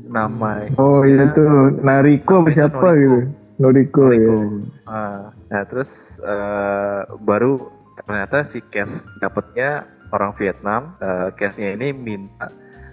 nama 0.06 0.64
Oh 0.80 1.04
iya 1.04 1.28
tuh, 1.32 1.76
Nariko 1.84 2.48
siapa 2.48 2.72
Noriko. 2.80 2.96
gitu. 2.96 3.20
Noriko, 3.56 4.02
Noriko. 4.08 4.32
ya. 4.32 4.40
Ah, 4.88 5.22
nah 5.52 5.64
terus 5.68 6.20
eh, 6.24 7.02
baru 7.22 7.68
ternyata 8.00 8.44
si 8.44 8.64
Cass 8.64 9.12
dapetnya 9.20 9.84
orang 10.12 10.32
Vietnam 10.36 10.96
Eh, 11.00 11.30
Cass-nya 11.36 11.76
ini 11.76 11.92
minta 11.92 12.48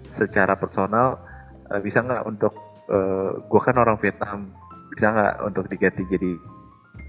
secara 0.07 0.59
personal 0.59 1.23
eh, 1.71 1.79
bisa 1.79 2.03
nggak 2.03 2.27
untuk 2.27 2.53
eh, 2.93 3.31
gua 3.43 3.61
kan 3.61 3.77
orang 3.77 3.97
Vietnam 3.97 4.53
bisa 4.89 5.09
nggak 5.09 5.35
untuk 5.43 5.65
diganti 5.67 6.05
jadi 6.07 6.33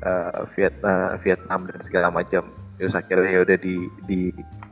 eh, 0.02 0.40
Viet, 0.50 0.74
eh, 0.80 1.14
Vietnam 1.20 1.68
dan 1.68 1.80
segala 1.80 2.08
macam 2.10 2.48
terus 2.74 2.96
akhirnya 2.96 3.30
ya 3.30 3.42
udah 3.42 3.58
di, 3.58 3.76
di 4.04 4.20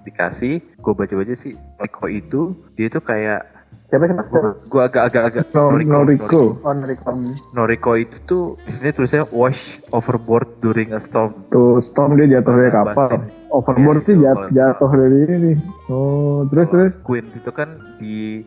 dikasih 0.02 0.58
gue 0.76 0.94
baca-baca 0.94 1.32
sih 1.32 1.54
Eko 1.78 2.10
itu 2.10 2.42
dia 2.74 2.90
itu 2.90 2.98
kayak 2.98 3.46
siapa 3.88 4.04
sih 4.04 4.16
mas 4.16 4.28
gua, 4.28 4.42
gua 4.66 4.84
agak-agak 4.90 5.24
agak 5.24 5.46
No, 5.54 5.70
Noriko. 5.70 6.58
oh 6.58 6.74
Noriko 6.74 7.12
Noriko 7.54 7.92
itu 7.94 8.18
tuh 8.26 8.44
di 8.66 8.72
sini 8.72 8.90
tulisnya 8.90 9.30
wash 9.30 9.84
overboard 9.92 10.48
during 10.60 10.92
a 10.92 11.00
storm. 11.00 11.36
Tuh 11.48 11.78
Storm 11.80 12.16
dia 12.16 12.40
jatuh 12.40 12.56
dari 12.58 12.72
kapal. 12.72 13.28
Overboard 13.48 14.02
Iya, 14.02 14.08
sih 14.08 14.16
itu 14.16 14.24
jat- 14.24 14.36
kalau- 14.40 14.52
jatuh 14.52 14.90
dari 14.92 15.18
ini. 15.30 15.54
Oh, 15.86 16.48
terus 16.48 16.68
terus. 16.68 16.92
Queen 17.04 17.28
itu 17.32 17.52
kan 17.52 17.70
di 17.96 18.42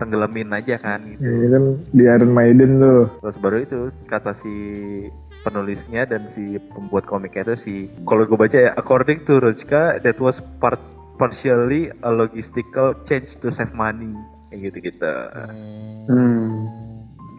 tenggelamin 0.00 0.48
aja 0.56 0.80
kan 0.80 1.04
gitu. 1.04 1.20
Ini 1.20 1.46
kan 1.52 1.64
di 1.92 2.04
Iron 2.08 2.32
Maiden 2.32 2.80
tuh. 2.80 3.12
Terus 3.20 3.36
baru 3.36 3.56
itu 3.60 3.78
kata 4.08 4.32
si 4.32 4.52
penulisnya 5.44 6.08
dan 6.08 6.28
si 6.28 6.56
pembuat 6.72 7.04
komiknya 7.04 7.52
itu 7.52 7.56
si 7.56 7.74
kalau 8.08 8.24
gue 8.24 8.36
baca 8.36 8.56
ya 8.56 8.70
according 8.76 9.24
to 9.24 9.40
Rojka 9.40 10.00
that 10.00 10.16
was 10.20 10.40
part 10.60 10.80
partially 11.16 11.92
a 12.04 12.10
logistical 12.12 12.96
change 13.04 13.36
to 13.44 13.52
save 13.52 13.76
money 13.76 14.12
kayak 14.48 14.72
gitu 14.72 14.92
gitu. 14.92 15.14
Hmm. 16.08 16.08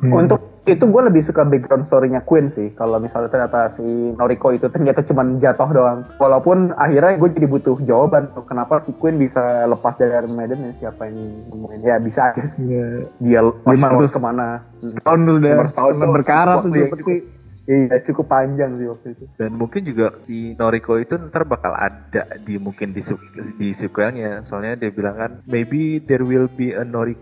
Hmm. 0.02 0.14
Untuk 0.18 0.51
itu 0.62 0.86
gue 0.86 1.02
lebih 1.10 1.26
suka 1.26 1.42
background 1.42 1.90
story-nya 1.90 2.22
Queen 2.22 2.54
sih. 2.54 2.70
Kalau 2.78 3.02
misalnya 3.02 3.34
ternyata 3.34 3.66
si 3.74 3.82
Noriko 4.14 4.54
itu 4.54 4.70
ternyata 4.70 5.02
cuma 5.02 5.26
jatuh 5.42 5.70
doang. 5.74 6.00
Walaupun 6.22 6.78
akhirnya 6.78 7.18
gue 7.18 7.30
jadi 7.34 7.48
butuh 7.50 7.82
jawaban 7.82 8.30
tuh 8.38 8.46
kenapa 8.46 8.78
si 8.78 8.94
Queen 8.94 9.18
bisa 9.18 9.66
lepas 9.66 9.98
dari 9.98 10.14
Iron 10.14 10.38
Maiden 10.38 10.62
ya 10.70 10.74
siapa 10.86 11.10
yang 11.10 11.50
nemuin. 11.50 11.80
Ya 11.82 11.98
bisa 11.98 12.30
aja 12.30 12.46
sih. 12.46 12.62
Iya. 12.70 13.10
Dia 13.18 13.42
Lima 13.42 13.88
ratus 13.90 14.14
ke 14.14 14.22
mana. 14.22 14.62
Tahun 15.02 15.20
tuh 15.26 15.36
udah 15.42 15.54
500 15.66 15.80
tahun 15.82 15.94
tuh 15.98 16.10
berkarat 16.14 16.58
tuh 16.62 16.72
pasti. 16.94 17.16
Iya 17.62 17.98
cukup 18.06 18.26
panjang 18.30 18.72
sih 18.78 18.86
waktu 18.90 19.08
itu. 19.18 19.26
Dan 19.42 19.58
mungkin 19.58 19.82
juga 19.82 20.14
si 20.22 20.54
Noriko 20.58 20.98
itu 21.02 21.18
ntar 21.18 21.46
bakal 21.46 21.74
ada 21.74 22.38
di 22.42 22.62
mungkin 22.62 22.94
di, 22.94 23.02
su- 23.02 23.22
di 23.58 23.70
sequelnya. 23.74 24.46
Soalnya 24.46 24.78
dia 24.78 24.94
bilang 24.94 25.18
kan 25.18 25.32
maybe 25.50 25.98
there 25.98 26.22
will 26.22 26.46
be 26.54 26.74
a 26.74 26.86
Noriko 26.86 27.22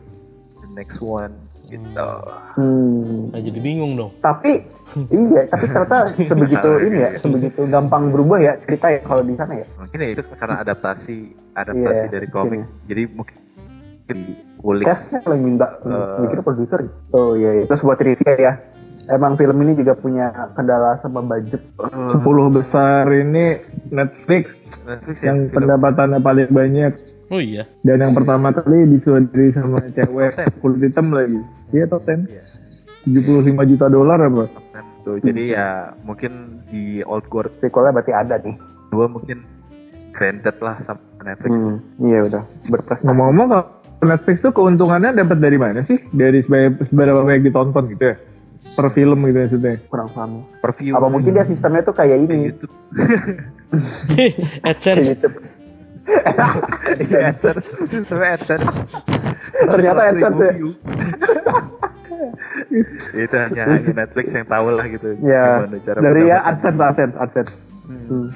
the 0.60 0.68
next 0.76 1.00
one 1.00 1.49
gitu. 1.70 2.10
Hmm. 2.58 3.30
Nah, 3.30 3.40
jadi 3.40 3.60
bingung 3.62 3.94
dong. 3.94 4.12
Tapi 4.20 4.66
iya, 5.08 5.46
tapi 5.48 5.66
ternyata 5.66 5.98
sebegitu 6.30 6.70
ini 6.82 6.98
ya, 6.98 7.10
sebegitu 7.16 7.62
gampang 7.70 8.10
berubah 8.10 8.42
ya 8.42 8.54
cerita 8.66 8.90
ya 8.90 9.00
kalau 9.00 9.22
di 9.22 9.38
sana 9.38 9.54
ya. 9.56 9.66
Mungkin 9.78 9.98
ya 10.02 10.10
itu 10.12 10.22
karena 10.34 10.60
adaptasi 10.66 11.18
adaptasi 11.54 12.06
Iya, 12.10 12.12
dari 12.12 12.28
komik. 12.28 12.66
Jadi 12.90 13.04
mungkin 13.08 13.38
dikulik. 14.10 14.86
Castnya 14.90 15.22
lagi 15.24 15.44
minta 15.46 15.68
Eh. 15.86 16.18
mikir 16.26 16.42
produser. 16.42 16.80
ya? 16.82 16.92
Oh 17.14 17.38
iya, 17.38 17.50
iya. 17.54 17.64
Terus 17.70 17.82
buat 17.86 17.98
trivia 18.02 18.34
ya. 18.36 18.54
Emang 19.10 19.34
film 19.36 19.58
ini 19.60 19.74
juga 19.74 19.94
punya 19.94 20.30
kendala 20.54 21.02
sama 21.02 21.20
budget. 21.20 21.66
Eh, 21.82 22.14
10 22.14 22.22
besar 22.50 23.10
ini 23.10 23.58
Netflix 23.90 24.54
Netflix 24.86 25.18
ya, 25.20 25.34
yang 25.34 25.50
film. 25.50 25.56
pendapatannya 25.58 26.20
paling 26.20 26.50
banyak 26.50 26.94
Oh 27.28 27.42
iya. 27.42 27.66
dan 27.82 28.00
yang 28.00 28.14
pertama 28.14 28.50
kali 28.50 28.86
disutradarai 28.86 29.50
sama 29.50 29.78
cewek 29.90 30.30
Top 30.30 30.38
ten. 30.38 30.48
kulit 30.62 30.80
hitam 30.86 31.08
lagi. 31.10 31.40
Iya 31.70 31.86
top 31.86 32.02
10. 32.06 32.30
Iya. 32.30 32.42
75 33.00 33.66
juta 33.66 33.86
dolar 33.88 34.20
apa? 34.22 34.44
Tuh. 35.02 35.18
Jadi 35.18 35.56
ya 35.56 35.96
mungkin 36.04 36.62
di 36.68 37.02
Old 37.02 37.26
Guard 37.28 37.50
Sequelnya 37.58 37.96
berarti 37.96 38.14
ada 38.14 38.36
nih. 38.38 38.56
2 38.90 39.10
mungkin 39.10 39.42
granted 40.12 40.58
lah 40.60 40.78
sama 40.80 41.02
Netflix. 41.22 41.60
Hmm, 41.60 41.80
iya 42.00 42.20
udah 42.22 42.44
berprestasi. 42.70 43.04
Ngomong-ngomong 43.06 43.48
kalau 43.48 43.66
Netflix 44.02 44.40
tuh 44.40 44.54
keuntungannya 44.54 45.12
dapat 45.14 45.38
dari 45.40 45.58
mana 45.58 45.80
sih? 45.82 45.98
Dari 46.10 46.40
seberapa 46.40 47.20
banyak 47.20 47.44
ditonton 47.44 47.90
gitu 47.90 48.04
ya? 48.06 48.16
Per 48.70 48.88
film 48.92 49.20
gitu 49.26 49.38
maksudnya. 49.38 49.76
kurang 49.88 50.10
paham. 50.12 50.32
Per 50.62 50.72
view 50.74 50.94
Apa 50.94 51.08
mungkin 51.08 51.32
dia 51.34 51.44
sistemnya 51.44 51.82
tuh 51.82 51.92
kayak 51.92 52.16
ini? 52.22 52.48
YouTube. 52.48 52.72
Kayak 54.10 54.34
AdSense. 54.70 55.10
Iya, 57.00 57.20
AdSense. 57.30 57.66
Sistemnya 57.84 58.38
AdSense. 58.38 58.68
Ternyata 59.52 60.02
100.000 60.10 60.16
AdSense 60.16 60.40
ya. 60.40 60.54
itu 63.16 63.36
hanya 63.36 63.64
hanya 63.70 63.92
Netflix 63.96 64.36
yang 64.36 64.46
tahu 64.46 64.68
lah 64.76 64.86
gitu 64.86 65.16
Ya, 65.24 65.64
gimana 65.64 65.80
cara 65.80 65.98
dari 66.00 66.22
ya 66.28 66.38
AdSense, 66.46 66.80
AdSense, 66.80 67.16
AdSense. 67.18 67.54
Hmm. 67.90 68.28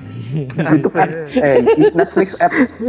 YouTube 0.74 0.98
ads, 0.98 1.20
eh 1.38 1.62
Netflix 1.94 2.30
ads. 2.42 2.82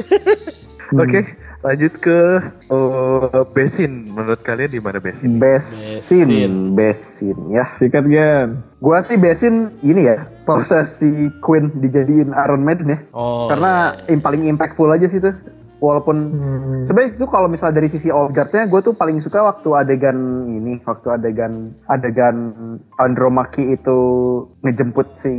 Oke, 0.97 1.21
lanjut 1.65 1.93
ke 1.97 2.21
oh, 2.69 3.49
Besin. 3.57 4.13
Menurut 4.13 4.45
kalian 4.45 4.71
di 4.77 4.81
mana 4.85 5.01
Besin? 5.01 5.41
Besin, 5.41 5.97
Besin. 5.97 6.53
Besin 6.77 7.37
ya. 7.49 7.65
Sikat 7.73 8.05
Gan. 8.05 8.61
Gua 8.85 9.01
sih 9.01 9.17
Besin 9.17 9.73
ini 9.81 10.05
ya, 10.05 10.29
proses 10.45 11.01
si 11.01 11.09
Queen 11.41 11.73
dijadiin 11.81 12.37
Iron 12.37 12.63
Maiden 12.63 12.93
ya. 12.93 12.99
Oh. 13.17 13.49
Karena 13.49 13.97
yang 14.13 14.21
paling 14.21 14.45
impactful 14.45 14.93
aja 14.93 15.09
sih 15.09 15.19
tuh. 15.19 15.33
Walaupun 15.83 16.17
Hmm. 16.33 16.81
sebenarnya 16.89 17.13
itu 17.13 17.27
kalau 17.29 17.45
misalnya 17.45 17.85
dari 17.85 17.93
sisi 17.93 18.09
Olgardnya 18.09 18.65
gue 18.65 18.81
tuh 18.81 18.97
paling 18.97 19.21
suka 19.21 19.45
waktu 19.45 19.69
adegan 19.75 20.49
ini, 20.49 20.81
waktu 20.81 21.13
adegan 21.13 21.77
adegan 21.93 22.57
Andromaki 22.97 23.77
itu 23.77 23.99
ngejemput 24.65 25.13
si 25.21 25.35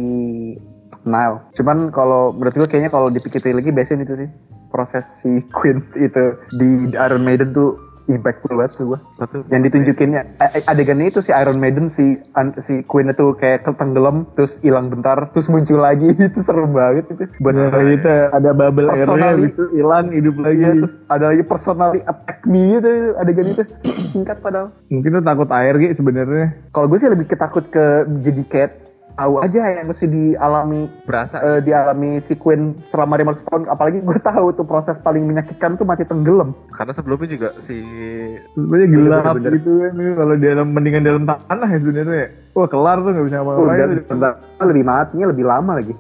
Nile. 1.06 1.41
Cuman 1.58 1.89
kalau 1.93 2.34
menurut 2.36 2.53
gue 2.53 2.68
kayaknya 2.68 2.91
kalau 2.91 3.08
dipikir 3.10 3.41
lagi 3.45 3.72
Besin 3.72 4.03
itu 4.03 4.14
sih 4.18 4.30
proses 4.74 5.06
si 5.24 5.41
Queen 5.58 5.80
itu 5.95 6.36
di 6.58 6.91
Iron 6.93 7.24
Maiden 7.24 7.56
tuh 7.56 7.86
impactful 8.06 8.53
banget 8.53 8.72
tuh 8.78 8.86
gue. 8.93 8.99
Satu. 9.18 9.38
Yang 9.49 9.62
ditunjukinnya 9.70 10.38
adegannya 10.70 11.10
itu 11.10 11.26
si 11.26 11.34
Iron 11.34 11.58
Maiden 11.58 11.89
si 11.89 12.22
si 12.62 12.86
Queen 12.86 13.10
itu 13.10 13.34
kayak 13.38 13.66
tenggelam 13.66 14.30
terus 14.38 14.62
hilang 14.62 14.93
bentar 14.93 15.34
terus 15.34 15.49
muncul 15.49 15.82
lagi 15.82 16.14
itu 16.30 16.39
seru 16.41 16.70
banget 16.70 17.10
itu. 17.10 17.26
Buat 17.41 17.53
Nah, 17.58 17.82
gitu 17.82 18.14
ada 18.30 18.49
bubble 18.53 18.93
airnya 18.93 19.30
itu 19.41 19.64
hilang 19.74 20.14
hidup 20.14 20.36
lagi. 20.38 20.62
Iya, 20.62 20.72
terus 20.86 20.93
ada 21.10 21.26
lagi 21.34 21.43
personally 21.45 22.01
attack 22.06 22.45
me 22.45 22.78
gitu 22.78 23.18
adegan 23.18 23.47
itu 23.58 23.64
singkat 24.14 24.38
padahal. 24.45 24.70
Mungkin 24.93 25.18
tuh 25.22 25.24
takut 25.26 25.49
air 25.49 25.74
gitu 25.82 26.06
sebenarnya. 26.06 26.47
Kalau 26.70 26.86
gue 26.86 26.97
sih 27.01 27.10
lebih 27.10 27.26
ketakut 27.26 27.66
ke 27.74 28.06
jadi 28.22 28.43
kayak 28.45 28.72
tahu 29.16 29.41
aja 29.41 29.61
yang 29.80 29.88
mesti 29.88 30.05
dialami 30.07 30.91
Berasa 31.07 31.39
eh, 31.41 31.59
dialami 31.63 32.20
si 32.20 32.36
Queen 32.36 32.76
selama 32.91 33.18
500 33.20 33.47
tahun 33.47 33.61
apalagi 33.72 33.97
gue 34.03 34.20
tahu 34.20 34.45
tuh 34.53 34.68
proses 34.68 34.95
paling 35.01 35.24
menyakitkan 35.24 35.80
tuh 35.80 35.88
mati 35.88 36.03
tenggelam 36.03 36.51
karena 36.76 36.91
sebelumnya 36.91 37.28
juga 37.32 37.49
si 37.57 37.80
Sebenarnya 38.53 38.88
gelap 38.91 39.36
gitu 39.39 39.72
kan 39.80 39.93
kalau 39.95 40.34
di 40.36 40.45
dalam 40.45 40.68
mendingan 40.76 41.03
dalam 41.03 41.24
tanah 41.24 41.70
ya 41.72 41.80
sebenarnya. 41.80 42.28
Wah 42.55 42.68
kelar 42.72 42.97
tuh 43.03 43.11
nggak 43.11 43.26
bisa 43.28 43.38
apa-apa. 43.43 44.03
bentar, 44.07 44.32
lebih 44.63 44.86
matinya 44.88 45.26
lebih 45.32 45.45
lama 45.45 45.72
lagi 45.76 45.93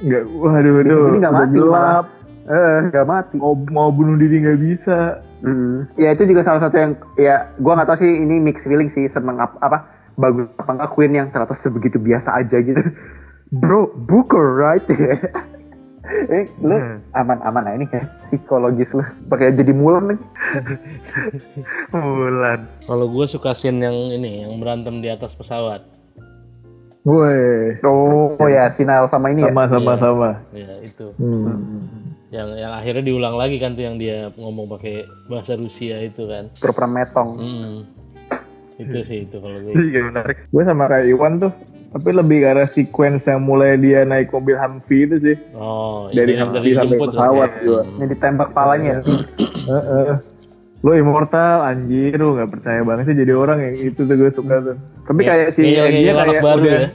Nggak, 0.00 0.22
waduh, 0.32 0.72
waduh, 0.80 1.00
Jadi 1.12 1.18
nggak 1.20 1.34
mati 1.36 1.56
gelap. 1.60 2.04
eh 2.48 2.78
nggak 2.88 3.06
mati 3.06 3.34
Mau, 3.36 3.54
mau 3.68 3.88
bunuh 3.92 4.16
diri 4.16 4.40
nggak 4.40 4.60
bisa. 4.64 5.20
Mm. 5.44 5.88
Ya 6.00 6.12
itu 6.16 6.24
juga 6.24 6.44
salah 6.44 6.60
satu 6.64 6.76
yang 6.76 6.92
ya 7.20 7.48
gua 7.60 7.76
nggak 7.76 7.88
tahu 7.92 7.98
sih 8.00 8.12
ini 8.12 8.40
mix 8.40 8.64
feeling 8.64 8.88
sih 8.88 9.04
seneng 9.08 9.36
apa, 9.40 9.56
apa 9.60 9.78
bagus 10.14 10.50
apa 10.54 10.70
enggak 10.72 10.90
Queen 10.90 11.12
yang 11.12 11.28
ternyata 11.28 11.52
sebegitu 11.52 11.96
biasa 11.96 12.34
aja 12.34 12.58
gitu. 12.58 12.80
Bro, 13.50 13.90
Booker 14.00 14.46
right? 14.56 14.86
eh, 16.28 16.46
lu 16.58 16.70
Hmm. 16.70 16.98
aman-aman 17.12 17.62
lah 17.62 17.74
ini 17.74 17.86
ya 17.86 18.02
psikologis 18.20 18.90
lu 18.92 19.02
pakai 19.26 19.52
jadi 19.52 19.70
mulan 19.70 20.10
nih. 20.10 20.20
bulan. 21.92 22.66
Kalau 22.82 23.06
gue 23.06 23.26
suka 23.26 23.52
scene 23.52 23.78
yang 23.80 23.94
ini, 24.12 24.42
yang 24.42 24.58
berantem 24.58 24.98
di 24.98 25.08
atas 25.08 25.34
pesawat. 25.34 25.82
Woi, 27.00 27.80
Oh, 27.80 28.36
ya 28.44 28.68
Sinal 28.68 29.08
sama 29.08 29.32
ini 29.32 29.40
ya. 29.40 29.48
sama 29.48 29.64
sama 29.66 29.88
Iya. 29.88 29.96
sama. 29.98 30.30
Ya 30.52 30.72
itu. 30.84 31.06
Hmm. 31.16 31.96
Yang 32.30 32.48
yang 32.60 32.72
akhirnya 32.72 33.02
diulang 33.02 33.34
lagi 33.34 33.56
kan 33.56 33.72
tuh 33.72 33.82
yang 33.82 33.96
dia 33.96 34.30
ngomong 34.36 34.68
pakai 34.68 35.08
bahasa 35.26 35.56
Rusia 35.56 35.96
itu 35.98 36.28
kan. 36.28 36.52
Pura-pura 36.54 36.86
metong. 36.86 37.30
Hmm. 37.34 37.76
Itu 38.80 38.98
sih 39.04 39.28
itu 39.28 39.36
kalau 39.36 39.60
gue. 39.60 39.72
Iya 39.76 40.08
menarik. 40.08 40.40
Gue 40.48 40.62
sama 40.64 40.88
kayak 40.88 41.06
Iwan 41.12 41.36
tuh, 41.36 41.52
tapi 41.92 42.08
lebih 42.10 42.48
arah 42.48 42.64
sequence 42.64 43.28
yang 43.28 43.44
mulai 43.44 43.76
dia 43.76 44.02
naik 44.02 44.32
mobil 44.32 44.56
Humvee 44.56 45.04
itu 45.04 45.16
sih. 45.20 45.36
Oh, 45.52 46.08
Dari 46.08 46.32
ini 46.32 46.40
yang 46.40 46.48
Humvee 46.48 46.72
sampai 46.72 46.96
pesawat 46.96 47.50
juga. 47.60 47.82
Ini 47.84 48.04
ditembak 48.08 48.48
palanya. 48.50 48.94
ya. 48.96 49.16
Heeh. 49.68 50.12
Lo 50.80 50.96
immortal 50.96 51.60
anjir 51.60 52.16
lu 52.16 52.40
nggak 52.40 52.56
percaya 52.56 52.80
banget 52.80 53.12
sih 53.12 53.16
jadi 53.20 53.36
orang 53.36 53.60
yang 53.60 53.92
itu 53.92 54.00
tuh 54.00 54.16
gue 54.16 54.32
suka 54.32 54.64
tuh. 54.64 54.76
Tapi 55.04 55.20
Ya, 55.20 55.28
kayak 55.28 55.48
si 55.52 55.60
dia 55.60 56.12
kayak 56.16 56.40
baru 56.40 56.60
udah 56.64 56.72
ya. 56.72 56.88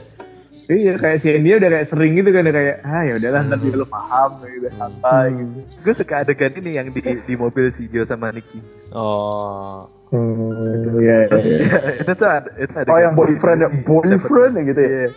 Iya 0.66 0.92
kayak 0.98 1.18
si 1.22 1.28
dia 1.38 1.54
udah 1.62 1.70
kayak 1.70 1.86
sering 1.94 2.12
gitu 2.18 2.34
kan 2.34 2.50
kayak 2.50 2.82
ah 2.82 3.06
ya 3.06 3.14
udahlah 3.22 3.40
ntar 3.46 3.58
juga 3.62 3.76
lu 3.78 3.86
paham 3.86 4.30
gitu 4.42 4.66
santai 4.74 5.26
gitu. 5.38 5.58
Gue 5.86 5.94
suka 5.94 6.14
adegan 6.26 6.50
ini 6.58 6.70
yang 6.74 6.90
di 6.90 6.98
di 6.98 7.34
mobil 7.38 7.70
si 7.70 7.86
Joe 7.86 8.02
sama 8.02 8.34
Nicky. 8.34 8.58
Oh. 8.90 9.86
Hmm, 10.06 11.02
iya, 11.02 11.26
iya, 11.26 11.34
iya. 11.34 11.58
itu 12.06 12.12
tuh 12.14 12.28
ada, 12.30 12.50
itu 12.62 12.72
adegan 12.78 12.94
Oh, 12.94 13.00
yang 13.02 13.14
boyfriend 13.18 13.58
ya? 13.58 13.68
Boyfriend 13.82 14.52
ya 14.54 14.62
gitu 14.70 14.80
ya? 14.80 14.90
Iya. 14.90 15.08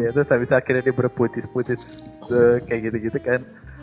Iya, 0.00 0.08
terus 0.16 0.28
habis 0.32 0.50
akhirnya 0.52 0.82
dia 0.84 0.96
berputis-putis 0.96 2.04
eh, 2.32 2.56
kayak 2.68 2.92
gitu-gitu 2.92 3.18
kan. 3.20 3.40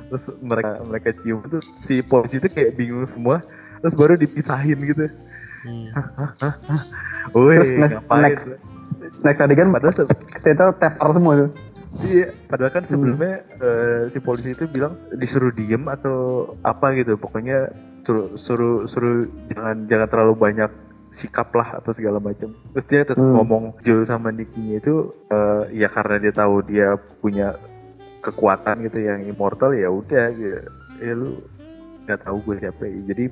Terus 0.10 0.30
mereka 0.46 0.82
mereka 0.86 1.10
cium 1.18 1.42
terus 1.50 1.70
si 1.82 2.02
polisi 2.06 2.38
itu 2.38 2.50
kayak 2.50 2.78
bingung 2.78 3.06
semua. 3.10 3.42
Terus 3.82 3.94
baru 3.98 4.14
dipisahin 4.18 4.82
gitu. 4.86 5.06
Hmm. 5.66 5.90
Woi, 7.34 7.58
Terus 7.58 7.74
next, 7.82 7.94
ngapain? 7.98 8.24
next, 8.30 8.46
next 9.26 9.40
adegan 9.42 9.74
Padahal 9.74 9.94
ternyata 10.42 10.64
tepar 10.78 11.10
semua 11.14 11.34
tuh. 11.42 11.50
Iya, 12.06 12.28
padahal 12.52 12.72
kan 12.76 12.84
sebelumnya 12.84 13.40
eh, 13.62 14.02
si 14.12 14.20
polisi 14.20 14.52
itu 14.52 14.68
bilang 14.68 15.00
disuruh 15.16 15.50
diem 15.50 15.90
atau 15.90 16.54
apa 16.62 16.92
gitu. 16.94 17.16
Pokoknya 17.16 17.72
suruh 18.06 18.28
suruh 18.38 18.78
suruh 18.86 19.26
jangan 19.50 19.90
jangan 19.90 20.08
terlalu 20.08 20.34
banyak 20.38 20.72
sikap 21.10 21.50
lah 21.52 21.80
atau 21.80 21.90
segala 21.90 22.20
macam. 22.20 22.54
Terus 22.76 22.86
dia 22.86 23.02
tetap 23.02 23.24
Hmm. 23.24 23.40
ngomong 23.40 23.64
Joe 23.82 24.04
sama 24.04 24.30
Nicky-nya 24.30 24.78
itu 24.78 25.10
eh, 25.28 25.64
ya 25.74 25.88
karena 25.90 26.22
dia 26.22 26.34
tahu 26.36 26.62
dia 26.62 26.94
punya 27.20 27.56
kekuatan 28.22 28.86
gitu 28.86 29.00
yang 29.02 29.22
immortal 29.24 29.74
ya 29.74 29.90
udah 29.90 30.30
gitu. 30.34 30.60
Ya 31.02 31.14
lu 31.14 31.40
nggak 32.06 32.20
tahu 32.22 32.38
gue 32.46 32.56
siapa 32.62 32.84
ya. 32.86 33.00
Jadi 33.10 33.26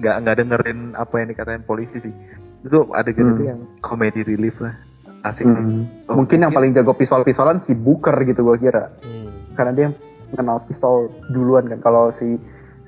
nggak 0.00 0.16
nggak 0.22 0.36
dengerin 0.36 0.80
apa 0.94 1.14
yang 1.16 1.28
dikatain 1.30 1.62
polisi 1.62 1.98
sih. 1.98 2.14
Itu 2.60 2.92
adegan 2.92 3.30
Hmm. 3.30 3.34
itu 3.36 3.42
yang 3.46 3.60
comedy 3.80 4.20
relief 4.20 4.60
lah. 4.60 4.74
Asik 5.20 5.46
sih. 5.46 5.60
Hmm. 5.60 5.84
Oh, 6.08 6.16
Mungkin 6.16 6.40
yang 6.40 6.52
paling 6.52 6.72
jago 6.72 6.96
pistol-pistolan 6.96 7.60
si 7.60 7.76
Booker 7.76 8.16
gitu 8.24 8.40
gua 8.42 8.56
kira. 8.56 8.88
Hmm. 9.04 9.28
Karena 9.52 9.72
dia 9.72 9.88
kenal 10.32 10.60
pistol 10.64 11.08
duluan 11.28 11.68
kan. 11.68 11.78
Kalau 11.78 12.10
si 12.10 12.40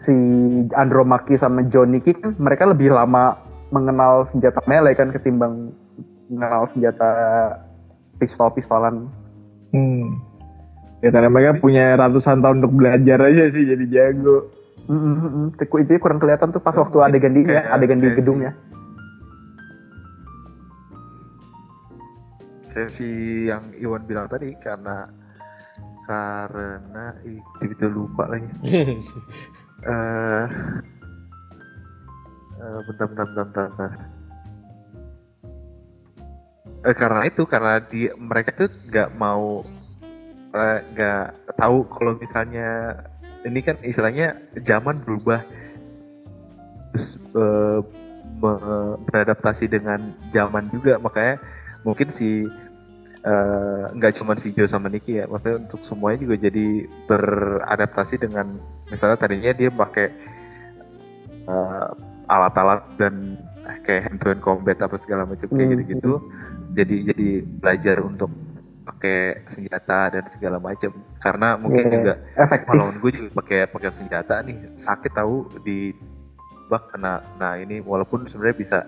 si 0.03 0.14
Andromaki 0.74 1.38
sama 1.38 1.62
John 1.70 1.94
Nicky 1.94 2.18
kan 2.18 2.34
mereka 2.36 2.66
lebih 2.66 2.90
lama 2.90 3.38
mengenal 3.70 4.26
senjata 4.28 4.61
melee 4.66 4.98
kan 4.98 5.14
ketimbang 5.14 5.70
mengenal 6.26 6.66
senjata 6.66 7.11
pistol-pistolan. 8.18 9.07
Hmm. 9.70 10.18
Ya 11.03 11.11
karena 11.11 11.30
mereka 11.30 11.59
punya 11.59 11.94
ratusan 11.98 12.42
tahun 12.42 12.62
untuk 12.62 12.78
belajar 12.78 13.18
aja 13.22 13.50
sih 13.50 13.62
jadi 13.66 13.84
jago. 13.90 14.50
Mm 14.90 14.98
-mm, 14.98 15.14
mm 15.14 15.30
-mm. 15.55 15.78
Itu 15.86 15.98
kurang 16.03 16.18
kelihatan 16.18 16.50
tuh 16.50 16.62
pas 16.62 16.74
waktu 16.74 16.98
adegan 16.98 17.34
di 17.38 17.46
ya, 17.46 17.70
adegan 17.70 18.03
di 18.03 18.11
kayak 18.11 18.18
gedung 18.18 18.42
ya. 18.42 18.53
kayak 22.72 22.88
si 22.88 23.09
yang 23.53 23.68
Iwan 23.76 24.09
bilang 24.09 24.26
tadi 24.32 24.57
karena 24.57 25.05
karena 26.09 27.14
ih 27.28 27.38
tiba-tiba 27.61 27.92
lupa 27.92 28.24
lagi 28.26 28.48
eh 29.83 30.45
eh, 32.62 32.78
bentar 32.87 33.07
bentar 33.11 33.26
bentar 33.26 33.45
bentar, 33.47 33.66
bentar. 33.74 33.91
Eh, 36.83 36.95
karena 36.99 37.20
itu 37.26 37.43
karena 37.47 37.78
di 37.83 38.11
mereka 38.18 38.51
tuh 38.55 38.70
nggak 38.91 39.11
mau 39.18 39.62
nggak 40.53 41.57
tahu 41.57 41.89
kalau 41.89 42.12
misalnya 42.20 43.01
ini 43.49 43.64
kan 43.64 43.78
istilahnya 43.80 44.37
zaman 44.61 45.01
berubah 45.01 45.41
terus 46.93 47.16
me- 48.43 48.97
beradaptasi 49.09 49.70
dengan 49.70 50.12
zaman 50.28 50.68
juga 50.68 51.01
makanya 51.01 51.41
mungkin 51.89 52.12
si 52.12 52.45
eh, 53.23 53.85
nggak 53.95 54.12
cuma 54.18 54.35
si 54.35 54.51
Joe 54.51 54.66
sama 54.66 54.91
Nicky 54.91 55.18
ya 55.18 55.31
maksudnya 55.31 55.62
untuk 55.62 55.83
semuanya 55.83 56.18
juga 56.23 56.37
jadi 56.43 56.66
beradaptasi 57.07 58.18
dengan 58.18 58.59
misalnya 58.91 59.18
tadinya 59.18 59.53
dia 59.55 59.70
pakai 59.70 60.07
eh, 61.49 61.89
alat-alat 62.27 62.83
dan 62.99 63.39
eh, 63.66 63.79
kayak 63.83 64.03
hand 64.11 64.18
to 64.20 64.27
hand 64.31 64.43
combat 64.43 64.79
apa 64.79 64.97
segala 64.99 65.23
macam 65.27 65.47
kayak 65.51 65.62
Hmm. 65.62 65.73
gitu-gitu 65.79 66.12
jadi 66.73 66.97
jadi 67.12 67.29
belajar 67.61 67.97
untuk 68.01 68.31
pakai 68.83 69.47
senjata 69.47 70.11
dan 70.18 70.27
segala 70.27 70.59
macam. 70.59 70.91
Karena 71.23 71.55
mungkin 71.55 71.87
Iya, 71.87 71.95
juga 71.95 72.14
efektif. 72.35 72.75
lawan 72.75 72.97
gue 72.99 73.11
juga 73.14 73.29
pakai 73.39 73.61
pakai 73.70 73.91
senjata 73.95 74.43
nih 74.43 74.75
sakit 74.75 75.12
tahu 75.14 75.47
di 75.62 75.95
bak 76.66 76.91
kena. 76.91 77.23
Nah 77.39 77.55
ini 77.62 77.79
walaupun 77.79 78.27
sebenarnya 78.27 78.59
bisa 78.59 78.79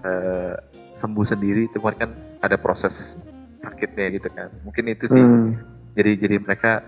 eh, 0.00 0.56
sembuh 0.96 1.26
sendiri 1.28 1.68
cuman 1.72 1.94
kan 1.96 2.10
ada 2.40 2.56
proses 2.56 3.20
sakitnya 3.52 4.16
gitu 4.16 4.28
kan 4.32 4.48
mungkin 4.64 4.88
itu 4.88 5.06
sih 5.08 5.22
Hmm. 5.22 5.56
jadi 5.96 6.16
jadi 6.16 6.36
mereka 6.40 6.80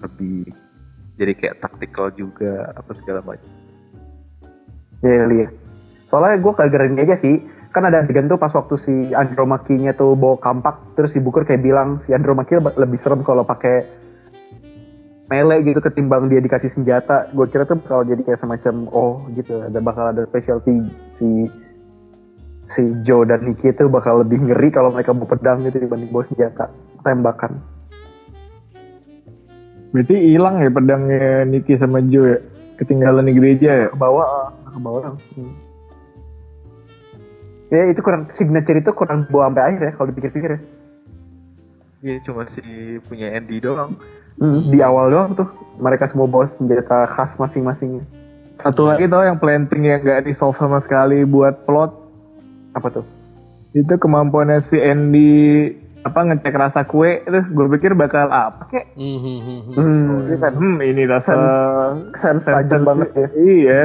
lebih 0.00 0.48
jadi 1.20 1.32
kayak 1.36 1.58
taktikal 1.60 2.08
juga 2.12 2.72
apa 2.72 2.92
segala 2.96 3.20
macam 3.20 3.48
Iya, 5.00 5.24
lihat. 5.32 5.52
Soalnya 6.12 6.36
gue 6.44 6.52
ini 6.92 7.00
aja 7.00 7.16
sih, 7.16 7.40
kan 7.72 7.88
ada 7.88 8.04
adegan 8.04 8.28
tuh 8.28 8.36
pas 8.36 8.52
waktu 8.52 8.74
si 8.76 8.94
Andromachinya 9.16 9.96
tuh 9.96 10.12
bawa 10.12 10.36
kampak, 10.36 10.76
terus 10.92 11.16
si 11.16 11.24
Booker 11.24 11.48
kayak 11.48 11.64
bilang 11.64 12.02
si 12.04 12.12
Andromachy 12.12 12.60
lebih 12.60 12.98
serem 13.00 13.24
kalau 13.24 13.46
pakai 13.46 13.86
melee 15.30 15.62
gitu 15.62 15.78
ketimbang 15.80 16.28
dia 16.28 16.42
dikasih 16.42 16.68
senjata. 16.68 17.30
Gue 17.32 17.46
kira 17.48 17.64
tuh 17.64 17.80
kalau 17.86 18.04
jadi 18.04 18.20
kayak 18.26 18.40
semacam 18.42 18.90
oh 18.92 19.24
gitu, 19.32 19.62
ada 19.62 19.78
bakal 19.80 20.12
ada 20.12 20.26
specialty 20.28 20.84
si 21.08 21.48
si 22.74 22.82
Joe 23.02 23.26
dan 23.26 23.42
Nicky 23.46 23.70
itu 23.74 23.90
bakal 23.90 24.22
lebih 24.22 24.40
ngeri 24.46 24.70
kalau 24.70 24.94
mereka 24.94 25.10
bawa 25.10 25.34
pedang 25.34 25.66
gitu 25.66 25.82
dibanding 25.82 26.10
bawa 26.10 26.24
senjata 26.26 26.70
tembakan. 27.02 27.58
Berarti 29.90 30.14
hilang 30.14 30.62
ya 30.62 30.70
pedangnya 30.70 31.44
Nicky 31.50 31.74
sama 31.78 31.98
Joe 32.06 32.36
ya? 32.36 32.38
Ketinggalan 32.78 33.28
di 33.28 33.34
gereja 33.36 33.70
ya? 33.84 33.86
Ke 33.92 33.98
bawah, 33.98 34.54
ke 34.64 34.78
bawah 34.80 35.00
langsung. 35.12 35.52
Ya 37.70 37.86
itu 37.86 38.00
kurang 38.02 38.30
signature 38.34 38.78
itu 38.80 38.90
kurang 38.96 39.28
bawa 39.30 39.50
sampai 39.50 39.62
akhir 39.62 39.80
ya 39.82 39.92
kalau 39.94 40.08
dipikir-pikir 40.10 40.50
ya. 40.58 40.60
Iya 42.00 42.16
cuma 42.24 42.48
si 42.48 42.62
punya 43.04 43.28
Andy 43.36 43.60
doang 43.60 44.00
Hmm, 44.40 44.72
di 44.72 44.80
awal 44.80 45.12
doang 45.12 45.36
tuh 45.36 45.48
mereka 45.76 46.08
semua 46.08 46.24
bawa 46.24 46.48
senjata 46.48 47.04
khas 47.12 47.36
masing-masingnya. 47.36 48.08
Satu 48.56 48.88
lagi 48.88 49.04
tau 49.04 49.20
yang 49.20 49.36
planting 49.36 49.84
yang 49.84 50.00
gak 50.00 50.24
di 50.24 50.32
solve 50.32 50.56
sama 50.56 50.80
sekali 50.80 51.28
buat 51.28 51.68
plot 51.68 51.92
Apa 52.72 52.88
tuh? 52.90 53.06
itu 53.70 53.94
kemampuannya 53.94 54.58
si 54.60 54.74
Andy 54.76 55.70
apa 56.00 56.26
ngecek 56.26 56.50
rasa 56.52 56.82
kue 56.82 57.22
tuh 57.22 57.44
gue 57.44 57.66
pikir 57.70 57.94
bakal 57.94 58.26
apa 58.26 58.66
kek 58.66 58.98
Hmm, 58.98 59.14
hmm, 59.16 59.38
hmm, 59.38 59.60
hmm. 59.62 59.74
Hmm, 59.76 60.08
Dia 60.26 60.36
kan, 60.40 60.52
hmm 60.52 60.78
ini 60.82 61.02
rasa 61.06 61.34
sense 62.12 62.48
tajam 62.48 62.82
sense- 62.82 62.82
banget 62.84 63.08
ya. 63.12 63.26
iya 63.36 63.82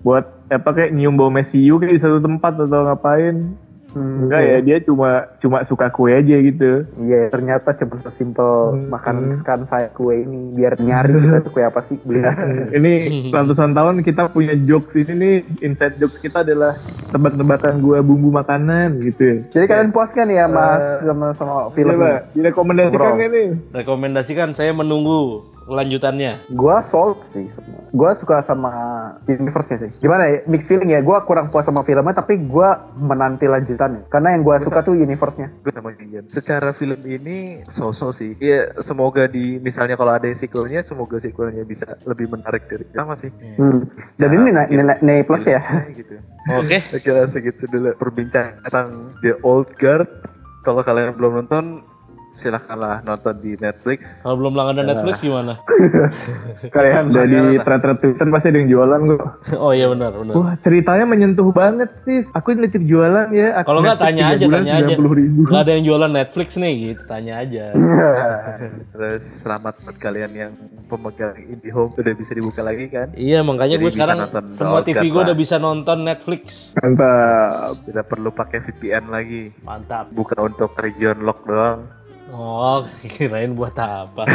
buat 0.00 0.24
apa 0.48 0.68
kayak 0.72 0.90
nyium 0.90 1.14
bau 1.14 1.28
mesiu 1.28 1.76
kayak 1.76 1.94
di 1.94 2.00
satu 2.00 2.18
tempat 2.18 2.58
atau 2.58 2.80
ngapain 2.84 3.54
enggak 3.90 4.42
ya 4.42 4.56
dia 4.60 4.76
cuma 4.80 5.10
cuma 5.36 5.58
suka 5.62 5.88
kue 5.88 6.10
aja 6.10 6.36
gitu. 6.36 6.84
Iya, 6.98 7.28
ternyata 7.28 7.72
cuma 7.74 8.00
sesimpel 8.02 8.50
Hmm, 8.68 8.88
makan 8.88 9.14
hmm. 9.26 9.36
sekarang 9.36 9.64
saya 9.64 9.88
kue 9.88 10.18
ini 10.18 10.52
biar 10.52 10.76
nyari 10.76 11.12
kita 11.14 11.38
tuh 11.40 11.52
kue 11.54 11.62
apa 11.62 11.80
sih 11.80 11.96
beli. 11.98 12.20
ini 12.76 12.92
ratusan 13.28 13.72
tahun 13.72 14.00
kita 14.00 14.28
punya 14.28 14.52
jokes 14.58 14.94
ini 14.94 15.12
nih 15.12 15.34
inside 15.62 15.96
jokes 15.96 16.16
kita 16.16 16.40
adalah 16.40 16.76
tebak-tebakan 17.08 17.78
gua 17.78 17.98
bumbu 17.98 18.28
makanan 18.30 19.00
gitu. 19.02 19.24
Ya 19.24 19.36
Jadi 19.54 19.66
kalian 19.66 19.90
puas 19.90 20.10
kan 20.10 20.28
ya 20.28 20.44
Mas 20.46 20.78
Eh, 20.78 21.04
sama 21.04 21.32
sama 21.32 21.72
film 21.72 21.94
Coba 21.94 22.08
ini? 22.22 22.34
direkomendasikan 22.34 23.12
nih 23.18 23.48
Rekomendasikan 23.74 24.48
saya 24.52 24.70
menunggu 24.70 25.42
kelanjutannya. 25.68 26.56
Gua 26.56 26.80
sold 26.80 27.22
sih 27.28 27.46
semua. 27.52 27.84
Gua 27.92 28.16
suka 28.16 28.40
sama 28.40 28.72
universe-nya 29.28 29.86
sih. 29.86 29.90
Gimana 30.00 30.24
ya? 30.24 30.36
Mixed 30.48 30.66
feeling 30.66 30.90
ya. 30.96 31.04
Gua 31.04 31.22
kurang 31.28 31.52
puas 31.52 31.68
sama 31.68 31.84
filmnya 31.84 32.16
tapi 32.16 32.40
gua 32.40 32.88
menanti 32.96 33.44
lanjutannya. 33.44 34.08
Karena 34.08 34.32
yang 34.32 34.42
gua 34.42 34.56
suka 34.64 34.80
tuh 34.80 34.96
universe-nya. 34.96 35.52
gue 35.60 35.72
sama 35.74 35.92
Gian. 35.92 36.24
Secara 36.32 36.72
film 36.72 37.04
ini 37.04 37.60
sosok 37.68 38.10
sih. 38.16 38.32
Ya 38.40 38.72
semoga 38.80 39.28
di 39.28 39.60
misalnya 39.60 39.98
kalau 39.98 40.16
ada 40.16 40.30
sequelnya, 40.32 40.80
semoga 40.80 41.20
sequelnya 41.20 41.66
bisa 41.68 41.98
lebih 42.08 42.32
menarik 42.32 42.64
dari 42.70 42.88
pertama 42.88 43.12
sih. 43.18 43.28
Hmm. 43.60 43.84
Secara 43.92 44.32
ini 44.32 44.42
nilai, 44.48 44.64
mungkin 44.64 44.78
nilai, 44.86 44.96
nilai 45.02 45.22
plus 45.26 45.44
ya. 45.44 45.60
Gitu. 45.92 46.14
Oke. 46.54 46.78
Saya 46.80 47.00
kira 47.02 47.22
segitu 47.26 47.66
dulu 47.68 47.92
perbincangan 47.98 48.62
tentang 48.64 49.12
The 49.20 49.36
Old 49.42 49.74
Guard. 49.76 50.08
Kalau 50.62 50.84
kalian 50.84 51.16
belum 51.16 51.44
nonton, 51.44 51.82
silahkanlah 52.38 53.02
nonton 53.02 53.34
di 53.42 53.58
Netflix. 53.58 54.22
Kalau 54.22 54.38
belum 54.38 54.54
langganan 54.54 54.86
Netflix 54.94 55.18
gimana? 55.26 55.58
kalian 56.74 57.10
udah 57.10 57.24
di 57.26 57.34
Langganan 57.34 57.58
lah. 57.58 57.78
thread 57.82 57.98
Twitter 57.98 58.26
pasti 58.30 58.46
ada 58.54 58.58
yang 58.62 58.70
jualan 58.70 59.00
kok 59.10 59.22
Oh 59.64 59.72
iya 59.74 59.86
benar, 59.90 60.14
benar. 60.14 60.34
Wah 60.38 60.54
ceritanya 60.62 61.04
menyentuh 61.10 61.50
banget 61.50 61.90
sih. 61.98 62.22
Aku 62.30 62.54
nitip 62.54 62.86
jualan 62.86 63.26
ya. 63.34 63.58
Kalau 63.66 63.82
nggak 63.82 63.98
tanya 63.98 64.38
aja, 64.38 64.44
bulan, 64.46 64.62
tanya 64.62 64.72
aja. 64.78 64.94
90 64.94 65.20
ribu. 65.20 65.40
Gak 65.50 65.62
ada 65.66 65.72
yang 65.74 65.84
jualan 65.84 66.10
Netflix 66.14 66.48
nih, 66.54 66.74
gitu. 66.94 67.02
Tanya 67.10 67.34
aja. 67.42 67.64
Terus 68.94 69.22
selamat 69.42 69.74
buat 69.82 69.96
kalian 69.98 70.32
yang 70.32 70.52
pemegang 70.86 71.34
IndiHome 71.36 71.92
udah 71.98 72.14
bisa 72.14 72.32
dibuka 72.32 72.60
lagi 72.62 72.86
kan? 72.86 73.10
Iya, 73.18 73.42
makanya 73.42 73.76
gue 73.82 73.90
sekarang 73.90 74.18
semua 74.54 74.80
TV 74.86 75.10
gue 75.10 75.22
udah 75.26 75.36
bisa 75.36 75.58
nonton 75.58 76.06
Netflix. 76.06 76.72
Mantap. 76.78 77.82
Tidak 77.82 78.06
perlu 78.06 78.30
pakai 78.30 78.58
VPN 78.62 79.10
lagi. 79.10 79.50
Mantap. 79.66 80.14
Buka 80.14 80.38
untuk 80.40 80.78
region 80.78 81.26
lock 81.26 81.42
doang. 81.44 81.97
Oh, 82.28 82.84
kirain 83.08 83.52
buat 83.52 83.72
apa? 83.74 84.28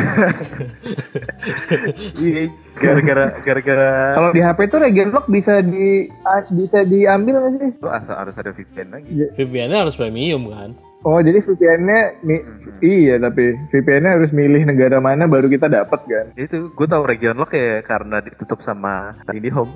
Iya, 2.16 2.50
gara-gara 2.74 3.26
gara-gara 3.40 3.90
Kalau 4.16 4.30
di 4.32 4.42
HP 4.42 4.60
tuh 4.66 4.80
region 4.80 5.12
lock 5.12 5.28
bisa 5.28 5.60
di 5.60 5.88
a- 6.24 6.50
bisa 6.50 6.82
diambil 6.84 7.38
nggak 7.38 7.54
sih? 7.54 7.70
Lu 7.78 7.90
asal 7.90 8.16
harus 8.18 8.36
ada 8.36 8.50
VPN 8.50 8.90
lagi. 8.90 9.10
VPN-nya 9.36 9.84
harus 9.84 9.94
premium 9.94 10.48
kan? 10.48 10.74
Oh 11.04 11.20
jadi 11.20 11.38
VPN-nya 11.38 12.00
mi- 12.22 12.46
iya 12.82 13.20
tapi 13.20 13.54
VPN-nya 13.70 14.16
harus 14.16 14.32
milih 14.32 14.64
negara 14.64 14.98
mana 14.98 15.28
baru 15.28 15.46
kita 15.46 15.68
dapat 15.68 16.00
kan? 16.02 16.26
Itu 16.34 16.72
gue 16.72 16.88
tahu 16.88 17.04
region 17.04 17.36
lock 17.36 17.52
ya 17.52 17.84
karena 17.84 18.24
ditutup 18.24 18.64
sama 18.64 19.20
IndiHome. 19.30 19.72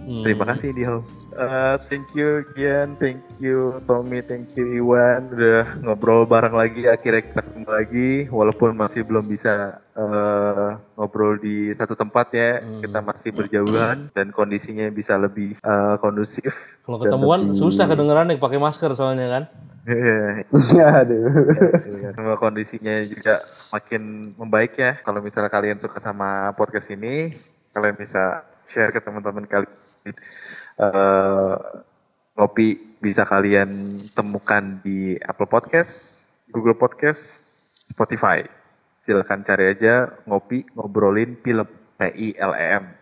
Hmm. 0.00 0.22
Terima 0.22 0.46
kasih 0.46 0.72
IndiHome. 0.72 1.04
Eh, 1.38 1.76
thank 1.86 2.10
you 2.18 2.42
Gian, 2.52 2.98
thank 2.98 3.22
you 3.38 3.78
Tommy, 3.86 4.18
thank 4.20 4.58
you 4.58 4.66
Iwan 4.74 5.30
udah 5.30 5.78
ngobrol 5.80 6.26
bareng 6.26 6.50
lagi 6.50 6.82
akhirnya 6.84 7.22
kita 7.22 7.40
ketemu 7.40 7.68
lagi 7.70 8.10
walaupun 8.26 8.74
masih 8.74 9.06
belum 9.06 9.22
bisa 9.22 9.78
eh, 9.94 10.70
ngobrol 10.98 11.38
di 11.38 11.70
satu 11.70 11.94
tempat 11.94 12.34
ya 12.34 12.58
Hmm. 12.58 12.82
kita 12.82 12.98
masih 13.00 13.30
berjauhan 13.30 14.10
dan 14.10 14.34
kondisinya 14.34 14.90
bisa 14.90 15.14
lebih 15.14 15.54
eh, 15.54 15.94
kondusif. 15.98 16.82
Kalau 16.82 16.98
ketemuan 16.98 17.46
lebih- 17.46 17.54
susah 17.56 17.86
kedengeran 17.86 18.26
nih 18.26 18.38
pakai 18.38 18.58
masker 18.58 18.90
soalnya 18.98 19.30
kan? 19.30 19.44
Iya, 19.86 20.42
Iya, 20.74 20.86
aduh. 21.00 21.22
Semoga 22.12 22.36
kondisinya 22.36 22.98
juga 23.06 23.40
makin 23.70 24.02
membaik 24.34 24.74
ya. 24.74 24.98
Kalau 25.00 25.22
misalnya 25.22 25.48
kalian 25.48 25.78
suka 25.78 25.96
sama 25.96 26.50
podcast 26.52 26.90
ini, 26.90 27.30
kalian 27.70 27.94
bisa 27.94 28.42
share 28.66 28.90
ke 28.90 28.98
teman-teman 28.98 29.46
kalian. 29.46 29.70
Ngopi 32.38 32.68
bisa 33.02 33.26
kalian 33.26 33.98
temukan 34.14 34.78
di 34.82 35.18
Apple 35.26 35.50
Podcast, 35.50 35.94
Google 36.50 36.78
Podcast, 36.78 37.22
Spotify. 37.86 38.46
Silahkan 39.02 39.42
cari 39.42 39.74
aja 39.74 40.10
ngopi 40.26 40.66
ngobrolin 40.74 41.38
film 41.42 41.66
P 41.98 42.00
I 42.14 42.28
L 42.38 42.52
E 42.54 42.66
M. 42.78 42.97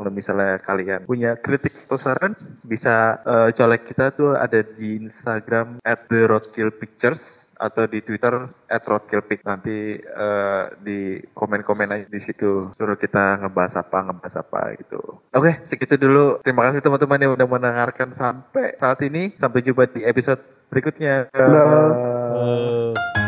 Kalau 0.00 0.08
misalnya 0.16 0.56
kalian 0.64 1.04
punya 1.04 1.36
kritik 1.36 1.76
atau 1.84 2.00
saran, 2.00 2.32
bisa 2.64 3.20
eh, 3.20 3.52
colek 3.52 3.84
kita 3.92 4.16
tuh 4.16 4.32
ada 4.32 4.64
di 4.64 4.96
Instagram 4.96 5.84
at 5.84 6.08
the 6.08 6.24
Roadkill 6.24 6.72
Pictures 6.72 7.52
atau 7.60 7.84
di 7.84 8.00
Twitter 8.00 8.48
at 8.72 8.80
Roadkillpic. 8.88 9.44
Nanti 9.44 10.00
eh, 10.00 10.64
di 10.80 11.20
komen-komen 11.36 11.92
aja 11.92 12.06
di 12.08 12.16
situ 12.16 12.72
suruh 12.72 12.96
kita 12.96 13.44
ngebahas 13.44 13.84
apa, 13.84 14.08
ngebahas 14.08 14.40
apa 14.40 14.60
gitu. 14.80 15.20
Oke, 15.36 15.60
segitu 15.68 16.00
dulu. 16.00 16.40
Terima 16.40 16.64
kasih 16.64 16.80
teman-teman 16.80 17.20
yang 17.20 17.32
udah 17.36 17.44
mendengarkan 17.44 18.16
sampai 18.16 18.80
saat 18.80 19.04
ini. 19.04 19.36
Sampai 19.36 19.60
jumpa 19.60 19.84
di 19.92 20.00
episode 20.08 20.40
berikutnya. 20.72 21.28
Dadah. 21.28 21.60
Eh, 22.40 23.19